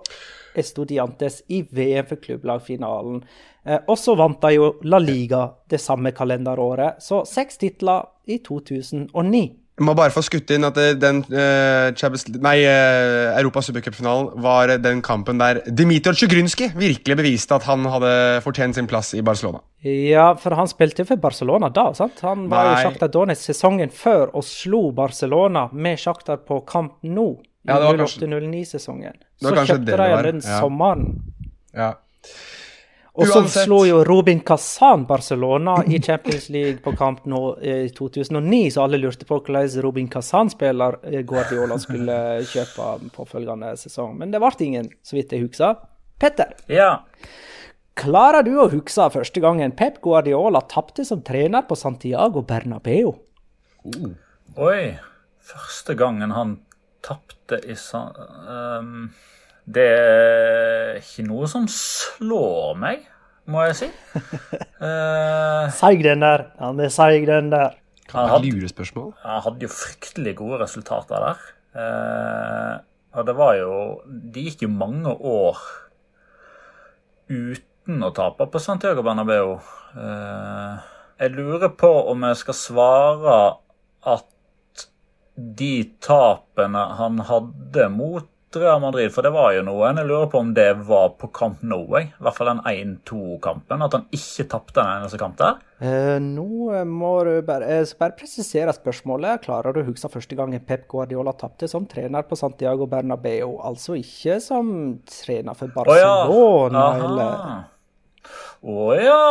Estudiantes 0.56 1.42
i 1.50 1.62
VM 1.70 2.06
for 2.06 2.22
klubblagfinalen. 2.22 3.24
Eh, 3.66 3.80
og 3.88 3.98
så 3.98 4.16
vant 4.16 4.42
de 4.42 4.54
jo 4.56 4.74
La 4.84 5.00
Liga 5.02 5.48
det 5.70 5.82
samme 5.82 6.14
kalenderåret. 6.16 7.02
Så 7.04 7.24
seks 7.30 7.58
titler 7.58 8.06
i 8.26 8.38
2009. 8.46 9.44
Jeg 9.74 9.88
må 9.88 9.96
bare 9.98 10.14
få 10.14 10.22
skutt 10.22 10.52
inn 10.54 10.68
at 10.68 10.76
den 11.02 11.24
uh, 11.34 11.90
Champions, 11.98 12.28
nei, 12.46 12.60
uh, 12.62 13.32
Europa 13.40 13.64
supercupfinalen 13.66 14.28
var 14.44 14.70
den 14.78 15.02
kampen 15.02 15.42
der 15.42 15.64
Dmitrij 15.66 16.20
Tsjugrynskij 16.20 16.76
virkelig 16.78 17.18
beviste 17.18 17.58
at 17.58 17.66
han 17.66 17.88
hadde 17.90 18.12
fortjent 18.46 18.78
sin 18.78 18.90
plass 18.90 19.16
i 19.18 19.24
Barcelona. 19.26 19.64
Ja, 19.84 20.28
for 20.38 20.54
han 20.60 20.70
spilte 20.70 21.02
jo 21.02 21.10
for 21.10 21.24
Barcelona 21.24 21.72
da, 21.74 21.88
sant? 21.98 22.22
Han 22.22 22.46
var 22.54 22.70
Nei. 22.70 22.76
jo 22.76 22.86
Shakhtar 22.86 23.10
Donetsk 23.16 23.50
sesongen 23.50 23.90
før 23.90 24.30
og 24.30 24.46
slo 24.46 24.84
Barcelona 24.96 25.66
med 25.74 25.98
Shakhtar 26.00 26.46
på 26.46 26.62
kamp 26.70 27.02
nå. 27.02 27.28
i 27.66 27.72
Ja, 27.72 27.80
det 27.80 27.90
var 27.90 28.02
kanskje- 28.04 28.30
08-09-sesongen. 28.30 29.18
Så 29.42 29.56
kjøpte 29.58 29.98
de 29.98 30.24
den 30.30 30.42
ja. 30.44 30.60
sommeren. 30.62 31.10
Ja. 31.74 31.94
Og 33.14 33.30
så 33.30 33.44
slo 33.46 33.84
jo 33.86 34.00
Robin 34.08 34.40
Kazan 34.42 35.04
Barcelona 35.06 35.76
i 35.86 36.00
Champions 36.02 36.48
League 36.50 36.80
på 36.82 36.96
kamp 36.98 37.28
nå 37.30 37.42
i 37.62 37.76
2009, 37.94 38.62
så 38.74 38.88
alle 38.88 38.98
lurte 38.98 39.28
på 39.30 39.38
hvordan 39.38 39.70
Robin 39.86 40.08
Kazan-spiller 40.10 40.98
eh, 41.12 41.22
Guardiola 41.30 41.78
skulle 41.82 42.16
kjøpe 42.50 42.88
på 43.14 43.26
følgende 43.30 43.76
sesong. 43.78 44.16
Men 44.18 44.34
det 44.34 44.42
ble 44.42 44.66
ingen, 44.66 44.90
så 45.06 45.20
vidt 45.20 45.36
jeg 45.36 45.46
husker. 45.46 45.78
Petter, 46.20 46.56
Ja. 46.72 47.04
klarer 47.94 48.42
du 48.42 48.56
å 48.58 48.70
huske 48.72 49.10
første 49.14 49.42
gangen 49.44 49.76
Pep 49.78 50.02
Guardiola 50.02 50.62
tapte 50.66 51.06
som 51.06 51.22
trener 51.22 51.68
på 51.70 51.78
Santiago 51.78 52.42
Bernabeu? 52.42 53.14
Oi. 54.58 54.98
Første 55.44 55.94
gangen 56.00 56.32
han 56.32 56.58
tapte 57.04 57.60
i 57.68 57.76
San... 57.76 58.10
ehm, 58.50 59.12
det 59.66 59.86
er 59.88 60.98
ikke 61.00 61.24
noe 61.28 61.48
som 61.48 61.68
slår 61.72 62.76
meg, 62.80 63.06
må 63.48 63.64
jeg 63.70 63.78
si. 63.80 63.90
Uh, 64.82 65.72
Seig 65.82 66.04
den 66.04 66.24
der. 66.24 66.50
Han 66.60 66.82
er 66.84 66.92
seig, 66.92 67.28
den 67.28 67.52
der. 67.54 67.78
han, 68.12 68.30
hadde, 68.32 68.52
han 69.24 69.46
hadde 69.46 69.64
jo 69.64 69.72
fryktelig 69.72 70.36
gode 70.40 70.60
resultater 70.66 71.24
der. 71.28 71.46
Uh, 71.74 72.74
og 73.18 73.26
det 73.26 73.34
var 73.34 73.56
jo 73.58 73.72
De 74.06 74.44
gikk 74.46 74.62
jo 74.66 74.70
mange 74.70 75.10
år 75.10 75.58
uten 77.34 78.06
å 78.06 78.12
tape 78.14 78.46
på 78.52 78.62
Santiago 78.62 79.02
Bernabeu. 79.06 79.56
Uh, 79.96 80.78
jeg 81.22 81.34
lurer 81.38 81.72
på 81.78 81.90
om 82.12 82.28
jeg 82.28 82.40
skal 82.42 82.58
svare 82.58 83.38
at 84.12 84.30
de 85.34 85.74
tapene 86.04 86.84
han 87.00 87.24
hadde 87.26 87.88
mot 87.94 88.28
Real 88.62 88.80
Madrid, 88.84 89.12
for 89.14 89.26
det 89.26 89.32
var 89.34 89.52
jo 89.56 89.64
noen. 89.66 89.98
Jeg 90.00 90.08
lurer 90.10 90.30
på 90.32 90.40
om 90.42 90.52
det 90.56 90.70
var 90.88 91.14
på 91.20 91.30
Camp 91.36 91.64
Nou, 91.66 91.86
i 92.00 92.06
hvert 92.22 92.38
fall 92.38 92.50
den 92.52 92.62
1-2-kampen. 92.70 93.84
At 93.86 93.98
han 93.98 94.06
ikke 94.14 94.46
tapte 94.52 94.84
en 94.84 95.02
eneste 95.02 95.20
kamp 95.22 95.36
der. 95.40 95.60
Eh, 95.84 96.16
nå 96.24 96.84
må 96.90 97.12
du 97.28 97.34
bare, 97.48 97.68
jeg 97.72 97.90
bare 98.00 98.16
presisere 98.20 98.74
spørsmålet. 98.76 99.44
Klarer 99.48 99.76
du 99.76 99.82
å 99.82 99.88
huske 99.90 100.12
første 100.14 100.38
gang 100.40 100.56
Pep 100.64 100.88
Guardiola 100.92 101.34
tapte 101.38 101.70
som 101.72 101.88
trener 101.90 102.26
på 102.30 102.38
Santiago 102.40 102.88
Bernabeu? 102.90 103.58
Altså 103.64 103.98
ikke 104.00 104.40
som 104.44 104.72
trener 105.10 105.58
for 105.60 105.70
Å 105.84 106.00
ja. 106.00 106.16
Barcelona, 106.24 106.88
eller 107.04 107.62
Å 108.64 108.90
ja. 109.02 109.28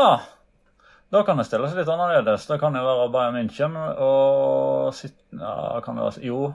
Da 1.13 1.21
kan 1.29 1.37
det 1.37 1.45
stilles 1.45 1.75
litt 1.77 1.91
annerledes. 1.93 2.47
Da 2.49 2.57
kan 2.61 2.73
det 2.73 2.81
være 2.85 3.11
Bayern 3.13 3.37
München 3.37 3.75
og 3.77 4.95
ja, 5.37 5.81
kan 5.85 5.99
det 5.99 6.07
være, 6.07 6.25
Jo, 6.25 6.47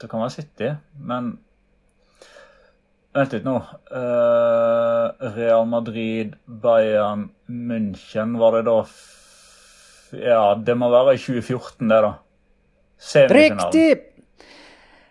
det 0.00 0.08
kan 0.08 0.22
være 0.24 0.32
City, 0.32 0.70
men 1.04 1.34
Vent 3.18 3.32
litt 3.34 3.46
nå. 3.46 3.56
Uh, 3.90 5.10
Real 5.34 5.64
Madrid, 5.66 6.36
Bayern 6.46 7.30
München, 7.50 8.36
var 8.38 8.54
det 8.54 8.66
da 8.68 8.76
Ja, 10.14 10.54
det 10.54 10.76
må 10.78 10.90
være 10.92 11.16
i 11.16 11.20
2014, 11.20 11.88
det, 11.90 11.98
da. 12.04 12.12
Riktig! 13.34 14.07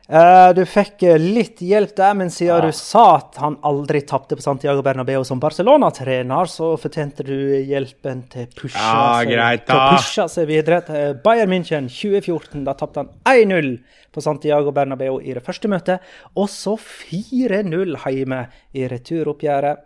Eh, 0.08 0.54
du 0.56 0.62
fikk 0.64 1.04
eh, 1.04 1.18
litt 1.20 1.60
hjelp 1.60 1.92
der, 1.98 2.14
men 2.16 2.30
siden 2.32 2.64
du 2.64 2.72
sa 2.76 3.18
at 3.18 3.36
han 3.44 3.58
aldri 3.68 4.00
tapte 4.08 4.38
på 4.40 4.44
Santiago 4.46 4.80
Bernabeu 4.86 5.20
som 5.28 5.40
Barcelona-trener, 5.44 6.48
så 6.48 6.78
fortjente 6.80 7.26
du 7.28 7.36
hjelpen 7.68 8.22
til 8.32 8.46
å 8.48 8.52
pushe, 8.56 8.80
Ja, 8.80 9.20
seg, 9.20 9.34
greit 9.34 9.66
til 9.68 9.76
å 9.76 9.90
pushe 9.92 10.28
seg 10.32 10.48
videre 10.48 10.80
til 10.88 11.20
Bayern 11.26 11.52
München 11.52 11.90
2014. 11.92 12.64
Da 12.64 12.74
tapte 12.80 13.04
han 13.04 13.12
1-0 13.28 13.84
på 14.16 14.24
Santiago 14.24 14.72
Bernabeu 14.72 15.20
i 15.20 15.36
det 15.36 15.44
første 15.44 15.68
møtet, 15.72 16.00
og 16.40 16.48
så 16.54 16.78
4-0 16.80 18.00
hjemme 18.08 18.48
i 18.80 18.88
returoppgjøret. 18.88 19.84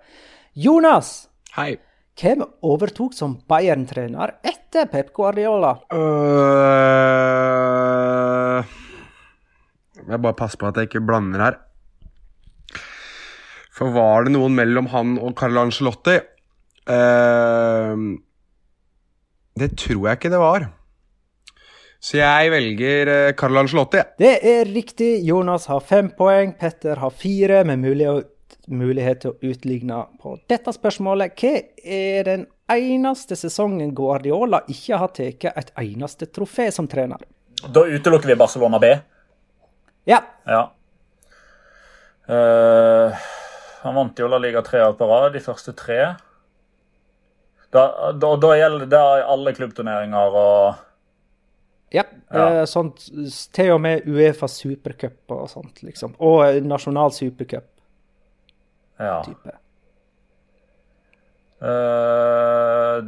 Jonas, 0.53 1.29
Hei. 1.55 1.81
hvem 2.21 2.45
overtok 2.61 3.17
som 3.17 3.41
Bayern-trener 3.49 4.37
etter 4.45 4.85
Pep 4.91 5.09
Guardiola? 5.17 5.81
Øh, 5.89 7.21
Jeg 10.07 10.21
bare 10.23 10.37
passer 10.37 10.59
på 10.61 10.69
at 10.69 10.79
jeg 10.79 10.89
ikke 10.89 11.03
blander 11.05 11.43
her. 11.43 11.59
For 13.71 13.93
var 13.95 14.27
det 14.27 14.35
noen 14.35 14.53
mellom 14.57 14.89
han 14.91 15.15
og 15.21 15.33
Carl 15.39 15.57
Angelotti? 15.61 16.19
Øh, 16.91 18.03
det 19.61 19.71
tror 19.79 20.07
jeg 20.07 20.19
ikke 20.19 20.33
det 20.33 20.41
var. 20.41 20.67
Så 22.01 22.17
jeg 22.17 22.51
velger 22.51 23.33
Carl 23.37 23.57
Angelotti. 23.61 24.01
Det 24.17 24.39
er 24.41 24.69
riktig. 24.73 25.19
Jonas 25.27 25.67
har 25.69 25.83
fem 25.85 26.09
poeng, 26.17 26.55
Petter 26.57 26.97
har 26.97 27.13
fire, 27.13 27.63
med 27.63 27.77
mulighet, 27.83 28.31
mulighet 28.67 29.21
til 29.21 29.35
å 29.35 29.51
utligne 29.51 29.99
på 30.21 30.33
dette 30.49 30.73
spørsmålet. 30.73 31.37
Hva 31.37 31.53
er 31.85 32.25
den 32.25 32.47
eneste 32.71 33.37
sesongen 33.37 33.93
Guardiola 33.95 34.63
ikke 34.71 34.97
har 34.97 35.13
tatt 35.13 35.45
et 35.51 35.71
eneste 35.77 36.29
trofé 36.33 36.71
som 36.73 36.89
trener? 36.89 37.21
Da 37.61 37.85
utelukker 37.85 38.33
vi 38.33 38.39
Barcelona 38.39 38.81
B. 38.81 38.95
Ja. 40.09 40.21
Ja. 40.49 40.61
Uh, 42.31 43.13
han 43.81 43.97
vant 43.97 44.19
jo 44.19 44.29
La 44.29 44.39
Liga 44.41 44.61
tre 44.65 44.83
år 44.85 44.93
på 44.97 45.07
rad, 45.09 45.33
de 45.33 45.41
første 45.43 45.73
tre. 45.77 45.99
Da, 47.71 47.83
da, 48.13 48.35
da 48.35 48.55
gjelder 48.59 48.89
det 48.91 49.01
alle 49.01 49.53
klubbturneringer 49.55 50.37
og 50.37 50.81
ja. 51.91 52.03
Ja. 52.31 52.61
eh, 52.61 52.65
sånt, 52.65 53.03
til 53.51 53.73
og 53.73 53.81
med 53.83 54.07
Uefa 54.07 54.47
supercup 54.47 55.33
og 55.35 55.49
sånt, 55.51 55.81
liksom. 55.83 56.13
Og 56.23 56.45
eh, 56.45 56.61
nasjonal 56.63 57.11
supercup. 57.15 57.67
Ja. 59.01 59.17
Eh, 61.61 63.01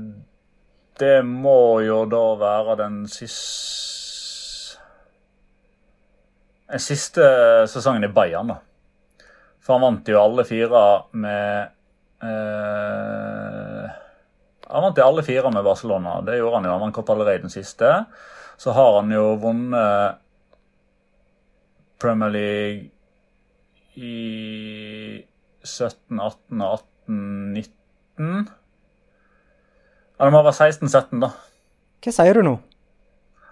det 1.00 1.16
må 1.28 1.62
jo 1.86 2.04
da 2.12 2.26
være 2.44 2.78
den 2.84 3.04
siste 3.12 3.93
siste 6.82 7.26
sesongen 7.70 8.06
i 8.08 8.12
Bayern, 8.14 8.54
da. 8.54 8.60
For 9.64 9.78
han 9.78 9.86
vant 9.86 10.10
jo 10.10 10.20
alle 10.20 10.44
fire 10.48 10.82
med 11.16 11.70
eh, 12.26 13.92
Han 14.68 14.88
vant 14.88 14.98
jo 15.00 15.06
alle 15.06 15.24
fire 15.24 15.52
med 15.54 15.64
Barcelona. 15.64 16.18
Det 16.26 16.40
gjorde 16.40 16.60
han 16.60 16.68
jo. 16.68 16.74
Han 16.74 16.92
vant 16.92 17.14
Rey 17.22 17.40
den 17.44 17.54
siste. 17.54 17.94
Så 18.58 18.74
har 18.76 19.00
han 19.00 19.12
jo 19.12 19.36
vunnet 19.40 20.20
Premier 22.04 22.30
League 22.30 22.90
i 23.96 25.24
17, 25.64 26.20
18 26.20 26.62
og 26.62 26.74
18, 27.08 27.54
19 27.54 28.50
Ja, 30.20 30.26
det 30.26 30.34
må 30.34 30.42
være 30.44 30.72
16-17, 30.72 31.22
da. 31.24 31.30
Hva 32.04 32.14
sier 32.18 32.36
du 32.36 32.44
nå? 32.44 32.58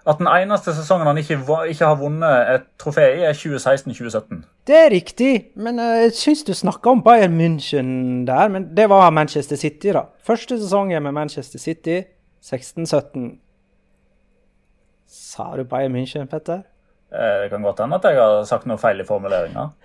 At 0.02 0.18
den 0.18 0.26
eneste 0.26 0.72
sesongen 0.74 1.06
han 1.06 1.18
ikke, 1.20 1.36
ikke 1.70 1.86
har 1.86 1.98
vunnet 2.00 2.48
et 2.56 2.64
trofé 2.80 3.04
i, 3.20 3.20
er 3.22 3.36
2016-2017. 3.38 4.40
Det 4.66 4.74
er 4.78 4.90
riktig, 4.90 5.30
men 5.54 5.78
eh, 5.78 6.08
jeg 6.08 6.16
syns 6.18 6.42
du 6.48 6.50
snakka 6.58 6.90
om 6.90 7.04
Bayern 7.06 7.36
München 7.38 7.92
der. 8.26 8.50
Men 8.50 8.72
det 8.74 8.88
var 8.90 9.12
Manchester 9.14 9.56
City, 9.60 9.92
da. 9.94 10.08
Første 10.26 10.58
sesongen 10.58 11.06
med 11.06 11.14
Manchester 11.14 11.62
City, 11.62 12.00
16-17. 12.42 13.28
Sa 15.06 15.52
du 15.56 15.62
Bayern 15.70 15.94
München, 15.94 16.26
Petter? 16.26 16.64
Eh, 17.14 17.44
Det 17.44 17.50
kan 17.54 17.62
godt 17.62 17.84
hende 17.84 18.00
at 18.02 18.10
jeg 18.10 18.18
har 18.18 18.42
sagt 18.50 18.66
noe 18.66 18.82
feil 18.82 19.00
i 19.00 19.08
formuleringa. 19.08 19.70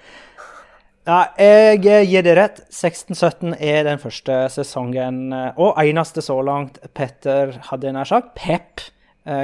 Ja, 1.07 1.21
jeg 1.39 1.85
eh, 1.87 2.01
gir 2.03 2.25
det 2.25 2.33
rett. 2.35 2.57
16-17 2.67 3.53
er 3.63 3.85
den 3.87 4.01
første 4.01 4.41
sesongen, 4.51 5.29
og 5.55 5.77
eneste 5.79 6.19
så 6.19 6.35
langt 6.43 6.81
Petter 6.91 7.53
hadde 7.69 7.93
nær 7.95 8.09
sagt. 8.09 8.33
Pep 8.35 8.83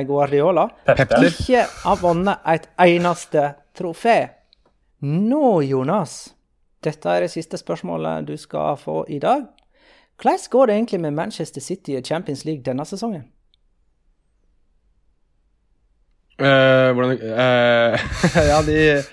Guardiola. 0.08 0.68
Pepler. 0.86 1.28
Ikke 1.28 1.66
har 1.84 2.00
vunnet 2.00 2.46
et 2.54 2.70
eneste 2.86 3.50
trofé. 3.76 4.18
Nå, 5.04 5.62
Jonas, 5.68 6.34
dette 6.84 7.10
er 7.12 7.26
det 7.26 7.32
siste 7.34 7.60
spørsmålet 7.60 8.28
du 8.28 8.38
skal 8.40 8.78
få 8.80 9.04
i 9.12 9.20
dag. 9.20 9.44
Hvordan 10.22 10.40
går 10.50 10.66
det 10.66 10.76
egentlig 10.76 11.02
med 11.02 11.12
Manchester 11.12 11.62
City 11.62 11.92
i 11.92 12.02
Champions 12.02 12.46
League 12.46 12.64
denne 12.64 12.86
sesongen? 12.86 13.24
Uh, 16.40 16.92
hvordan 16.96 17.12
uh, 17.12 18.00
Ja, 18.52 18.62
de 18.66 19.04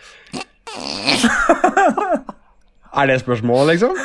Er 3.00 3.06
det 3.06 3.20
spørsmålet, 3.20 3.66
liksom? 3.66 3.96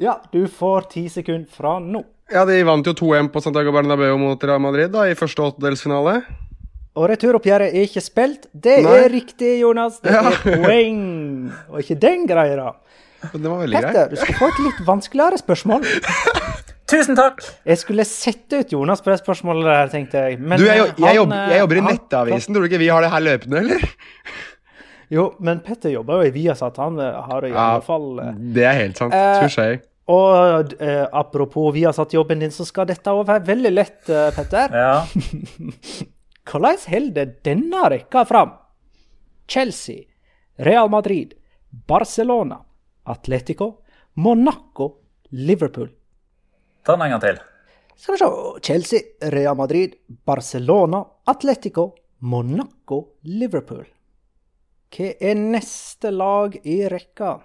Ja, 0.00 0.14
du 0.32 0.48
får 0.48 0.80
ti 0.90 1.08
sekunder 1.08 1.48
fra 1.50 1.78
nå. 1.78 2.02
Ja, 2.32 2.44
De 2.48 2.62
vant 2.64 2.86
jo 2.86 2.94
2-1 2.96 3.28
på 3.32 3.42
Santiago 3.44 3.72
Bernabeu 3.74 4.14
mot 4.20 4.44
Real 4.48 4.60
Madrid 4.62 4.92
da, 4.94 5.04
i 5.10 5.16
første 5.18 5.42
åttedelsfinale. 5.44 6.22
Og 6.96 7.06
returoppgjøret 7.08 7.72
er 7.72 7.86
ikke 7.86 8.02
spilt. 8.04 8.46
Det 8.52 8.78
Nei. 8.84 8.96
er 9.04 9.10
riktig, 9.12 9.54
Jonas. 9.62 9.98
Det 10.04 10.12
Ja. 10.12 10.22
er 10.28 10.38
poeng. 10.64 11.52
Og 11.70 11.80
ikke 11.80 11.98
den 12.00 12.26
greia, 12.28 12.56
da. 12.56 12.72
Det 13.32 13.44
var 13.46 13.60
veldig 13.62 13.78
Petter, 13.78 13.92
greit. 13.92 14.10
du 14.10 14.16
skal 14.16 14.34
få 14.40 14.48
et 14.50 14.58
litt 14.66 14.80
vanskeligere 14.86 15.38
spørsmål. 15.38 15.84
Tusen 16.92 17.16
takk! 17.16 17.38
Jeg 17.64 17.78
skulle 17.80 18.04
sette 18.04 18.58
ut 18.64 18.72
Jonas 18.74 19.00
på 19.00 19.12
det 19.12 19.20
spørsmålet 19.22 19.64
der, 19.70 19.92
tenkte 19.92 20.24
jeg. 20.26 20.40
Men 20.42 20.58
Du, 20.60 20.66
jeg, 20.66 20.76
jeg, 20.82 20.96
jeg, 21.00 21.16
jobber, 21.16 21.36
eh, 21.38 21.52
jeg 21.54 21.62
jobber 21.62 21.76
i 21.78 21.84
han- 21.86 21.94
Nettavisen. 21.96 22.54
Tror 22.56 22.66
du 22.66 22.68
ikke 22.68 22.80
vi 22.82 22.88
har 22.92 23.00
det 23.06 23.10
her 23.14 23.24
løpende, 23.28 23.62
eller? 23.62 23.86
Jo, 25.12 25.24
men 25.44 25.60
Petter 25.64 25.92
jobber 25.94 26.20
jo 26.20 26.28
i 26.28 26.34
Viasat. 26.34 26.76
Han 26.82 26.98
eh, 27.00 27.20
har 27.30 27.40
det 27.44 27.52
i 27.52 27.54
Ja. 27.54 27.68
alle 27.76 27.86
fall 27.86 28.06
eh, 28.20 28.34
Det 28.58 28.64
er 28.68 28.76
helt 28.82 29.00
sant. 29.00 29.14
Uh, 29.14 29.40
Touché. 29.44 29.70
Og 30.10 30.72
eh, 30.82 31.06
apropos 31.12 31.76
satt 31.94 32.14
jobben 32.14 32.40
din, 32.42 32.50
så 32.50 32.64
skal 32.66 32.88
dette 32.90 33.10
òg 33.10 33.26
være 33.28 33.46
veldig 33.46 33.70
lett, 33.72 34.00
eh, 34.10 34.32
Petter. 34.34 34.74
Ja. 34.74 35.04
Hvordan 36.50 36.78
holder 36.90 37.34
denne 37.44 37.84
rekka 37.92 38.24
fram? 38.26 38.56
Chelsea, 39.46 40.02
Real 40.56 40.90
Madrid, 40.90 41.34
Barcelona, 41.70 42.58
Atletico, 43.04 43.82
Monaco, 44.14 44.98
Liverpool. 45.30 45.88
Ta 46.82 46.96
den 46.96 47.06
en 47.06 47.14
gang 47.14 47.22
til. 47.22 47.38
Skal 47.96 48.14
vi 48.14 48.18
se 48.18 48.28
Chelsea, 48.66 49.00
Real 49.30 49.56
Madrid, 49.56 49.94
Barcelona, 50.26 51.04
Atletico, 51.24 51.92
Monaco, 52.18 53.18
Liverpool. 53.22 53.86
Hva 54.92 55.14
er 55.20 55.38
neste 55.38 56.10
lag 56.10 56.58
i 56.66 56.82
rekka? 56.90 57.36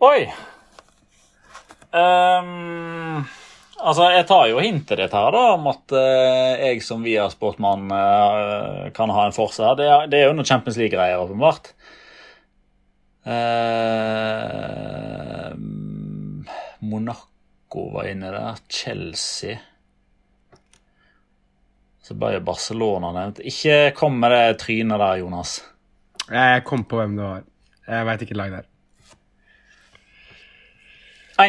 Oi! 0.00 0.30
Ehm, 1.92 3.24
altså, 3.82 4.06
jeg 4.14 4.26
tar 4.28 4.46
jo 4.50 4.60
hintet 4.62 5.00
ditt 5.00 5.14
her, 5.16 5.30
da, 5.34 5.40
om 5.56 5.66
at 5.72 5.94
uh, 5.96 6.60
jeg 6.62 6.82
som 6.86 7.02
Via-sportmann 7.06 7.88
uh, 7.90 8.90
kan 8.96 9.10
ha 9.14 9.26
en 9.26 9.34
forse 9.36 9.64
her. 9.64 9.78
Det, 9.80 9.88
er- 10.20 10.28
jo 10.28 10.36
noe 10.38 10.46
Champions 10.46 10.78
League-greier, 10.80 11.22
åpenbart. 11.24 11.72
Uh, 13.30 15.50
Monaco 16.80 17.88
var 17.96 18.08
inne 18.12 18.30
der. 18.34 18.62
Chelsea. 18.70 19.58
Så 22.02 22.16
ble 22.18 22.36
jo 22.38 22.44
Barcelona 22.46 23.10
nevnt. 23.14 23.42
Ikke 23.46 23.90
kom 23.98 24.16
med 24.22 24.32
det 24.34 24.58
trynet 24.62 24.98
der, 24.98 25.20
Jonas. 25.22 25.58
Jeg 26.30 26.62
kom 26.66 26.86
på 26.88 26.98
hvem 27.02 27.18
det 27.18 27.26
var. 27.26 27.44
Jeg 27.90 28.06
veit 28.08 28.24
ikke 28.26 28.38
lag 28.38 28.54
der. 28.54 28.66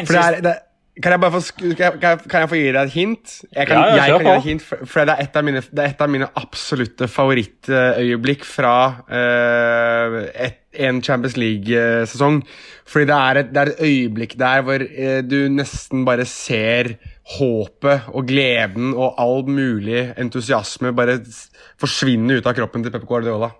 For 0.06 0.16
det 0.16 0.22
er, 0.22 0.38
det, 0.44 0.54
kan, 1.02 1.14
jeg 1.14 1.22
bare 1.22 1.32
få, 1.32 1.40
kan, 1.58 1.76
jeg, 1.78 2.18
kan, 2.28 2.40
jeg, 2.42 2.48
få 2.50 2.58
gi 2.58 2.66
deg 2.68 2.80
et 2.82 2.94
hint? 2.94 3.36
Jeg 3.56 3.68
kan, 3.68 3.78
Ja, 3.78 3.94
jeg 3.96 4.10
kan 4.12 4.20
gi 4.20 4.26
deg 4.26 4.40
et 4.40 4.48
hint, 4.48 4.64
for, 4.66 4.82
for 4.88 5.08
det, 5.08 5.14
er 5.24 5.46
mine, 5.46 5.62
det 5.64 5.84
er 5.84 5.94
et 5.94 6.04
av 6.04 6.12
mine 6.12 6.28
absolutte 6.40 7.08
favorittøyeblikk 7.08 8.44
fra 8.48 8.74
uh, 9.08 10.18
et, 10.32 10.60
en 10.84 11.00
Champions 11.04 11.38
League-sesong. 11.40 12.42
Fordi 12.92 13.08
det 13.08 13.16
er, 13.16 13.40
et, 13.40 13.50
det 13.54 13.62
er 13.62 13.72
et 13.72 13.82
øyeblikk 13.88 14.36
der 14.40 14.66
hvor 14.68 14.84
uh, 14.84 15.18
du 15.24 15.38
nesten 15.54 16.04
bare 16.08 16.28
ser 16.28 16.94
håpet 17.38 18.12
og 18.12 18.28
gleden 18.28 18.92
og 18.92 19.16
all 19.22 19.46
mulig 19.48 20.10
entusiasme 20.20 20.92
bare 20.96 21.20
forsvinne 21.80 22.36
ut 22.36 22.48
av 22.48 22.56
kroppen 22.58 22.84
til 22.84 22.92
Pep 22.92 23.08
Guardiola. 23.08 23.52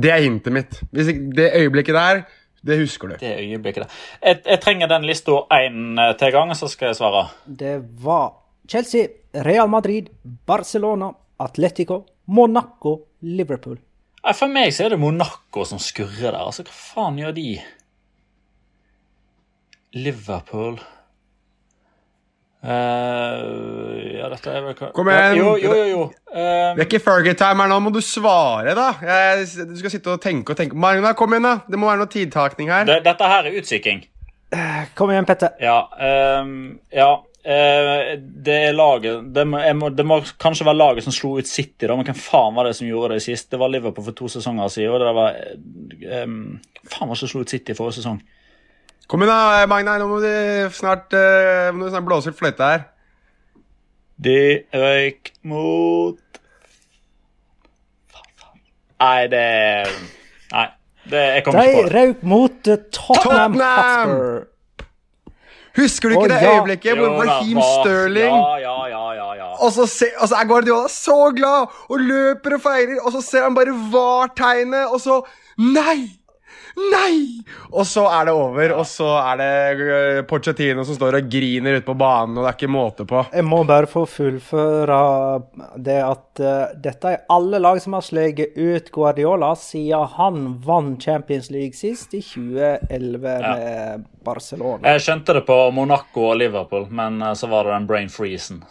Det 0.00 0.12
er 0.14 0.22
hintet 0.24 0.54
mitt. 0.54 0.78
Hvis 0.94 1.10
det 1.36 1.50
øyeblikket 1.58 1.96
der, 1.98 2.22
det 2.66 2.76
husker 2.82 3.08
du. 3.08 3.16
Det 3.20 3.32
øyeblikket 3.40 3.86
der. 3.86 3.98
Jeg, 4.22 4.42
jeg 4.46 4.60
trenger 4.60 4.90
den 4.90 5.06
lista 5.08 5.38
én 5.56 5.96
til 6.18 6.32
gang, 6.34 6.52
så 6.56 6.68
skal 6.68 6.90
jeg 6.90 6.98
svare. 7.00 7.28
Det 7.46 7.78
var 8.04 8.34
Chelsea, 8.68 9.06
Real 9.34 9.68
Madrid, 9.68 10.10
Barcelona, 10.46 11.10
Atletico, 11.40 12.04
Monaco, 12.26 12.98
Liverpool. 13.20 13.78
For 14.36 14.52
meg 14.52 14.74
så 14.76 14.84
er 14.84 14.92
det 14.94 15.00
Monaco 15.00 15.64
som 15.64 15.80
skurrer 15.80 16.34
der. 16.34 16.42
Altså, 16.44 16.66
Hva 16.68 16.76
faen 16.76 17.18
gjør 17.18 17.32
de? 17.38 17.46
Liverpool 19.96 20.76
Eh, 22.62 24.18
Ja, 24.20 24.28
dette 24.28 24.52
er 24.52 24.64
vel 24.66 24.74
Kom 24.94 25.08
igjen. 25.08 25.38
Jo, 25.38 25.54
jo, 25.60 25.72
jo. 25.74 25.86
jo. 25.90 26.02
Uh, 26.30 26.74
Det 26.76 26.84
er 26.84 26.86
ikke 26.86 27.00
Fergie-time 27.02 27.64
her 27.64 27.70
nå, 27.72 27.78
må 27.86 27.92
du 27.94 28.00
svare, 28.04 28.74
da. 28.76 28.90
Jeg, 29.02 29.46
du 29.70 29.74
skal 29.80 29.94
sitte 29.94 30.12
og 30.12 30.20
tenke 30.22 30.52
og 30.54 30.58
tenke. 30.60 30.76
Magna, 30.76 31.14
kom 31.18 31.32
igjen, 31.34 31.48
da. 31.48 31.54
Det 31.70 31.80
må 31.80 31.88
være 31.88 32.02
noe 32.02 32.12
tidtakning 32.12 32.70
her. 32.72 32.84
det, 32.90 33.00
dette 33.06 33.30
her 33.32 33.48
er 33.48 33.58
utsikking. 33.62 34.04
Kom 34.98 35.12
igjen, 35.14 35.26
Petter. 35.28 35.54
Ja. 35.62 35.78
ehm, 36.02 36.54
ja. 36.92 37.08
eh, 37.46 38.16
det 38.18 38.56
er 38.66 38.74
laget 38.76 39.28
det 39.32 39.44
må, 39.48 39.60
jeg 39.62 39.76
må, 39.78 39.88
det 39.94 40.04
må 40.10 40.18
kanskje 40.42 40.66
være 40.66 40.76
laget 40.80 41.06
som 41.06 41.14
slo 41.14 41.36
ut 41.38 41.48
City, 41.48 41.86
da, 41.86 41.94
men 41.96 42.04
hvem 42.08 42.18
faen 42.18 42.56
var 42.58 42.66
det 42.68 42.74
som 42.76 42.88
gjorde 42.90 43.14
det 43.14 43.22
sist? 43.24 43.48
Det 43.54 43.60
var 43.62 43.70
Liverpool 43.72 44.04
for 44.10 44.18
to 44.18 44.28
sesonger 44.28 44.68
siden. 44.74 44.92
Og 44.92 45.00
det 45.00 45.14
var 45.16 45.40
um, 46.26 46.60
Faen 46.90 47.08
var 47.08 47.14
det 47.14 47.22
som 47.22 47.32
slo 47.32 47.44
ut 47.46 47.54
City 47.56 47.76
forrige 47.78 48.00
sesong? 48.02 48.20
Kom 49.10 49.24
igjen, 49.24 49.32
da, 49.34 49.66
Magne. 49.66 49.96
Nå 49.98 50.06
må 50.06 50.20
du 50.22 50.30
snart, 50.76 51.10
uh, 51.10 51.70
må 51.74 51.88
du 51.88 51.90
snart 51.90 52.06
blåse 52.06 52.30
ut 52.30 52.38
fløyta 52.38 52.68
her. 52.70 52.84
De 54.20 54.36
røyk 54.76 55.32
mot 55.48 56.18
Nei, 59.00 59.22
det 59.32 59.46
Nei. 60.52 60.66
Det, 61.08 61.22
jeg 61.38 61.44
kommer 61.46 61.62
De 61.62 61.70
ikke 61.70 61.80
på 61.80 61.86
det. 61.86 61.94
røk 61.96 62.22
mot 62.28 62.68
eh, 62.68 62.82
Tottenham, 62.92 63.56
Tottenham! 63.56 64.10
Hotspur. 64.12 64.46
Husker 65.80 66.10
du 66.10 66.16
ikke 66.18 66.26
Å, 66.26 66.30
det 66.34 66.40
ja. 66.44 66.52
øyeblikket 66.58 67.00
hvor 67.00 67.16
Raheem 67.16 67.62
Sterling 67.64 68.36
Ja, 68.36 68.58
ja, 68.60 68.76
ja, 68.92 69.02
ja, 69.16 69.28
ja. 69.38 69.48
og 69.56 69.72
så, 69.72 69.86
se, 69.88 70.10
og 70.20 70.28
så 70.28 70.36
er 70.36 70.50
Guardiola 70.50 70.90
så 70.92 71.18
glad 71.34 71.72
og 71.88 72.04
løper 72.04 72.58
og 72.58 72.64
feirer, 72.66 72.98
og 73.00 73.14
så 73.16 73.24
ser 73.24 73.46
han 73.48 73.56
bare 73.56 73.72
VAR-tegnet, 73.94 74.90
og 74.92 75.00
så 75.00 75.22
Nei! 75.60 76.19
Nei! 76.76 77.42
Og 77.72 77.86
så 77.86 78.04
er 78.10 78.28
det 78.28 78.34
over, 78.34 78.74
og 78.78 78.86
så 78.88 79.08
er 79.18 79.40
det 79.40 79.50
Porcettino 80.30 80.50
Pochettino 80.50 80.84
som 80.86 80.96
står 80.96 81.18
og 81.18 81.28
griner 81.30 81.78
ute 81.78 81.86
på 81.86 81.94
banen, 81.98 82.36
og 82.38 82.44
det 82.44 82.50
er 82.50 82.56
ikke 82.58 82.70
måte 82.72 83.06
på. 83.08 83.22
Jeg 83.34 83.46
må 83.46 83.62
bare 83.68 83.88
få 83.90 84.04
fullføre 84.08 85.00
det 85.82 85.98
at 86.04 86.42
uh, 86.42 86.72
dette 86.74 87.12
er 87.12 87.24
alle 87.32 87.60
lag 87.62 87.80
som 87.82 87.96
har 87.96 88.06
sleget 88.06 88.56
ut 88.56 88.90
Guardiola 88.94 89.52
siden 89.58 90.06
han 90.16 90.40
vant 90.64 91.02
Champions 91.02 91.50
League 91.50 91.78
sist, 91.78 92.14
i 92.14 92.22
2011 92.22 93.36
med 93.44 94.08
Barcelona. 94.24 94.94
Jeg 94.94 95.06
skjønte 95.06 95.38
det 95.38 95.44
på 95.48 95.60
Monaco 95.74 96.30
og 96.32 96.40
Liverpool, 96.40 96.88
men 96.90 97.20
uh, 97.22 97.34
så 97.34 97.50
var 97.50 97.66
det 97.68 97.76
den 97.78 97.90
brain 97.90 98.12
freezen. 98.12 98.64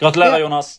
Gratulerer, 0.00 0.38
Ja. 0.38 0.46
Jonas. 0.46 0.78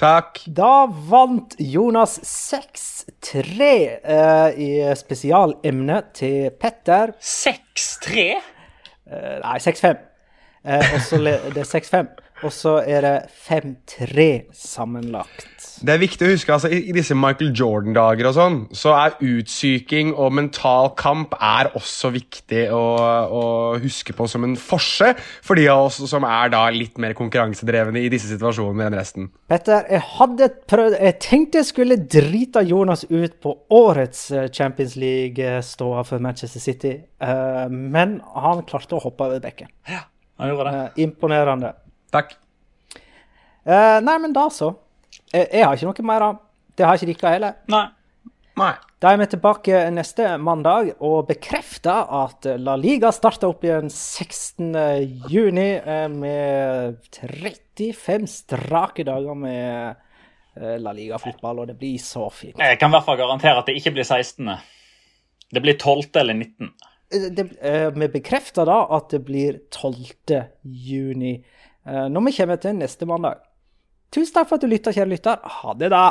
Takk. 0.00 0.40
Da 0.46 0.86
vant 0.88 1.54
Jonas 1.58 2.16
6-3 2.24 3.68
eh, 4.02 4.58
i 4.58 4.70
spesialemnet 4.98 6.14
til 6.16 6.50
Petter. 6.60 7.12
6-3? 7.20 8.24
Eh, 9.12 9.36
nei, 9.44 9.58
6-5. 9.62 10.02
Eh, 10.64 10.94
og 10.94 11.00
så 11.06 11.20
det 11.22 11.64
er 11.64 11.68
6-5. 11.68 12.12
Og 12.42 12.52
så 12.54 12.78
er 12.82 13.04
det 13.04 13.16
5-3 13.46 14.28
sammenlagt. 14.56 15.50
Det 15.82 15.90
er 15.94 15.98
viktig 15.98 16.26
å 16.26 16.30
huske, 16.30 16.54
altså, 16.54 16.68
i, 16.70 16.92
disse 16.94 17.14
Michael 17.18 17.50
Jordan-dager 17.58 18.28
og 18.28 18.34
sånn, 18.36 18.58
så 18.76 18.92
er 18.94 19.16
utsyking 19.26 20.12
og 20.14 20.34
mental 20.34 20.92
kamp 20.98 21.34
er 21.42 21.72
også 21.78 22.12
viktig 22.14 22.64
å, 22.74 22.82
å 23.26 23.42
huske 23.82 24.14
på 24.14 24.28
som 24.30 24.46
en 24.46 24.54
forse 24.58 25.12
for 25.42 25.58
de 25.58 25.66
av 25.72 25.88
oss 25.88 25.98
som 26.10 26.26
er 26.28 26.52
da 26.54 26.64
litt 26.74 27.00
mer 27.02 27.16
konkurransedrevne 27.18 28.02
i 28.02 28.10
disse 28.12 28.30
situasjonene 28.30 28.90
enn 28.90 28.98
resten. 28.98 29.28
Petter, 29.50 29.86
jeg 29.90 30.04
hadde 30.16 30.48
prøvd 30.70 30.98
Jeg 31.02 31.18
tenkte 31.22 31.62
jeg 31.62 31.70
skulle 31.70 31.98
drite 31.98 32.62
Jonas 32.66 33.04
ut 33.10 33.38
på 33.42 33.56
årets 33.74 34.24
eh, 34.30 34.48
Champions 34.54 34.94
League-ståa 35.00 36.06
for 36.06 36.22
Manchester 36.22 36.62
City, 36.62 36.94
eh, 37.22 37.66
men 37.70 38.20
han 38.34 38.62
klarte 38.68 38.98
å 38.98 39.02
hoppe 39.02 39.30
over 39.30 39.42
bekken. 39.42 39.70
Han 40.42 40.50
gjorde 40.50 40.70
det. 40.70 40.82
Eh, 40.84 41.02
imponerende. 41.04 41.74
Takk. 42.12 42.36
Eh, 43.64 43.98
nei, 44.04 44.16
men 44.20 44.34
da 44.36 44.48
så. 44.52 44.72
Jeg, 45.32 45.48
jeg 45.52 45.64
har 45.64 45.76
ikke 45.76 45.90
noe 45.90 46.08
mer 46.12 46.26
av. 46.28 46.40
Det 46.76 46.86
har 46.88 46.96
ikke 46.98 47.12
dere 47.12 47.34
heller. 47.36 47.58
Nei. 47.72 47.84
Nei. 48.60 48.72
Da 49.00 49.10
er 49.10 49.18
vi 49.18 49.26
tilbake 49.32 49.78
neste 49.90 50.34
mandag 50.38 50.92
og 51.02 51.24
bekrefter 51.30 52.04
at 52.20 52.46
La 52.60 52.74
Liga 52.78 53.10
starter 53.14 53.48
opp 53.50 53.64
igjen 53.64 53.88
16. 53.90 54.68
juni 55.32 55.70
eh, 55.80 56.04
med 56.12 57.00
35 57.16 58.28
strake 58.30 59.06
dager 59.08 59.38
med 59.38 59.96
eh, 60.60 60.76
La 60.84 60.92
Liga-fotball, 60.94 61.64
og 61.64 61.72
det 61.72 61.78
blir 61.80 61.96
så 62.02 62.28
fint. 62.30 62.60
Jeg 62.60 62.78
kan 62.78 62.92
i 62.92 62.96
hvert 62.98 63.08
fall 63.08 63.20
garantere 63.24 63.62
at 63.64 63.72
det 63.72 63.78
ikke 63.80 63.96
blir 63.96 64.06
16. 64.06 64.52
Det 65.52 65.64
blir 65.64 65.78
12. 65.80 66.12
eller 66.22 66.38
19. 66.44 66.70
Eh, 67.12 67.26
Det, 67.32 67.48
eh, 67.60 67.88
vi 67.96 68.08
bekrefter 68.20 68.68
da 68.68 68.82
at 68.98 69.10
det 69.16 69.24
blir 69.26 69.62
12. 69.72 70.44
juni 70.62 71.34
eh, 71.40 71.58
når 71.86 72.28
vi 72.28 72.36
kommer 72.36 72.60
til 72.62 72.76
neste 72.78 73.08
mandag. 73.10 73.40
Tusen 74.12 74.34
takk 74.34 74.50
for 74.50 74.60
at 74.60 74.62
du 74.62 74.70
lytter, 74.70 74.92
kjære 74.94 75.14
lytter. 75.14 75.40
Ha 75.62 75.74
det, 75.80 75.90
da. 75.90 76.10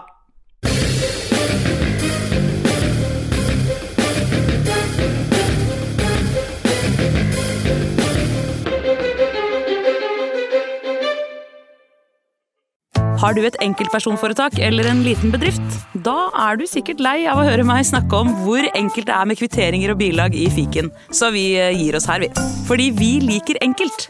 Har 13.22 13.36
du 13.38 13.44
et 13.46 13.58
enkeltpersonforetak 13.62 14.58
eller 14.66 14.88
en 14.90 15.04
liten 15.06 15.30
bedrift? 15.34 15.76
Da 16.08 16.32
er 16.48 16.58
du 16.58 16.64
sikkert 16.66 17.04
lei 17.06 17.20
av 17.30 17.38
å 17.38 17.46
høre 17.46 17.66
meg 17.68 17.86
snakke 17.86 18.18
om 18.18 18.32
hvor 18.42 18.66
enkelt 18.72 19.12
det 19.12 19.14
er 19.14 19.30
med 19.30 19.38
kvitteringer 19.38 19.94
og 19.94 20.00
bilag 20.02 20.34
i 20.38 20.48
fiken, 20.50 20.90
så 21.14 21.30
vi 21.36 21.52
eh, 21.60 21.76
gir 21.78 22.00
oss 22.00 22.10
her, 22.10 22.24
vi. 22.24 22.32
Fordi 22.66 22.90
vi 22.98 23.12
liker 23.22 23.62
enkelt. 23.62 24.10